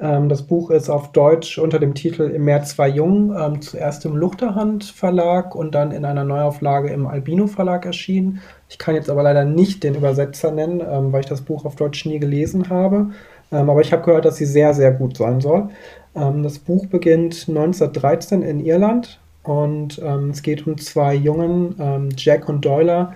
Ähm, 0.00 0.28
das 0.28 0.42
Buch 0.42 0.70
ist 0.70 0.90
auf 0.90 1.12
Deutsch 1.12 1.58
unter 1.58 1.78
dem 1.78 1.94
Titel 1.94 2.22
Im 2.22 2.44
Meer 2.44 2.62
zwei 2.64 2.88
Jungen, 2.88 3.34
ähm, 3.38 3.62
zuerst 3.62 4.04
im 4.04 4.16
Luchterhand 4.16 4.84
Verlag 4.84 5.54
und 5.54 5.74
dann 5.74 5.92
in 5.92 6.04
einer 6.04 6.24
Neuauflage 6.24 6.90
im 6.90 7.06
Albino 7.06 7.46
Verlag 7.46 7.86
erschienen. 7.86 8.40
Ich 8.68 8.78
kann 8.78 8.96
jetzt 8.96 9.08
aber 9.08 9.22
leider 9.22 9.44
nicht 9.44 9.84
den 9.84 9.94
Übersetzer 9.94 10.50
nennen, 10.50 10.80
ähm, 10.80 11.12
weil 11.12 11.20
ich 11.20 11.26
das 11.26 11.42
Buch 11.42 11.64
auf 11.64 11.76
Deutsch 11.76 12.04
nie 12.06 12.18
gelesen 12.18 12.68
habe. 12.70 13.10
Ähm, 13.52 13.70
aber 13.70 13.80
ich 13.80 13.92
habe 13.92 14.02
gehört, 14.02 14.24
dass 14.24 14.36
sie 14.36 14.46
sehr, 14.46 14.74
sehr 14.74 14.92
gut 14.92 15.16
sein 15.16 15.40
soll. 15.40 15.68
Ähm, 16.16 16.42
das 16.42 16.58
Buch 16.58 16.86
beginnt 16.86 17.46
1913 17.48 18.42
in 18.42 18.60
Irland 18.60 19.20
und 19.44 19.98
es 19.98 20.40
geht 20.40 20.66
um 20.66 20.78
zwei 20.78 21.14
Jungen, 21.14 22.08
Jack 22.16 22.48
und 22.48 22.64
Doyler, 22.64 23.12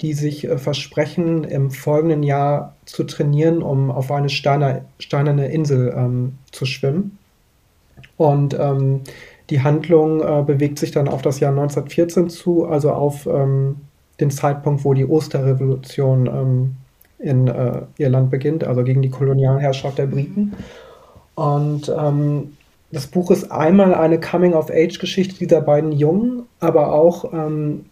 die 0.00 0.14
sich 0.14 0.46
äh, 0.46 0.58
versprechen, 0.58 1.44
im 1.44 1.70
folgenden 1.70 2.22
Jahr 2.22 2.74
zu 2.84 3.04
trainieren, 3.04 3.62
um 3.62 3.90
auf 3.90 4.10
eine 4.10 4.28
Steiner, 4.28 4.82
steinerne 4.98 5.48
Insel 5.48 5.92
ähm, 5.96 6.38
zu 6.52 6.64
schwimmen. 6.64 7.18
Und 8.16 8.58
ähm, 8.58 9.02
die 9.50 9.62
Handlung 9.62 10.20
äh, 10.20 10.42
bewegt 10.42 10.78
sich 10.78 10.90
dann 10.90 11.08
auf 11.08 11.22
das 11.22 11.40
Jahr 11.40 11.50
1914 11.50 12.28
zu, 12.28 12.66
also 12.66 12.92
auf 12.92 13.26
ähm, 13.26 13.76
den 14.20 14.30
Zeitpunkt, 14.30 14.84
wo 14.84 14.94
die 14.94 15.06
Osterrevolution 15.06 16.26
ähm, 16.26 16.76
in 17.18 17.48
äh, 17.48 17.82
Irland 17.98 18.30
beginnt, 18.30 18.64
also 18.64 18.84
gegen 18.84 19.02
die 19.02 19.10
Kolonialherrschaft 19.10 19.98
der 19.98 20.06
Briten. 20.06 20.52
Und 21.34 21.92
ähm, 21.96 22.56
das 22.92 23.06
Buch 23.06 23.30
ist 23.30 23.50
einmal 23.50 23.94
eine 23.94 24.18
Coming-of-Age-Geschichte 24.18 25.38
dieser 25.38 25.60
beiden 25.60 25.92
Jungen, 25.92 26.44
aber 26.58 26.92
auch 26.92 27.32
ähm, 27.32 27.86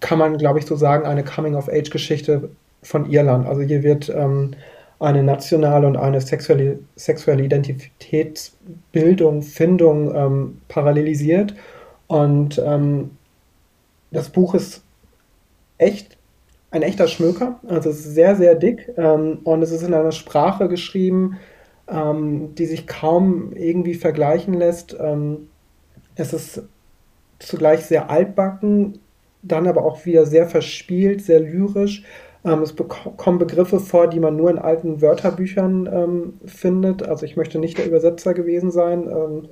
kann 0.00 0.18
man, 0.18 0.38
glaube 0.38 0.58
ich, 0.58 0.66
so 0.66 0.76
sagen, 0.76 1.06
eine 1.06 1.24
Coming-of-Age-Geschichte 1.24 2.50
von 2.82 3.10
Irland. 3.10 3.46
Also 3.46 3.62
hier 3.62 3.82
wird 3.82 4.08
ähm, 4.08 4.52
eine 5.00 5.22
nationale 5.22 5.86
und 5.86 5.96
eine 5.96 6.20
sexuelle, 6.20 6.80
sexuelle 6.96 7.44
Identitätsbildung, 7.44 9.42
Findung 9.42 10.14
ähm, 10.14 10.60
parallelisiert. 10.68 11.54
Und 12.06 12.58
ähm, 12.64 13.12
das 14.10 14.28
Buch 14.30 14.54
ist 14.54 14.82
echt 15.78 16.16
ein 16.70 16.82
echter 16.82 17.08
Schmöker. 17.08 17.60
Also 17.68 17.90
es 17.90 17.98
ist 18.00 18.14
sehr, 18.14 18.36
sehr 18.36 18.54
dick 18.54 18.92
ähm, 18.96 19.38
und 19.44 19.62
es 19.62 19.70
ist 19.70 19.82
in 19.82 19.94
einer 19.94 20.12
Sprache 20.12 20.68
geschrieben, 20.68 21.38
ähm, 21.88 22.54
die 22.54 22.66
sich 22.66 22.86
kaum 22.86 23.52
irgendwie 23.54 23.94
vergleichen 23.94 24.54
lässt. 24.54 24.96
Ähm, 24.98 25.48
es 26.16 26.32
ist 26.32 26.62
zugleich 27.38 27.86
sehr 27.86 28.10
altbacken, 28.10 28.98
dann 29.42 29.66
aber 29.66 29.84
auch 29.84 30.04
wieder 30.04 30.26
sehr 30.26 30.46
verspielt, 30.46 31.22
sehr 31.22 31.40
lyrisch. 31.40 32.04
Ähm, 32.44 32.62
es 32.62 32.74
kommen 33.16 33.38
Begriffe 33.38 33.80
vor, 33.80 34.08
die 34.08 34.20
man 34.20 34.36
nur 34.36 34.50
in 34.50 34.58
alten 34.58 35.00
Wörterbüchern 35.00 35.88
ähm, 35.92 36.34
findet. 36.44 37.02
Also 37.02 37.26
ich 37.26 37.36
möchte 37.36 37.58
nicht 37.58 37.78
der 37.78 37.86
Übersetzer 37.86 38.34
gewesen 38.34 38.70
sein. 38.70 39.08
Ähm, 39.08 39.48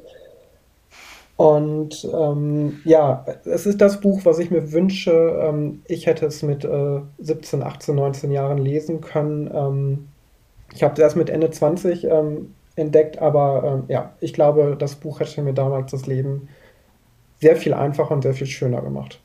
und 1.36 2.08
ähm, 2.14 2.80
ja, 2.84 3.26
es 3.44 3.66
ist 3.66 3.80
das 3.80 4.00
Buch, 4.00 4.20
was 4.24 4.38
ich 4.38 4.50
mir 4.50 4.72
wünsche. 4.72 5.12
Ähm, 5.12 5.82
ich 5.86 6.06
hätte 6.06 6.26
es 6.26 6.42
mit 6.42 6.64
äh, 6.64 7.00
17, 7.18 7.62
18, 7.62 7.94
19 7.94 8.30
Jahren 8.30 8.58
lesen 8.58 9.00
können. 9.00 9.50
Ähm, 9.52 10.08
ich 10.74 10.82
habe 10.82 10.94
es 10.94 10.98
erst 10.98 11.16
mit 11.16 11.30
Ende 11.30 11.50
20 11.50 12.04
ähm, 12.04 12.54
entdeckt, 12.74 13.18
aber 13.18 13.84
ja, 13.88 14.12
ich 14.20 14.34
glaube, 14.34 14.76
das 14.78 14.96
Buch 14.96 15.20
hätte 15.20 15.40
mir 15.40 15.54
damals 15.54 15.92
das 15.92 16.06
Leben 16.06 16.48
sehr 17.40 17.56
viel 17.56 17.72
einfacher 17.72 18.12
und 18.12 18.22
sehr 18.22 18.34
viel 18.34 18.46
schöner 18.46 18.82
gemacht. 18.82 19.20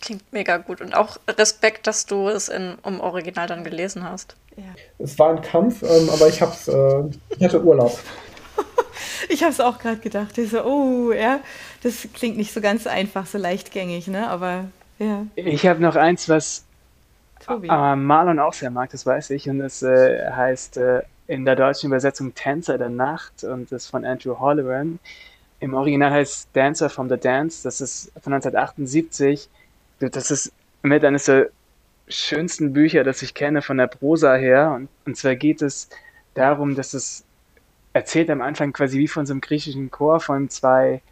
Klingt 0.00 0.32
mega 0.32 0.56
gut 0.56 0.80
und 0.80 0.94
auch 0.94 1.18
Respekt, 1.28 1.86
dass 1.86 2.06
du 2.06 2.28
es 2.28 2.48
in, 2.48 2.76
im 2.84 3.00
Original 3.00 3.46
dann 3.46 3.64
gelesen 3.64 4.04
hast. 4.04 4.36
Ja. 4.56 4.64
Es 4.98 5.18
war 5.18 5.30
ein 5.30 5.42
Kampf, 5.42 5.82
ähm, 5.82 6.08
aber 6.10 6.28
ich 6.28 6.40
hab's, 6.40 6.68
äh, 6.68 7.02
ich 7.36 7.44
hatte 7.44 7.62
Urlaub. 7.62 7.98
ich 9.28 9.42
habe 9.42 9.52
es 9.52 9.60
auch 9.60 9.78
gerade 9.78 9.98
gedacht. 9.98 10.36
Ich 10.38 10.50
so, 10.50 10.64
oh, 10.64 11.12
ja, 11.12 11.40
das 11.82 12.08
klingt 12.14 12.36
nicht 12.36 12.52
so 12.52 12.60
ganz 12.60 12.86
einfach, 12.86 13.26
so 13.26 13.38
leichtgängig, 13.38 14.08
ne? 14.08 14.28
Aber 14.28 14.66
ja. 14.98 15.26
Ich 15.34 15.66
habe 15.66 15.80
noch 15.80 15.96
eins, 15.96 16.28
was 16.28 16.64
äh, 17.48 17.96
Marlon 17.96 18.38
auch 18.38 18.52
sehr 18.52 18.70
mag, 18.70 18.90
das 18.90 19.06
weiß 19.06 19.30
ich, 19.30 19.48
und 19.48 19.58
das 19.58 19.82
äh, 19.82 20.30
heißt 20.30 20.76
äh, 20.76 21.02
in 21.26 21.44
der 21.44 21.56
deutschen 21.56 21.86
Übersetzung 21.86 22.34
Tänzer 22.34 22.76
der 22.76 22.88
Nacht 22.88 23.44
und 23.44 23.70
das 23.72 23.86
von 23.86 24.04
Andrew 24.04 24.38
Holloran. 24.38 24.98
Im 25.60 25.74
Original 25.74 26.10
heißt 26.10 26.48
Dancer 26.54 26.90
from 26.90 27.08
the 27.08 27.16
Dance, 27.16 27.62
das 27.62 27.80
ist 27.80 28.12
von 28.22 28.32
1978. 28.32 29.48
Das 30.00 30.30
ist 30.30 30.52
mit 30.82 31.04
eines 31.04 31.26
der 31.26 31.50
schönsten 32.08 32.72
Bücher, 32.72 33.04
das 33.04 33.22
ich 33.22 33.34
kenne 33.34 33.62
von 33.62 33.78
der 33.78 33.86
Prosa 33.86 34.34
her. 34.34 34.72
Und, 34.74 34.88
und 35.06 35.16
zwar 35.16 35.36
geht 35.36 35.62
es 35.62 35.88
darum, 36.34 36.74
dass 36.74 36.94
es 36.94 37.24
erzählt 37.92 38.30
am 38.30 38.40
Anfang 38.40 38.72
quasi 38.72 38.98
wie 38.98 39.08
von 39.08 39.26
so 39.26 39.32
einem 39.32 39.40
griechischen 39.40 39.90
Chor 39.90 40.20
von 40.20 40.48
zwei 40.48 41.02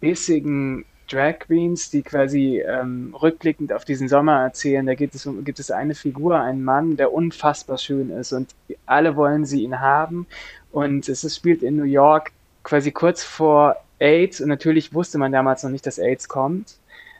bissigen 0.00 0.84
Drag 1.08 1.40
Queens, 1.40 1.90
die 1.90 2.02
quasi 2.02 2.62
ähm, 2.66 3.14
rückblickend 3.20 3.72
auf 3.72 3.84
diesen 3.84 4.08
Sommer 4.08 4.42
erzählen. 4.42 4.86
Da 4.86 4.94
gibt 4.94 5.14
es, 5.14 5.28
gibt 5.44 5.58
es 5.58 5.70
eine 5.70 5.94
Figur, 5.94 6.40
einen 6.40 6.64
Mann, 6.64 6.96
der 6.96 7.12
unfassbar 7.12 7.76
schön 7.76 8.10
ist 8.10 8.32
und 8.32 8.54
alle 8.86 9.14
wollen 9.16 9.44
sie 9.44 9.62
ihn 9.62 9.80
haben. 9.80 10.26
Und 10.70 11.08
es 11.08 11.22
ist, 11.22 11.36
spielt 11.36 11.62
in 11.62 11.76
New 11.76 11.84
York 11.84 12.32
quasi 12.62 12.92
kurz 12.92 13.22
vor 13.22 13.76
AIDS 13.98 14.40
und 14.40 14.48
natürlich 14.48 14.94
wusste 14.94 15.18
man 15.18 15.32
damals 15.32 15.62
noch 15.62 15.70
nicht, 15.70 15.86
dass 15.86 15.98
AIDS 15.98 16.28
kommt, 16.28 16.76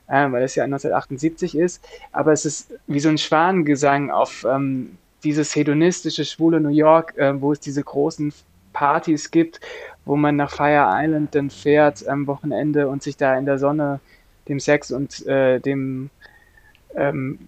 äh, 0.08 0.30
weil 0.30 0.42
es 0.42 0.54
ja 0.54 0.64
1978 0.64 1.56
ist. 1.56 1.84
Aber 2.12 2.32
es 2.32 2.44
ist 2.44 2.74
wie 2.86 3.00
so 3.00 3.08
ein 3.08 3.18
Schwanengesang 3.18 4.10
auf 4.10 4.44
ähm, 4.48 4.98
dieses 5.24 5.54
hedonistische, 5.54 6.24
schwule 6.24 6.60
New 6.60 6.70
York, 6.70 7.16
äh, 7.16 7.40
wo 7.40 7.52
es 7.52 7.60
diese 7.60 7.82
großen 7.82 8.32
Partys 8.72 9.30
gibt, 9.30 9.60
wo 10.04 10.16
man 10.16 10.36
nach 10.36 10.50
Fire 10.50 10.88
Island 10.90 11.34
dann 11.34 11.50
fährt 11.50 12.06
am 12.08 12.26
Wochenende 12.26 12.88
und 12.88 13.02
sich 13.02 13.16
da 13.16 13.36
in 13.38 13.46
der 13.46 13.58
Sonne 13.58 14.00
dem 14.48 14.58
Sex 14.58 14.90
und 14.90 15.24
äh, 15.26 15.60
dem 15.60 16.10
ähm, 16.94 17.38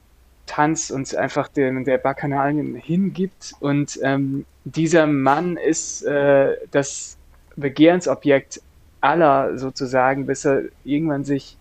Tanz 0.47 0.91
und 0.91 1.15
einfach 1.17 1.49
dem, 1.49 1.85
der 1.85 1.99
Bacchanalien 1.99 2.77
hingibt. 2.77 3.55
Und 3.61 3.99
ähm, 4.03 4.45
dieser 4.65 5.07
Mann 5.07 5.57
ist 5.57 6.03
äh, 6.03 6.57
das 6.71 7.17
Begehrensobjekt 7.57 8.61
aller 9.01 9.59
sozusagen, 9.59 10.27
bis 10.27 10.45
er 10.45 10.65
irgendwann 10.85 11.25
sich 11.25 11.57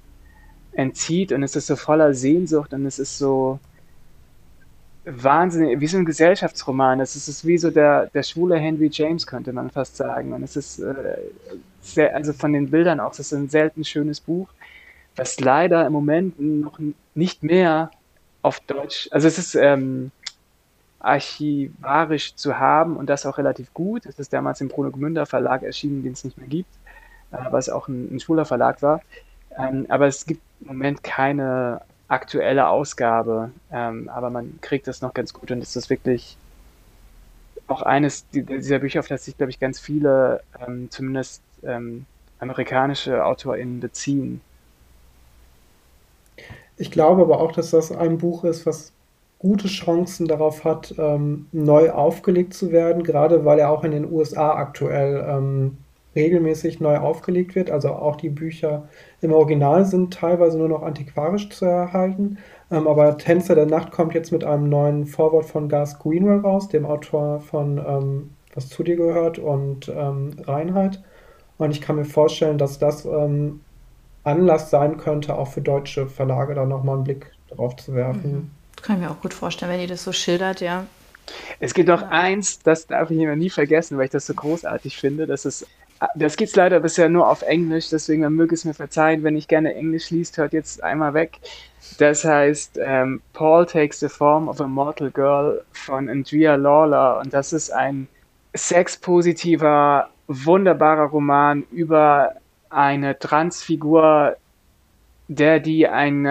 entzieht 0.76 1.32
und 1.32 1.43
es 1.43 1.55
ist 1.55 1.67
so 1.67 1.76
voller 1.76 2.13
Sehnsucht 2.13 2.74
und 2.74 2.86
es 2.86 2.99
ist 2.99 3.17
so 3.17 3.59
wahnsinnig, 5.05 5.80
wie 5.80 5.88
so 5.88 5.97
ein 5.97 6.05
Gesellschaftsroman. 6.05 6.99
Es 6.99 7.15
ist 7.15 7.45
wie 7.45 7.57
so 7.57 7.71
der, 7.71 8.07
der 8.07 8.24
schwule 8.24 8.57
Henry 8.57 8.89
James, 8.91 9.28
könnte 9.28 9.51
man 9.51 9.69
fast 9.69 9.97
sagen. 9.97 10.34
Und 10.34 10.43
es 10.43 10.55
ist 10.55 10.80
äh, 10.80 11.17
sehr, 11.82 12.15
also 12.15 12.34
von 12.34 12.53
den 12.53 12.69
Bildern 12.71 12.99
auch, 12.99 13.11
es 13.11 13.19
ist 13.19 13.34
ein 13.34 13.49
selten 13.49 13.84
schönes 13.84 14.21
Buch, 14.21 14.47
was 15.15 15.39
leider 15.39 15.86
im 15.86 15.93
Moment 15.93 16.39
noch 16.39 16.80
nicht 17.15 17.43
mehr 17.43 17.91
auf 18.41 18.59
Deutsch, 18.61 19.07
also 19.11 19.28
es 19.28 19.38
ist 19.38 19.55
ähm, 19.55 20.11
archivarisch 20.99 22.36
zu 22.36 22.57
haben 22.57 22.97
und 22.97 23.07
das 23.09 23.26
auch 23.26 23.38
relativ 23.38 23.74
gut. 23.74 24.05
Es 24.05 24.19
ist 24.19 24.34
damals 24.34 24.61
im 24.61 24.69
Bruno 24.69 24.89
Gmünder 24.89 25.26
Verlag 25.26 25.63
erschienen, 25.63 26.03
den 26.03 26.13
es 26.13 26.24
nicht 26.24 26.38
mehr 26.38 26.47
gibt, 26.47 26.74
äh, 27.32 27.38
was 27.51 27.69
auch 27.69 27.88
ein, 27.88 28.15
ein 28.15 28.19
schwuler 28.19 28.45
Verlag 28.45 28.82
war. 28.82 29.01
Ähm, 29.57 29.85
aber 29.89 30.07
es 30.07 30.25
gibt 30.25 30.41
im 30.61 30.67
Moment 30.67 31.03
keine 31.03 31.81
aktuelle 32.07 32.67
Ausgabe, 32.67 33.51
ähm, 33.71 34.09
aber 34.09 34.29
man 34.29 34.59
kriegt 34.61 34.87
das 34.87 35.01
noch 35.01 35.13
ganz 35.13 35.33
gut 35.33 35.51
und 35.51 35.61
es 35.61 35.75
ist 35.75 35.89
wirklich 35.89 36.37
auch 37.67 37.81
eines 37.81 38.27
dieser 38.29 38.79
Bücher, 38.79 38.99
auf 38.99 39.07
das 39.07 39.25
sich, 39.25 39.37
glaube 39.37 39.49
ich, 39.49 39.59
ganz 39.59 39.79
viele, 39.79 40.41
ähm, 40.65 40.89
zumindest 40.91 41.41
ähm, 41.63 42.05
amerikanische 42.39 43.25
AutorInnen 43.25 43.79
beziehen. 43.79 44.41
Ich 46.77 46.91
glaube 46.91 47.21
aber 47.21 47.39
auch, 47.39 47.51
dass 47.51 47.71
das 47.71 47.91
ein 47.91 48.17
Buch 48.17 48.43
ist, 48.43 48.65
was 48.65 48.91
gute 49.39 49.67
Chancen 49.67 50.27
darauf 50.27 50.63
hat, 50.63 50.93
ähm, 50.97 51.47
neu 51.51 51.91
aufgelegt 51.91 52.53
zu 52.53 52.71
werden, 52.71 53.03
gerade 53.03 53.45
weil 53.45 53.59
er 53.59 53.69
auch 53.69 53.83
in 53.83 53.91
den 53.91 54.11
USA 54.11 54.55
aktuell 54.55 55.25
ähm, 55.27 55.77
regelmäßig 56.16 56.80
neu 56.80 56.97
aufgelegt 56.97 57.55
wird. 57.55 57.72
Also 57.72 57.89
auch 57.89 58.16
die 58.16 58.30
Bücher 58.30 58.88
im 59.22 59.32
Original 59.32 59.86
sind 59.86 60.14
teilweise 60.14 60.57
nur 60.57 60.70
noch 60.70 60.84
antiquarisch 60.84 61.49
zu 61.49 61.66
erhalten. 61.66 62.38
Ähm, 62.72 62.88
aber 62.88 63.18
Tänzer 63.18 63.55
der 63.55 63.66
Nacht 63.66 63.91
kommt 63.91 64.14
jetzt 64.14 64.32
mit 64.32 64.43
einem 64.43 64.70
neuen 64.70 65.05
Vorwort 65.05 65.45
von 65.45 65.70
Gus 65.70 65.99
Greenwell 65.99 66.39
raus, 66.39 66.70
dem 66.70 66.86
Autor 66.86 67.39
von 67.39 67.78
ähm, 67.78 68.32
Was 68.53 68.70
zu 68.70 68.84
dir 68.84 68.95
gehört 68.95 69.39
und 69.39 69.89
ähm, 69.89 70.32
Reinheit. 70.43 71.01
Und 71.57 71.72
ich 71.72 71.82
kann 71.82 71.95
mir 71.95 72.05
vorstellen, 72.05 72.57
dass 72.57 72.80
das 72.80 73.05
ähm, 73.05 73.61
Anlass 74.24 74.70
sein 74.70 74.97
könnte, 74.97 75.36
auch 75.36 75.47
für 75.47 75.61
deutsche 75.61 76.07
Verlage 76.07 76.55
da 76.55 76.66
nochmal 76.66 76.95
einen 76.95 77.03
Blick 77.03 77.32
drauf 77.49 77.76
zu 77.76 77.93
werfen. 77.93 78.32
Mhm. 78.32 78.51
Kann 78.82 78.97
ich 78.97 79.03
mir 79.03 79.11
auch 79.11 79.22
gut 79.22 79.34
vorstellen, 79.34 79.72
wenn 79.72 79.80
ihr 79.80 79.88
das 79.88 80.03
so 80.03 80.11
schildert, 80.11 80.61
ja. 80.61 80.86
Es 81.59 81.74
gibt 81.74 81.88
noch 81.88 82.01
eins, 82.01 82.59
das 82.59 82.88
darf 82.88 83.09
ich 83.11 83.18
immer 83.18 83.36
nie 83.36 83.49
vergessen, 83.49 83.97
weil 83.97 84.05
ich 84.05 84.11
das 84.11 84.26
so 84.26 84.34
großartig 84.34 84.97
finde. 84.97 85.26
Das 85.26 85.45
ist 85.45 85.66
das 86.15 86.37
gibt's 86.37 86.55
leider 86.55 86.79
bisher 86.79 87.09
nur 87.09 87.29
auf 87.29 87.41
Englisch, 87.41 87.89
deswegen 87.89 88.21
man 88.23 88.33
möge 88.33 88.55
es 88.55 88.65
mir 88.65 88.73
verzeihen, 88.73 89.23
wenn 89.23 89.35
ich 89.35 89.47
gerne 89.47 89.75
Englisch 89.75 90.09
liest, 90.09 90.37
hört 90.37 90.53
jetzt 90.53 90.83
einmal 90.83 91.13
weg. 91.13 91.39
Das 91.99 92.23
heißt 92.25 92.79
ähm, 92.81 93.21
Paul 93.33 93.65
Takes 93.65 93.99
the 93.99 94.09
Form 94.09 94.47
of 94.47 94.59
a 94.59 94.67
Mortal 94.67 95.11
Girl 95.11 95.63
von 95.71 96.09
Andrea 96.09 96.55
Lawler 96.55 97.19
und 97.19 97.33
das 97.33 97.53
ist 97.53 97.71
ein 97.71 98.07
sexpositiver, 98.55 100.09
wunderbarer 100.27 101.05
Roman 101.05 101.63
über 101.71 102.33
eine 102.69 103.19
Transfigur, 103.19 104.35
der 105.27 105.59
die 105.59 105.87
ein 105.87 106.27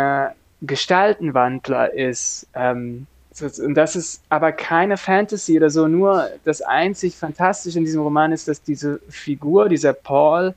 Gestaltenwandler 0.63 1.93
ist. 1.93 2.47
Ähm, 2.55 3.07
und 3.41 3.75
das 3.75 3.97
ist 3.97 4.23
aber 4.29 4.53
keine 4.53 4.97
Fantasy 4.97 5.57
oder 5.57 5.71
so, 5.71 5.89
nur 5.89 6.29
das 6.45 6.61
einzig 6.61 7.17
Fantastische 7.17 7.79
in 7.79 7.85
diesem 7.85 8.03
Roman 8.03 8.33
ist, 8.33 8.49
dass 8.49 8.63
diese 8.63 9.01
Figur, 9.09 9.69
dieser 9.69 9.95
Paul, 9.95 10.55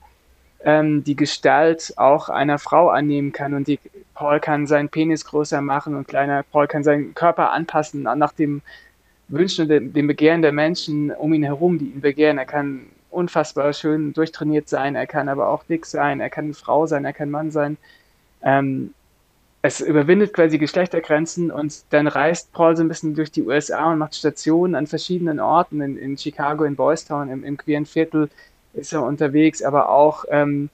ähm, 0.64 1.04
die 1.04 1.16
Gestalt 1.16 1.94
auch 1.96 2.28
einer 2.28 2.58
Frau 2.58 2.90
annehmen 2.90 3.32
kann 3.32 3.54
und 3.54 3.68
die, 3.68 3.80
Paul 4.14 4.40
kann 4.40 4.68
seinen 4.68 4.90
Penis 4.90 5.24
größer 5.26 5.62
machen 5.62 5.96
und 5.96 6.08
kleiner, 6.08 6.44
Paul 6.44 6.68
kann 6.68 6.84
seinen 6.84 7.14
Körper 7.14 7.52
anpassen 7.52 8.04
nach 8.04 8.34
dem 8.34 8.62
Wünschen 9.28 9.70
und 9.70 9.94
dem, 9.96 10.08
Begehren 10.08 10.42
der 10.42 10.52
Menschen 10.52 11.12
um 11.12 11.34
ihn 11.34 11.44
herum, 11.44 11.80
die 11.80 11.86
ihn 11.86 12.02
begehren. 12.02 12.38
Er 12.38 12.46
kann 12.46 12.88
unfassbar 13.10 13.74
schön 13.74 14.14
durchtrainiert 14.14 14.68
sein, 14.68 14.96
er 14.96 15.08
kann 15.08 15.30
aber 15.30 15.50
auch 15.50 15.64
dick 15.64 15.86
sein, 15.86 16.20
er 16.20 16.30
kann 16.30 16.54
Frau 16.54 16.86
sein, 16.88 17.06
er 17.06 17.14
kann 17.14 17.32
Mann 17.32 17.52
sein. 17.52 17.78
Ähm, 18.42 18.94
es 19.66 19.82
überwindet 19.82 20.34
quasi 20.34 20.58
Geschlechtergrenzen 20.58 21.52
und 21.52 21.84
dann 21.90 22.08
reist 22.08 22.52
Paul 22.54 22.76
so 22.76 22.84
ein 22.84 22.88
bisschen 22.88 23.16
durch 23.16 23.32
die 23.32 23.44
USA 23.44 23.92
und 23.92 23.98
macht 23.98 24.16
Stationen 24.16 24.76
an 24.76 24.88
verschiedenen 24.88 25.40
Orten. 25.40 25.82
In, 25.82 25.98
in 25.98 26.18
Chicago, 26.18 26.64
in 26.64 26.76
Boys 26.76 27.06
Town, 27.06 27.30
im, 27.30 27.44
im 27.44 27.58
queeren 27.58 27.86
Viertel 27.86 28.30
ist 28.74 28.94
er 28.94 29.04
unterwegs, 29.04 29.62
aber 29.64 29.90
auch 29.90 30.26
ähm, 30.30 30.70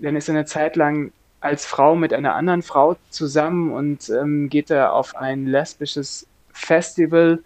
dann 0.00 0.16
ist 0.16 0.28
er 0.28 0.34
eine 0.34 0.46
Zeit 0.46 0.76
lang 0.76 1.12
als 1.40 1.66
Frau 1.66 1.96
mit 1.96 2.12
einer 2.12 2.34
anderen 2.34 2.62
Frau 2.62 2.96
zusammen 3.10 3.72
und 3.72 4.08
ähm, 4.10 4.48
geht 4.48 4.70
er 4.70 4.92
auf 4.92 5.16
ein 5.16 5.46
lesbisches 5.46 6.26
Festival 6.52 7.40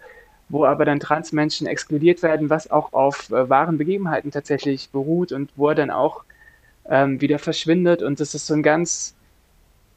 wo 0.49 0.65
aber 0.65 0.85
dann 0.85 0.99
Transmenschen 0.99 1.67
exkludiert 1.67 2.23
werden, 2.23 2.49
was 2.49 2.71
auch 2.71 2.93
auf 2.93 3.29
äh, 3.31 3.49
wahren 3.49 3.77
Begebenheiten 3.77 4.31
tatsächlich 4.31 4.89
beruht 4.91 5.31
und 5.31 5.51
wo 5.55 5.69
er 5.69 5.75
dann 5.75 5.91
auch 5.91 6.23
ähm, 6.89 7.19
wieder 7.19 7.39
verschwindet. 7.39 8.01
Und 8.01 8.19
das 8.19 8.33
ist 8.33 8.47
so 8.47 8.53
ein 8.53 8.63
ganz, 8.63 9.13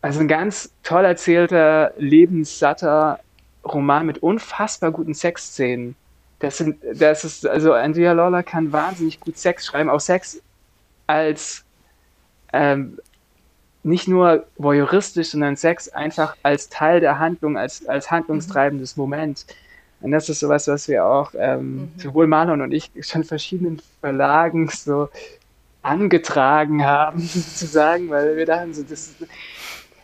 also 0.03 0.21
ein 0.21 0.29
ganz 0.29 0.73
toll 0.83 1.05
erzählter, 1.05 1.93
lebenssatter 1.99 3.21
Roman 3.65 4.07
mit 4.07 4.19
unfassbar 4.19 4.91
guten 4.91 5.15
Sexszenen. 5.15 5.95
Das 6.39 6.57
sind, 6.57 6.79
das 6.95 7.25
ist, 7.25 7.47
also 7.47 7.75
Andrea 7.75 8.13
Lawler 8.13 8.43
kann 8.43 8.73
wahnsinnig 8.73 9.21
gut 9.21 9.37
Sex 9.37 9.67
schreiben, 9.67 9.91
auch 9.91 10.01
Sex 10.01 10.41
als 11.07 11.65
ähm, 12.53 12.99
nicht 13.83 14.09
nur 14.09 14.47
voyeuristisch, 14.57 15.31
sondern 15.31 15.57
Sex 15.57 15.89
einfach 15.89 16.37
als 16.43 16.69
Teil 16.69 17.01
der 17.01 17.19
Handlung, 17.19 17.59
als, 17.59 17.87
als 17.87 18.11
handlungstreibendes 18.11 18.97
mhm. 18.97 19.03
Moment. 19.03 19.47
Und 20.01 20.13
das 20.13 20.29
ist 20.31 20.41
sowas, 20.41 20.67
was 20.67 20.89
wir 20.89 21.05
auch 21.05 21.33
ähm, 21.37 21.77
mhm. 21.77 21.93
sowohl 21.99 22.27
Marlon 22.27 22.63
und 22.63 22.73
ich 22.73 22.91
schon 23.03 23.25
verschiedenen 23.25 23.83
Verlagen 24.01 24.69
so 24.69 25.11
angetragen 25.83 26.85
haben, 26.85 27.21
sozusagen, 27.21 28.09
weil 28.11 28.37
wir 28.37 28.47
dachten, 28.47 28.73
so, 28.73 28.83
das, 28.83 29.15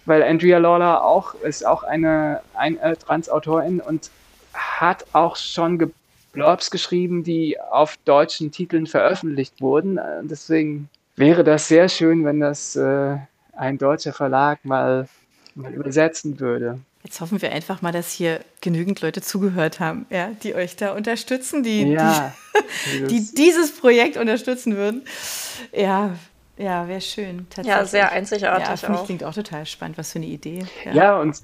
weil 0.06 0.22
Andrea 0.22 0.58
Lawler 0.58 1.04
auch 1.04 1.34
ist 1.34 1.66
auch 1.66 1.82
eine, 1.82 2.40
eine 2.54 2.80
äh, 2.80 2.96
Transautorin 2.96 3.80
und 3.80 4.10
hat 4.54 5.04
auch 5.12 5.36
schon 5.36 5.92
Blogs 6.32 6.70
geschrieben, 6.70 7.24
die 7.24 7.60
auf 7.60 7.96
deutschen 8.04 8.52
Titeln 8.52 8.86
veröffentlicht 8.86 9.60
wurden. 9.60 9.98
Deswegen 10.22 10.88
wäre 11.16 11.44
das 11.44 11.68
sehr 11.68 11.88
schön, 11.88 12.24
wenn 12.24 12.40
das 12.40 12.76
äh, 12.76 13.16
ein 13.56 13.78
deutscher 13.78 14.12
Verlag 14.12 14.64
mal, 14.64 15.08
mal 15.54 15.72
übersetzen 15.72 16.38
würde. 16.38 16.78
Jetzt 17.02 17.20
hoffen 17.20 17.40
wir 17.40 17.52
einfach 17.52 17.82
mal, 17.82 17.92
dass 17.92 18.10
hier 18.10 18.40
genügend 18.60 19.00
Leute 19.00 19.22
zugehört 19.22 19.78
haben, 19.78 20.06
ja, 20.10 20.30
die 20.42 20.54
euch 20.54 20.76
da 20.76 20.92
unterstützen, 20.92 21.62
die, 21.62 21.84
ja, 21.84 22.34
die, 22.86 23.06
die, 23.06 23.34
dieses 23.34 23.78
Projekt 23.78 24.16
unterstützen 24.16 24.76
würden. 24.76 25.04
Ja, 25.72 26.16
ja, 26.56 26.88
wäre 26.88 27.00
schön. 27.00 27.46
Ja, 27.62 27.84
sehr 27.84 28.12
einzigartig. 28.12 28.68
Ja, 28.68 28.76
für 28.76 28.92
mich 28.92 29.04
klingt 29.04 29.24
auch 29.24 29.34
total 29.34 29.66
spannend. 29.66 29.98
Was 29.98 30.12
für 30.12 30.18
eine 30.18 30.26
Idee. 30.26 30.64
Ja, 30.84 30.94
ja 30.94 31.20
und, 31.20 31.40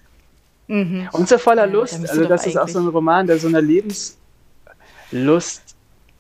mhm. 0.68 1.08
und 1.12 1.28
so 1.28 1.38
voller 1.38 1.66
Lust. 1.66 2.00
also, 2.08 2.24
das 2.24 2.46
ist 2.46 2.56
auch 2.56 2.68
so 2.68 2.78
ein 2.78 2.88
Roman, 2.88 3.26
der 3.26 3.38
so 3.38 3.48
eine 3.48 3.60
Lebenslust 3.60 4.16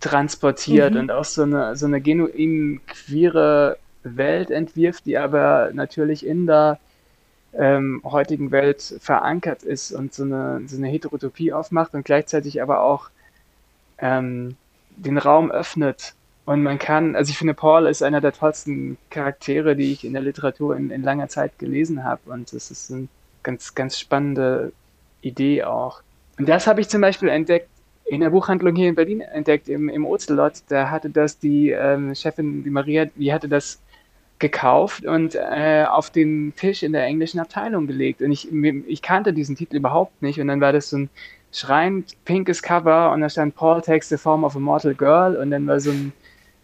transportiert 0.00 0.94
mhm. 0.94 1.00
und 1.00 1.10
auch 1.10 1.24
so 1.24 1.42
eine, 1.42 1.76
so 1.76 1.86
eine 1.86 2.00
genuin 2.00 2.80
queere 2.86 3.78
Welt 4.02 4.50
entwirft, 4.50 5.06
die 5.06 5.16
aber 5.16 5.70
natürlich 5.72 6.26
in 6.26 6.46
der 6.46 6.78
ähm, 7.54 8.00
heutigen 8.04 8.50
Welt 8.50 8.96
verankert 9.00 9.62
ist 9.62 9.92
und 9.92 10.12
so 10.12 10.24
eine, 10.24 10.62
so 10.66 10.76
eine 10.76 10.88
Heterotopie 10.88 11.52
aufmacht 11.52 11.94
und 11.94 12.04
gleichzeitig 12.04 12.62
aber 12.62 12.82
auch 12.82 13.10
ähm, 13.98 14.56
den 14.96 15.18
Raum 15.18 15.50
öffnet. 15.50 16.14
Und 16.44 16.62
man 16.62 16.78
kann, 16.78 17.14
also 17.14 17.30
ich 17.30 17.38
finde, 17.38 17.54
Paul 17.54 17.86
ist 17.86 18.02
einer 18.02 18.20
der 18.20 18.32
tollsten 18.32 18.98
Charaktere, 19.10 19.76
die 19.76 19.92
ich 19.92 20.04
in 20.04 20.12
der 20.12 20.22
Literatur 20.22 20.76
in, 20.76 20.90
in 20.90 21.02
langer 21.02 21.28
Zeit 21.28 21.58
gelesen 21.58 22.04
habe. 22.04 22.32
Und 22.32 22.52
das 22.52 22.70
ist 22.70 22.90
eine 22.90 23.08
ganz, 23.42 23.74
ganz 23.74 23.98
spannende 23.98 24.72
Idee 25.20 25.62
auch. 25.62 26.02
Und 26.38 26.48
das 26.48 26.66
habe 26.66 26.80
ich 26.80 26.88
zum 26.88 27.00
Beispiel 27.00 27.28
entdeckt 27.28 27.68
in 28.04 28.20
der 28.20 28.30
Buchhandlung 28.30 28.74
hier 28.74 28.88
in 28.88 28.94
Berlin 28.96 29.20
entdeckt, 29.20 29.68
im, 29.68 29.88
im 29.88 30.04
Ozelot. 30.04 30.54
Da 30.68 30.90
hatte 30.90 31.10
das 31.10 31.38
die 31.38 31.70
ähm, 31.70 32.14
Chefin, 32.14 32.64
die 32.64 32.70
Maria, 32.70 33.06
die 33.06 33.32
hatte 33.32 33.48
das 33.48 33.80
gekauft 34.40 35.06
und 35.06 35.36
äh, 35.36 35.84
auf 35.88 36.10
den 36.10 36.52
Tisch 36.56 36.82
in 36.82 36.92
der 36.92 37.04
englischen 37.04 37.38
Abteilung 37.38 37.86
gelegt. 37.86 38.20
Und 38.20 38.32
ich, 38.32 38.48
ich 38.52 39.00
kannte 39.00 39.32
diesen 39.32 39.54
Titel 39.54 39.76
überhaupt 39.76 40.20
nicht. 40.20 40.40
Und 40.40 40.48
dann 40.48 40.60
war 40.60 40.72
das 40.72 40.90
so 40.90 40.98
ein 40.98 41.10
schreiend 41.52 42.16
pinkes 42.24 42.62
Cover 42.62 43.12
und 43.12 43.20
da 43.20 43.30
stand 43.30 43.54
Paul 43.54 43.80
takes 43.80 44.08
the 44.08 44.16
form 44.16 44.42
of 44.42 44.56
a 44.56 44.58
mortal 44.58 44.94
girl 44.94 45.36
und 45.36 45.50
dann 45.50 45.66
war 45.66 45.78
so 45.80 45.90
ein, 45.90 46.12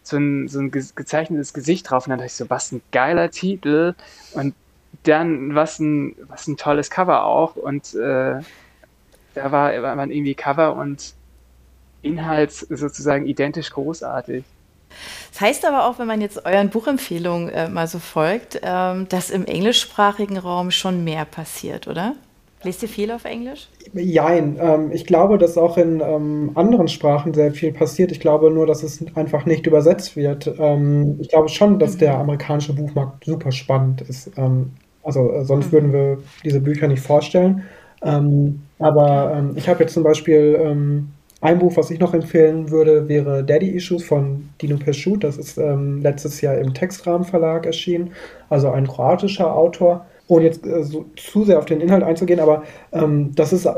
so 0.08 0.16
ein, 0.16 0.48
so 0.48 0.60
ein 0.60 0.70
gezeichnetes 0.70 1.52
Gesicht 1.52 1.90
drauf. 1.90 2.06
Und 2.06 2.10
dann 2.10 2.18
dachte 2.18 2.26
ich 2.26 2.34
so, 2.34 2.48
was 2.50 2.72
ein 2.72 2.82
geiler 2.92 3.30
Titel. 3.30 3.94
Und 4.32 4.54
dann, 5.04 5.54
was 5.54 5.78
ein, 5.78 6.16
was 6.28 6.46
ein 6.46 6.56
tolles 6.56 6.90
Cover 6.90 7.24
auch. 7.24 7.56
Und 7.56 7.94
äh, 7.94 8.40
da 9.34 9.52
war, 9.52 9.82
war 9.82 9.96
man 9.96 10.10
irgendwie 10.10 10.34
Cover 10.34 10.74
und 10.74 11.14
Inhalt 12.02 12.52
sozusagen 12.52 13.26
identisch 13.26 13.70
großartig. 13.70 14.44
Das 15.32 15.40
heißt 15.40 15.64
aber 15.64 15.86
auch, 15.86 15.98
wenn 15.98 16.06
man 16.06 16.20
jetzt 16.20 16.44
euren 16.46 16.70
Buchempfehlungen 16.70 17.48
äh, 17.50 17.68
mal 17.68 17.86
so 17.86 17.98
folgt, 17.98 18.60
ähm, 18.62 19.08
dass 19.08 19.30
im 19.30 19.44
englischsprachigen 19.44 20.38
Raum 20.38 20.70
schon 20.70 21.04
mehr 21.04 21.24
passiert, 21.24 21.86
oder? 21.86 22.14
Lest 22.64 22.82
ihr 22.82 22.88
viel 22.88 23.10
auf 23.12 23.24
Englisch? 23.24 23.68
Jein. 23.94 24.58
Ähm, 24.60 24.90
ich 24.92 25.06
glaube, 25.06 25.38
dass 25.38 25.56
auch 25.56 25.78
in 25.78 26.00
ähm, 26.00 26.50
anderen 26.54 26.88
Sprachen 26.88 27.32
sehr 27.32 27.52
viel 27.52 27.72
passiert. 27.72 28.10
Ich 28.10 28.20
glaube 28.20 28.50
nur, 28.50 28.66
dass 28.66 28.82
es 28.82 29.04
einfach 29.14 29.46
nicht 29.46 29.66
übersetzt 29.66 30.16
wird. 30.16 30.52
Ähm, 30.58 31.18
ich 31.20 31.28
glaube 31.28 31.48
schon, 31.48 31.78
dass 31.78 31.94
mhm. 31.94 31.98
der 31.98 32.18
amerikanische 32.18 32.74
Buchmarkt 32.74 33.24
super 33.24 33.52
spannend 33.52 34.00
ist. 34.02 34.32
Ähm, 34.36 34.72
also 35.04 35.32
äh, 35.32 35.44
sonst 35.44 35.68
mhm. 35.68 35.72
würden 35.72 35.92
wir 35.92 36.18
diese 36.44 36.60
Bücher 36.60 36.88
nicht 36.88 37.02
vorstellen. 37.02 37.62
Ähm, 38.02 38.62
aber 38.80 39.34
ähm, 39.36 39.52
ich 39.56 39.68
habe 39.68 39.80
jetzt 39.80 39.94
zum 39.94 40.02
Beispiel 40.02 41.06
ein 41.40 41.58
Buch, 41.60 41.76
was 41.76 41.92
ich 41.92 42.00
noch 42.00 42.14
empfehlen 42.14 42.70
würde, 42.70 43.08
wäre 43.08 43.44
Daddy 43.44 43.70
Issues 43.70 44.04
von 44.04 44.48
Dino 44.60 44.76
Peschut. 44.76 45.22
Das 45.22 45.36
ist 45.36 45.56
letztes 45.56 46.40
Jahr 46.40 46.58
im 46.58 46.74
Textrahmen 46.74 47.24
Verlag 47.24 47.64
erschienen, 47.64 48.12
also 48.48 48.70
ein 48.70 48.88
kroatischer 48.88 49.54
Autor. 49.54 50.06
Ohne 50.28 50.44
jetzt 50.44 50.64
äh, 50.66 50.84
so 50.84 51.06
zu 51.16 51.44
sehr 51.44 51.58
auf 51.58 51.64
den 51.64 51.80
Inhalt 51.80 52.02
einzugehen, 52.02 52.40
aber 52.40 52.62
ähm, 52.92 53.34
das 53.34 53.52
ist, 53.52 53.68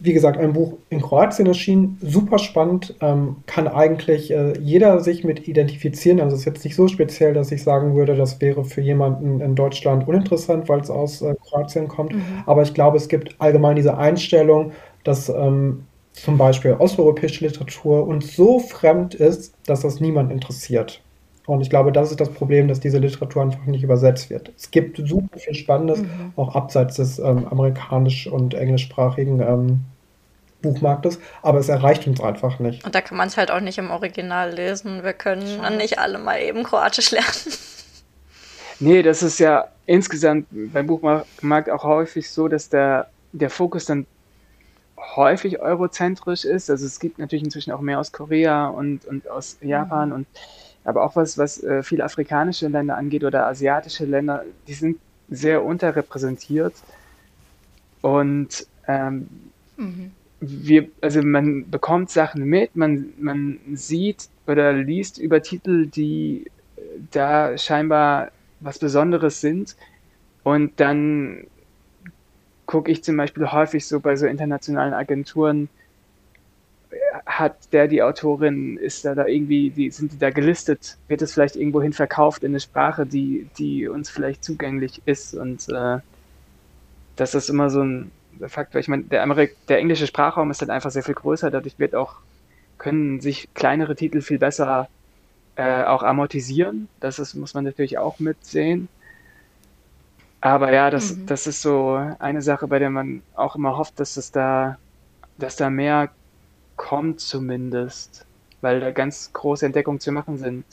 wie 0.00 0.12
gesagt, 0.12 0.38
ein 0.38 0.52
Buch 0.52 0.74
in 0.90 1.02
Kroatien 1.02 1.46
erschienen, 1.46 1.98
super 2.00 2.38
spannend, 2.38 2.94
ähm, 3.00 3.36
kann 3.46 3.66
eigentlich 3.68 4.30
äh, 4.30 4.52
jeder 4.60 5.00
sich 5.00 5.24
mit 5.24 5.48
identifizieren. 5.48 6.20
Also 6.20 6.34
es 6.34 6.42
ist 6.42 6.46
jetzt 6.46 6.64
nicht 6.64 6.76
so 6.76 6.88
speziell, 6.88 7.34
dass 7.34 7.50
ich 7.50 7.62
sagen 7.62 7.94
würde, 7.94 8.14
das 8.14 8.40
wäre 8.40 8.64
für 8.64 8.80
jemanden 8.80 9.40
in 9.40 9.54
Deutschland 9.56 10.06
uninteressant, 10.06 10.68
weil 10.68 10.80
es 10.80 10.90
aus 10.90 11.20
äh, 11.20 11.34
Kroatien 11.48 11.88
kommt. 11.88 12.14
Mhm. 12.14 12.22
Aber 12.46 12.62
ich 12.62 12.74
glaube, 12.74 12.96
es 12.96 13.08
gibt 13.08 13.34
allgemein 13.40 13.76
diese 13.76 13.98
Einstellung, 13.98 14.72
dass 15.02 15.28
ähm, 15.28 15.84
zum 16.12 16.38
Beispiel 16.38 16.72
osteuropäische 16.78 17.44
Literatur 17.44 18.06
uns 18.06 18.34
so 18.34 18.58
fremd 18.58 19.14
ist, 19.14 19.54
dass 19.66 19.80
das 19.80 20.00
niemand 20.00 20.32
interessiert. 20.32 21.00
Und 21.48 21.62
ich 21.62 21.70
glaube, 21.70 21.92
das 21.92 22.10
ist 22.10 22.20
das 22.20 22.28
Problem, 22.28 22.68
dass 22.68 22.78
diese 22.78 22.98
Literatur 22.98 23.40
einfach 23.40 23.64
nicht 23.64 23.82
übersetzt 23.82 24.28
wird. 24.28 24.52
Es 24.54 24.70
gibt 24.70 25.00
super 25.08 25.38
viel 25.38 25.54
Spannendes, 25.54 26.02
mhm. 26.02 26.32
auch 26.36 26.54
abseits 26.54 26.96
des 26.96 27.18
ähm, 27.18 27.48
amerikanisch- 27.48 28.26
und 28.26 28.52
englischsprachigen 28.52 29.40
ähm, 29.40 29.80
Buchmarktes, 30.60 31.18
aber 31.40 31.58
es 31.58 31.70
erreicht 31.70 32.06
uns 32.06 32.20
einfach 32.20 32.58
nicht. 32.58 32.84
Und 32.84 32.94
da 32.94 33.00
kann 33.00 33.16
man 33.16 33.28
es 33.28 33.38
halt 33.38 33.50
auch 33.50 33.60
nicht 33.60 33.78
im 33.78 33.90
Original 33.90 34.52
lesen. 34.52 35.02
Wir 35.02 35.14
können 35.14 35.46
Schade. 35.46 35.76
nicht 35.76 35.98
alle 35.98 36.18
mal 36.18 36.38
eben 36.38 36.64
Kroatisch 36.64 37.12
lernen. 37.12 37.26
Nee, 38.80 39.02
das 39.02 39.22
ist 39.22 39.40
ja 39.40 39.68
insgesamt 39.86 40.46
beim 40.50 40.86
Buchmarkt 40.86 41.70
auch 41.70 41.82
häufig 41.82 42.30
so, 42.30 42.48
dass 42.48 42.68
der, 42.68 43.08
der 43.32 43.48
Fokus 43.48 43.86
dann 43.86 44.06
häufig 45.16 45.60
eurozentrisch 45.60 46.44
ist. 46.44 46.68
Also 46.68 46.84
es 46.84 47.00
gibt 47.00 47.18
natürlich 47.18 47.42
inzwischen 47.42 47.72
auch 47.72 47.80
mehr 47.80 47.98
aus 47.98 48.12
Korea 48.12 48.68
und, 48.68 49.06
und 49.06 49.28
aus 49.30 49.56
Japan 49.62 50.10
mhm. 50.10 50.14
und 50.14 50.26
aber 50.88 51.04
auch 51.04 51.16
was, 51.16 51.36
was 51.36 51.62
äh, 51.62 51.82
viele 51.82 52.02
afrikanische 52.02 52.66
Länder 52.66 52.96
angeht 52.96 53.22
oder 53.22 53.46
asiatische 53.46 54.06
Länder, 54.06 54.44
die 54.66 54.72
sind 54.72 54.98
sehr 55.28 55.62
unterrepräsentiert. 55.62 56.72
Und 58.00 58.66
ähm, 58.86 59.28
mhm. 59.76 60.12
wir, 60.40 60.88
also 61.02 61.20
man 61.22 61.68
bekommt 61.68 62.08
Sachen 62.08 62.44
mit, 62.44 62.74
man, 62.74 63.12
man 63.18 63.58
sieht 63.74 64.30
oder 64.46 64.72
liest 64.72 65.18
über 65.18 65.42
Titel, 65.42 65.88
die 65.88 66.46
äh, 66.76 66.80
da 67.10 67.58
scheinbar 67.58 68.30
was 68.60 68.78
Besonderes 68.78 69.42
sind. 69.42 69.76
Und 70.42 70.80
dann 70.80 71.48
gucke 72.64 72.90
ich 72.90 73.04
zum 73.04 73.18
Beispiel 73.18 73.52
häufig 73.52 73.86
so 73.86 74.00
bei 74.00 74.16
so 74.16 74.26
internationalen 74.26 74.94
Agenturen, 74.94 75.68
hat 77.26 77.72
der 77.72 77.88
die 77.88 78.02
Autorin, 78.02 78.76
ist 78.76 79.04
da 79.04 79.14
da 79.14 79.26
irgendwie, 79.26 79.70
die, 79.70 79.90
sind 79.90 80.12
die 80.12 80.18
da 80.18 80.30
gelistet, 80.30 80.96
wird 81.08 81.22
es 81.22 81.32
vielleicht 81.32 81.56
irgendwohin 81.56 81.92
verkauft 81.92 82.44
in 82.44 82.52
eine 82.52 82.60
Sprache, 82.60 83.06
die, 83.06 83.48
die 83.58 83.88
uns 83.88 84.10
vielleicht 84.10 84.44
zugänglich 84.44 85.02
ist 85.06 85.34
und 85.34 85.68
äh, 85.68 85.98
das 87.16 87.34
ist 87.34 87.48
immer 87.50 87.68
so 87.70 87.82
ein 87.82 88.10
Faktor. 88.46 88.80
Ich 88.80 88.88
meine, 88.88 89.04
der, 89.04 89.22
Amerik 89.22 89.56
der 89.66 89.78
englische 89.78 90.06
Sprachraum 90.06 90.50
ist 90.50 90.60
halt 90.60 90.70
einfach 90.70 90.90
sehr 90.90 91.02
viel 91.02 91.14
größer, 91.14 91.50
dadurch 91.50 91.78
wird 91.78 91.94
auch, 91.94 92.16
können 92.78 93.20
sich 93.20 93.48
kleinere 93.54 93.96
Titel 93.96 94.20
viel 94.20 94.38
besser 94.38 94.88
äh, 95.56 95.82
auch 95.84 96.04
amortisieren. 96.04 96.88
Das 97.00 97.18
ist, 97.18 97.34
muss 97.34 97.54
man 97.54 97.64
natürlich 97.64 97.98
auch 97.98 98.20
mitsehen. 98.20 98.88
Aber 100.40 100.72
ja, 100.72 100.90
das, 100.90 101.16
mhm. 101.16 101.26
das 101.26 101.46
ist 101.48 101.62
so 101.62 101.94
eine 102.20 102.42
Sache, 102.42 102.68
bei 102.68 102.78
der 102.78 102.90
man 102.90 103.22
auch 103.34 103.56
immer 103.56 103.76
hofft, 103.76 103.98
dass 103.98 104.16
es 104.16 104.30
da, 104.30 104.78
dass 105.36 105.56
da 105.56 105.68
mehr 105.68 106.10
kommt 106.78 107.20
zumindest, 107.20 108.24
weil 108.62 108.80
da 108.80 108.90
ganz 108.90 109.30
große 109.34 109.66
Entdeckungen 109.66 110.00
zu 110.00 110.12
machen 110.12 110.38
sind. 110.38 110.64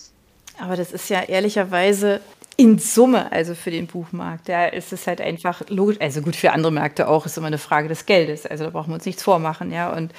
Aber 0.57 0.77
das 0.77 0.93
ist 0.93 1.09
ja 1.09 1.21
ehrlicherweise 1.21 2.21
in 2.57 2.79
Summe, 2.79 3.33
also 3.33 3.53
für 3.53 3.69
den 3.69 3.85
Buchmarkt, 3.85 4.47
da 4.47 4.67
ist 4.67 4.93
es 4.93 5.07
halt 5.07 5.19
einfach 5.19 5.61
logisch, 5.67 5.97
also 5.99 6.21
gut 6.21 6.37
für 6.37 6.53
andere 6.53 6.71
Märkte 6.71 7.09
auch, 7.09 7.25
ist 7.25 7.37
immer 7.37 7.47
eine 7.47 7.57
Frage 7.57 7.89
des 7.89 8.05
Geldes. 8.05 8.45
Also 8.45 8.63
da 8.63 8.69
brauchen 8.69 8.91
wir 8.91 8.95
uns 8.95 9.05
nichts 9.05 9.23
vormachen, 9.23 9.73
ja. 9.73 9.91
Und 9.91 10.13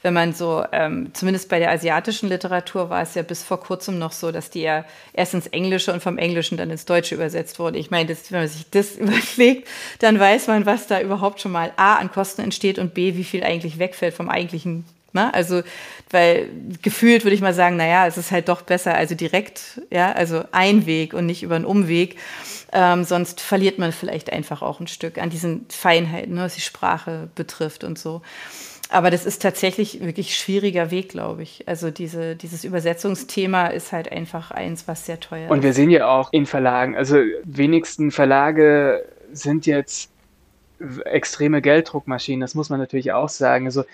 wenn 0.00 0.14
man 0.14 0.32
so, 0.32 0.64
ähm, 0.72 1.10
zumindest 1.12 1.50
bei 1.50 1.58
der 1.58 1.70
asiatischen 1.70 2.30
Literatur 2.30 2.88
war 2.88 3.02
es 3.02 3.14
ja 3.14 3.22
bis 3.22 3.42
vor 3.42 3.60
kurzem 3.60 3.98
noch 3.98 4.12
so, 4.12 4.32
dass 4.32 4.48
die 4.48 4.62
ja 4.62 4.86
erst 5.12 5.34
ins 5.34 5.48
Englische 5.48 5.92
und 5.92 6.02
vom 6.02 6.16
Englischen 6.16 6.56
dann 6.56 6.70
ins 6.70 6.86
Deutsche 6.86 7.14
übersetzt 7.14 7.58
wurde. 7.58 7.78
Ich 7.78 7.90
meine, 7.90 8.08
wenn 8.08 8.40
man 8.40 8.48
sich 8.48 8.70
das 8.70 8.96
überlegt, 8.96 9.68
dann 9.98 10.18
weiß 10.18 10.46
man, 10.46 10.64
was 10.64 10.86
da 10.86 10.98
überhaupt 10.98 11.42
schon 11.42 11.52
mal 11.52 11.72
A 11.76 11.96
an 11.96 12.10
Kosten 12.10 12.40
entsteht 12.40 12.78
und 12.78 12.94
B, 12.94 13.16
wie 13.16 13.24
viel 13.24 13.44
eigentlich 13.44 13.78
wegfällt 13.78 14.14
vom 14.14 14.30
eigentlichen 14.30 14.86
Ne? 15.12 15.32
Also, 15.32 15.62
weil 16.10 16.48
gefühlt 16.80 17.24
würde 17.24 17.34
ich 17.34 17.40
mal 17.40 17.54
sagen, 17.54 17.76
naja, 17.76 18.06
es 18.06 18.16
ist 18.16 18.30
halt 18.30 18.48
doch 18.48 18.62
besser, 18.62 18.94
also 18.94 19.14
direkt, 19.14 19.82
ja, 19.90 20.12
also 20.12 20.44
ein 20.52 20.86
Weg 20.86 21.14
und 21.14 21.26
nicht 21.26 21.42
über 21.42 21.56
einen 21.56 21.64
Umweg. 21.64 22.16
Ähm, 22.72 23.04
sonst 23.04 23.40
verliert 23.40 23.78
man 23.78 23.92
vielleicht 23.92 24.32
einfach 24.32 24.62
auch 24.62 24.80
ein 24.80 24.86
Stück 24.86 25.18
an 25.18 25.28
diesen 25.28 25.66
Feinheiten, 25.68 26.34
ne, 26.34 26.42
was 26.42 26.54
die 26.54 26.62
Sprache 26.62 27.28
betrifft 27.34 27.84
und 27.84 27.98
so. 27.98 28.22
Aber 28.88 29.10
das 29.10 29.24
ist 29.24 29.40
tatsächlich 29.40 30.00
wirklich 30.00 30.36
schwieriger 30.36 30.90
Weg, 30.90 31.08
glaube 31.08 31.42
ich. 31.42 31.66
Also 31.66 31.90
diese, 31.90 32.36
dieses 32.36 32.64
Übersetzungsthema 32.64 33.68
ist 33.68 33.92
halt 33.92 34.12
einfach 34.12 34.50
eins, 34.50 34.86
was 34.86 35.06
sehr 35.06 35.18
teuer 35.18 35.46
ist. 35.46 35.50
Und 35.50 35.62
wir 35.62 35.72
sehen 35.72 35.90
ja 35.90 36.08
auch 36.08 36.30
in 36.32 36.44
Verlagen, 36.44 36.94
also 36.94 37.16
wenigsten 37.44 38.10
Verlage 38.10 39.04
sind 39.32 39.66
jetzt 39.66 40.10
extreme 41.04 41.62
Gelddruckmaschinen, 41.62 42.40
das 42.40 42.54
muss 42.54 42.68
man 42.68 42.80
natürlich 42.80 43.12
auch 43.12 43.28
sagen. 43.28 43.66
Also 43.66 43.84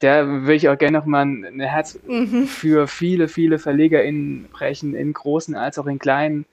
da 0.00 0.26
würde 0.26 0.54
ich 0.54 0.68
auch 0.68 0.78
gerne 0.78 0.98
noch 0.98 1.06
mal 1.06 1.22
ein 1.22 1.60
Herz 1.60 1.98
mhm. 2.06 2.46
für 2.46 2.86
viele, 2.86 3.28
viele 3.28 3.58
VerlegerInnen 3.58 4.48
brechen, 4.50 4.94
in 4.94 5.12
großen 5.12 5.54
als 5.54 5.78
auch 5.78 5.86
in 5.86 5.98
kleinen 5.98 6.46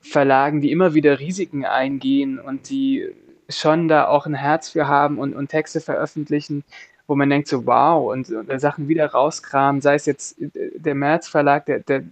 Verlagen, 0.00 0.60
die 0.60 0.70
immer 0.70 0.94
wieder 0.94 1.18
Risiken 1.18 1.64
eingehen 1.64 2.38
und 2.38 2.70
die 2.70 3.08
schon 3.48 3.88
da 3.88 4.06
auch 4.06 4.26
ein 4.26 4.34
Herz 4.34 4.70
für 4.70 4.86
haben 4.86 5.18
und, 5.18 5.34
und 5.34 5.48
Texte 5.48 5.80
veröffentlichen, 5.80 6.64
wo 7.06 7.16
man 7.16 7.30
denkt 7.30 7.48
so, 7.48 7.66
wow, 7.66 8.12
und, 8.12 8.30
und 8.30 8.60
Sachen 8.60 8.88
wieder 8.88 9.06
rauskramen, 9.06 9.80
sei 9.80 9.94
es 9.94 10.06
jetzt 10.06 10.36
der 10.38 10.94
März 10.94 11.28
Verlag, 11.28 11.66
der, 11.66 11.80
der 11.80 12.04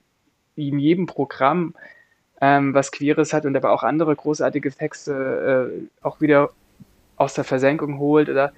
in 0.57 0.79
jedem 0.79 1.07
Programm 1.07 1.75
ähm, 2.41 2.75
was 2.75 2.91
Queeres 2.91 3.33
hat 3.33 3.45
und 3.45 3.57
aber 3.57 3.73
auch 3.73 3.83
andere 3.83 4.15
großartige 4.17 4.73
Texte 4.73 5.71
äh, 5.71 6.05
auch 6.07 6.21
wieder 6.21 6.51
aus 7.17 7.35
der 7.35 7.45
Versenkung 7.45 7.99
holt 7.99 8.29
oder 8.29 8.53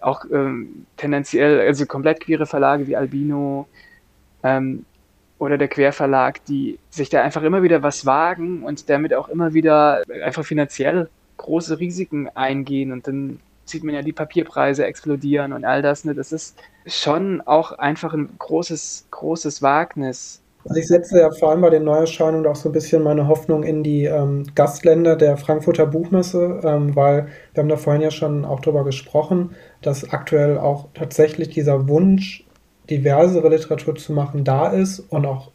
auch 0.00 0.24
ähm, 0.32 0.86
tendenziell, 0.96 1.60
also 1.60 1.86
komplett 1.86 2.20
queere 2.20 2.46
Verlage 2.46 2.86
wie 2.86 2.96
Albino 2.96 3.66
ähm, 4.42 4.84
oder 5.38 5.58
der 5.58 5.68
Querverlag, 5.68 6.44
die 6.44 6.78
sich 6.90 7.08
da 7.08 7.22
einfach 7.22 7.42
immer 7.42 7.62
wieder 7.62 7.82
was 7.82 8.06
wagen 8.06 8.62
und 8.62 8.88
damit 8.88 9.14
auch 9.14 9.28
immer 9.28 9.54
wieder 9.54 10.02
einfach 10.24 10.44
finanziell 10.44 11.08
große 11.36 11.80
Risiken 11.80 12.28
eingehen 12.34 12.92
und 12.92 13.06
dann 13.06 13.40
sieht 13.64 13.82
man 13.82 13.94
ja 13.94 14.02
die 14.02 14.12
Papierpreise 14.12 14.84
explodieren 14.84 15.52
und 15.52 15.64
all 15.64 15.82
das. 15.82 16.04
Ne? 16.04 16.14
Das 16.14 16.32
ist 16.32 16.56
schon 16.86 17.40
auch 17.40 17.72
einfach 17.72 18.12
ein 18.14 18.28
großes, 18.38 19.06
großes 19.10 19.62
Wagnis, 19.62 20.42
also 20.66 20.80
ich 20.80 20.86
setze 20.86 21.20
ja 21.20 21.30
vor 21.30 21.50
allem 21.50 21.60
bei 21.60 21.68
den 21.68 21.84
Neuerscheinungen 21.84 22.46
auch 22.46 22.56
so 22.56 22.70
ein 22.70 22.72
bisschen 22.72 23.02
meine 23.02 23.28
Hoffnung 23.28 23.64
in 23.64 23.82
die 23.82 24.06
ähm, 24.06 24.46
Gastländer 24.54 25.14
der 25.14 25.36
Frankfurter 25.36 25.86
Buchmesse, 25.86 26.60
ähm, 26.64 26.96
weil 26.96 27.28
wir 27.52 27.62
haben 27.62 27.68
da 27.68 27.76
vorhin 27.76 28.00
ja 28.00 28.10
schon 28.10 28.46
auch 28.46 28.60
drüber 28.60 28.82
gesprochen, 28.82 29.54
dass 29.86 30.10
aktuell 30.10 30.58
auch 30.58 30.88
tatsächlich 30.94 31.50
dieser 31.50 31.88
Wunsch, 31.88 32.44
diversere 32.90 33.48
Literatur 33.48 33.94
zu 33.96 34.12
machen, 34.12 34.44
da 34.44 34.68
ist 34.68 35.00
und 35.00 35.24
auch 35.26 35.50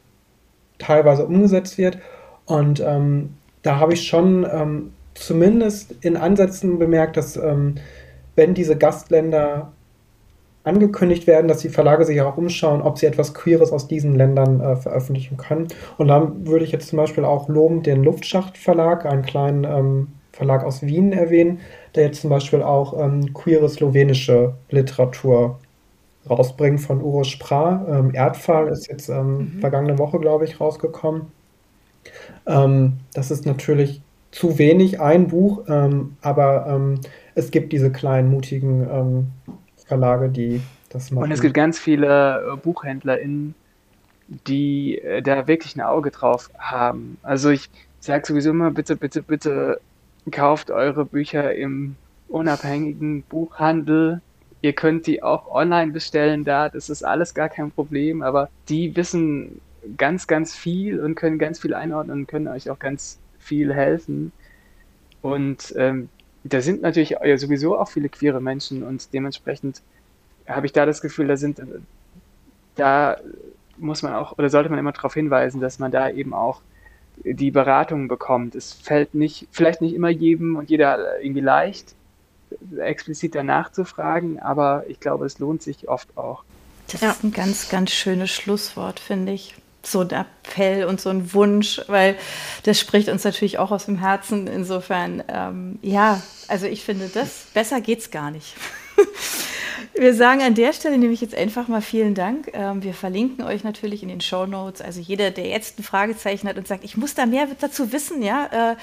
teilweise 0.79 1.25
umgesetzt 1.25 1.77
wird. 1.77 1.99
Und 2.45 2.79
ähm, 2.79 3.35
da 3.61 3.79
habe 3.79 3.93
ich 3.93 4.07
schon 4.07 4.47
ähm, 4.51 4.93
zumindest 5.13 5.93
in 6.01 6.17
Ansätzen 6.17 6.79
bemerkt, 6.79 7.17
dass 7.17 7.37
ähm, 7.37 7.75
wenn 8.35 8.53
diese 8.53 8.77
Gastländer 8.77 9.71
angekündigt 10.63 11.27
werden, 11.27 11.47
dass 11.47 11.59
die 11.59 11.69
Verlage 11.69 12.05
sich 12.05 12.21
auch 12.21 12.37
umschauen, 12.37 12.81
ob 12.81 12.97
sie 12.97 13.05
etwas 13.05 13.33
Queeres 13.33 13.71
aus 13.71 13.87
diesen 13.87 14.15
Ländern 14.15 14.59
äh, 14.59 14.75
veröffentlichen 14.75 15.37
können. 15.37 15.67
Und 15.97 16.07
dann 16.07 16.47
würde 16.47 16.65
ich 16.65 16.71
jetzt 16.71 16.89
zum 16.89 16.97
Beispiel 16.97 17.25
auch 17.25 17.49
lobend 17.49 17.85
den 17.85 18.03
Luftschacht 18.03 18.57
Verlag, 18.57 19.05
einen 19.05 19.23
kleinen 19.23 19.63
ähm, 19.63 20.07
Verlag 20.39 20.63
aus 20.63 20.81
Wien 20.81 21.11
erwähnen, 21.11 21.59
der 21.95 22.05
jetzt 22.05 22.21
zum 22.21 22.29
Beispiel 22.29 22.63
auch 22.63 22.97
ähm, 22.97 23.33
queere 23.33 23.67
slowenische 23.67 24.55
Literatur 24.69 25.59
rausbringt 26.29 26.79
von 26.79 27.01
Uro 27.01 27.25
Spra. 27.25 27.85
Ähm, 27.89 28.13
Erdfall 28.13 28.69
ist 28.69 28.87
jetzt 28.87 29.09
ähm, 29.09 29.37
mhm. 29.37 29.59
vergangene 29.59 29.99
Woche, 29.99 30.17
glaube 30.17 30.45
ich, 30.45 30.61
rausgekommen. 30.61 31.23
Ähm, 32.47 32.93
das 33.13 33.31
ist 33.31 33.45
natürlich 33.45 34.01
zu 34.31 34.57
wenig, 34.57 35.01
ein 35.01 35.27
Buch, 35.27 35.65
ähm, 35.67 36.15
aber 36.21 36.79
es 37.35 37.51
gibt 37.51 37.73
diese 37.73 37.91
kleinen, 37.91 38.29
mutigen 38.29 39.27
Verlage, 39.87 40.29
die 40.29 40.61
das 40.89 41.11
machen. 41.11 41.25
Und 41.25 41.31
es 41.31 41.41
gibt 41.41 41.53
ganz 41.53 41.79
viele 41.79 42.53
äh, 42.53 42.55
BuchhändlerInnen, 42.57 43.55
die 44.47 44.99
äh, 44.99 45.21
da 45.21 45.47
wirklich 45.47 45.75
ein 45.75 45.81
Auge 45.81 46.11
drauf 46.11 46.49
haben. 46.57 47.17
Also 47.23 47.49
ich 47.49 47.69
sage 47.99 48.25
sowieso 48.25 48.51
immer, 48.51 48.71
bitte, 48.71 48.95
bitte, 48.95 49.21
bitte 49.21 49.81
kauft 50.31 50.71
eure 50.71 51.05
Bücher 51.05 51.53
im 51.55 51.95
unabhängigen 52.27 53.23
Buchhandel. 53.23 54.21
Ihr 54.61 54.73
könnt 54.73 55.07
die 55.07 55.23
auch 55.23 55.49
online 55.49 55.91
bestellen 55.91 56.43
da, 56.43 56.69
das 56.69 56.89
ist 56.89 57.03
alles 57.03 57.33
gar 57.33 57.49
kein 57.49 57.71
Problem, 57.71 58.21
aber 58.21 58.49
die 58.67 58.95
wissen 58.95 59.61
ganz, 59.97 60.27
ganz 60.27 60.55
viel 60.55 60.99
und 60.99 61.15
können 61.15 61.39
ganz 61.39 61.59
viel 61.59 61.73
einordnen 61.73 62.19
und 62.19 62.27
können 62.27 62.47
euch 62.47 62.69
auch 62.69 62.79
ganz 62.79 63.19
viel 63.39 63.73
helfen. 63.73 64.31
Und 65.21 65.73
ähm, 65.77 66.09
da 66.43 66.61
sind 66.61 66.81
natürlich 66.81 67.11
ja 67.11 67.37
sowieso 67.37 67.77
auch 67.77 67.89
viele 67.89 68.09
queere 68.09 68.41
Menschen 68.41 68.83
und 68.83 69.13
dementsprechend 69.13 69.81
habe 70.47 70.65
ich 70.65 70.73
da 70.73 70.85
das 70.85 71.01
Gefühl, 71.01 71.27
da 71.27 71.37
sind, 71.37 71.61
da 72.75 73.17
muss 73.77 74.01
man 74.01 74.13
auch, 74.13 74.37
oder 74.37 74.49
sollte 74.49 74.69
man 74.69 74.79
immer 74.79 74.91
darauf 74.91 75.13
hinweisen, 75.13 75.61
dass 75.61 75.79
man 75.79 75.91
da 75.91 76.09
eben 76.09 76.33
auch 76.33 76.61
die 77.23 77.51
Beratung 77.51 78.07
bekommt. 78.07 78.55
Es 78.55 78.73
fällt 78.73 79.13
nicht, 79.13 79.47
vielleicht 79.51 79.81
nicht 79.81 79.93
immer 79.93 80.09
jedem 80.09 80.55
und 80.55 80.69
jeder 80.69 81.21
irgendwie 81.21 81.41
leicht, 81.41 81.95
explizit 82.77 83.35
danach 83.35 83.71
zu 83.71 83.85
fragen, 83.85 84.39
aber 84.39 84.85
ich 84.87 84.99
glaube, 84.99 85.25
es 85.25 85.39
lohnt 85.39 85.61
sich 85.61 85.87
oft 85.87 86.17
auch. 86.17 86.43
Das 86.91 87.01
ja. 87.01 87.11
ist 87.11 87.23
ein 87.23 87.31
ganz, 87.31 87.69
ganz 87.69 87.91
schönes 87.91 88.31
Schlusswort, 88.31 88.99
finde 88.99 89.31
ich 89.33 89.55
so 89.83 90.01
ein 90.01 90.09
Appell 90.09 90.85
und 90.85 90.99
so 90.99 91.09
ein 91.09 91.33
Wunsch, 91.33 91.81
weil 91.87 92.15
das 92.63 92.79
spricht 92.79 93.09
uns 93.09 93.23
natürlich 93.23 93.59
auch 93.59 93.71
aus 93.71 93.85
dem 93.85 93.97
Herzen. 93.97 94.47
Insofern, 94.47 95.23
ähm, 95.27 95.79
ja, 95.81 96.21
also 96.47 96.65
ich 96.65 96.83
finde, 96.83 97.07
das 97.07 97.45
besser 97.53 97.79
geht's 97.81 98.11
gar 98.11 98.31
nicht. 98.31 98.55
Wir 99.99 100.13
sagen 100.13 100.41
an 100.41 100.55
der 100.55 100.71
Stelle 100.71 100.97
nämlich 100.97 101.19
jetzt 101.19 101.35
einfach 101.35 101.67
mal 101.67 101.81
vielen 101.81 102.15
Dank. 102.15 102.51
Ähm, 102.53 102.83
wir 102.83 102.93
verlinken 102.93 103.43
euch 103.43 103.65
natürlich 103.65 104.01
in 104.01 104.07
den 104.07 104.21
Show 104.21 104.45
Notes. 104.45 104.81
Also 104.81 105.01
jeder, 105.01 105.29
der 105.29 105.47
jetzt 105.47 105.77
ein 105.77 105.83
Fragezeichen 105.83 106.47
hat 106.47 106.57
und 106.57 106.67
sagt, 106.67 106.85
ich 106.85 106.95
muss 106.95 107.15
da 107.15 107.25
mehr 107.25 107.47
dazu 107.59 107.91
wissen, 107.91 108.23
ja, 108.23 108.71
äh, 108.71 108.75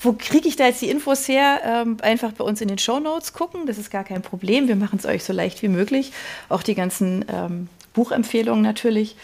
wo 0.00 0.14
kriege 0.14 0.48
ich 0.48 0.56
da 0.56 0.64
jetzt 0.64 0.80
die 0.80 0.88
Infos 0.88 1.28
her? 1.28 1.60
Ähm, 1.64 1.98
einfach 2.00 2.32
bei 2.32 2.44
uns 2.44 2.62
in 2.62 2.68
den 2.68 2.78
Show 2.78 3.00
Notes 3.00 3.34
gucken. 3.34 3.66
Das 3.66 3.76
ist 3.76 3.90
gar 3.90 4.04
kein 4.04 4.22
Problem. 4.22 4.66
Wir 4.66 4.76
machen 4.76 4.98
es 4.98 5.04
euch 5.04 5.24
so 5.24 5.34
leicht 5.34 5.60
wie 5.62 5.68
möglich. 5.68 6.12
Auch 6.48 6.62
die 6.62 6.74
ganzen 6.74 7.26
ähm, 7.28 7.68
Buchempfehlungen 7.92 8.62
natürlich. 8.62 9.16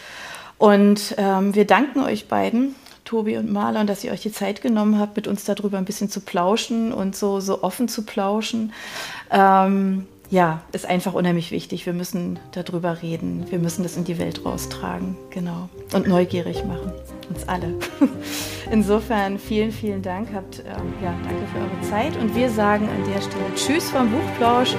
Und 0.59 1.15
wir 1.17 1.65
danken 1.65 2.01
euch 2.01 2.27
beiden, 2.27 2.75
Tobi 3.05 3.37
und 3.37 3.49
Marlon, 3.49 3.87
dass 3.87 4.03
ihr 4.03 4.11
euch 4.11 4.21
die 4.21 4.31
Zeit 4.31 4.61
genommen 4.61 4.99
habt, 4.99 5.15
mit 5.15 5.25
uns 5.25 5.45
darüber 5.45 5.77
ein 5.77 5.85
bisschen 5.85 6.09
zu 6.09 6.19
plauschen 6.19 6.91
und 6.91 7.15
so, 7.15 7.39
so 7.39 7.63
offen 7.63 7.87
zu 7.87 8.03
plauschen. 8.03 8.73
Ähm, 9.31 10.05
ja, 10.29 10.61
ist 10.71 10.85
einfach 10.85 11.13
unheimlich 11.13 11.51
wichtig. 11.51 11.85
Wir 11.85 11.93
müssen 11.93 12.39
darüber 12.51 13.01
reden. 13.01 13.45
Wir 13.49 13.59
müssen 13.59 13.83
das 13.83 13.97
in 13.97 14.03
die 14.03 14.19
Welt 14.19 14.45
raustragen. 14.45 15.17
Genau. 15.31 15.69
Und 15.93 16.07
neugierig 16.07 16.63
machen. 16.65 16.91
Uns 17.29 17.47
alle. 17.47 17.73
Insofern 18.71 19.39
vielen, 19.39 19.71
vielen 19.71 20.01
Dank. 20.01 20.29
Habt, 20.33 20.59
ähm, 20.59 20.93
ja, 21.03 21.13
danke 21.23 21.47
für 21.47 21.59
eure 21.59 21.81
Zeit. 21.89 22.21
Und 22.21 22.35
wir 22.35 22.49
sagen 22.49 22.87
an 22.87 23.11
der 23.11 23.21
Stelle 23.21 23.55
Tschüss 23.55 23.89
vom 23.89 24.11
Buchplausch. 24.11 24.75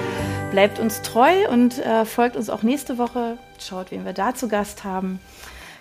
Bleibt 0.53 0.79
uns 0.79 1.03
treu 1.03 1.49
und 1.51 1.79
äh, 1.79 2.05
folgt 2.05 2.37
uns 2.37 2.49
auch 2.49 2.63
nächste 2.63 2.99
Woche. 2.99 3.37
Schaut, 3.59 3.91
wen 3.91 4.05
wir 4.05 4.13
da 4.13 4.35
zu 4.35 4.49
Gast 4.49 4.85
haben. 4.85 5.21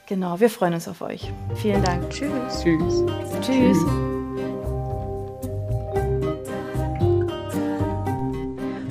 Genau, 0.07 0.39
wir 0.39 0.49
freuen 0.49 0.73
uns 0.73 0.87
auf 0.87 1.01
euch. 1.01 1.31
Vielen 1.55 1.83
Dank. 1.83 2.09
Tschüss. 2.09 2.63
Tschüss. 2.63 3.03
Tschüss. 3.41 3.77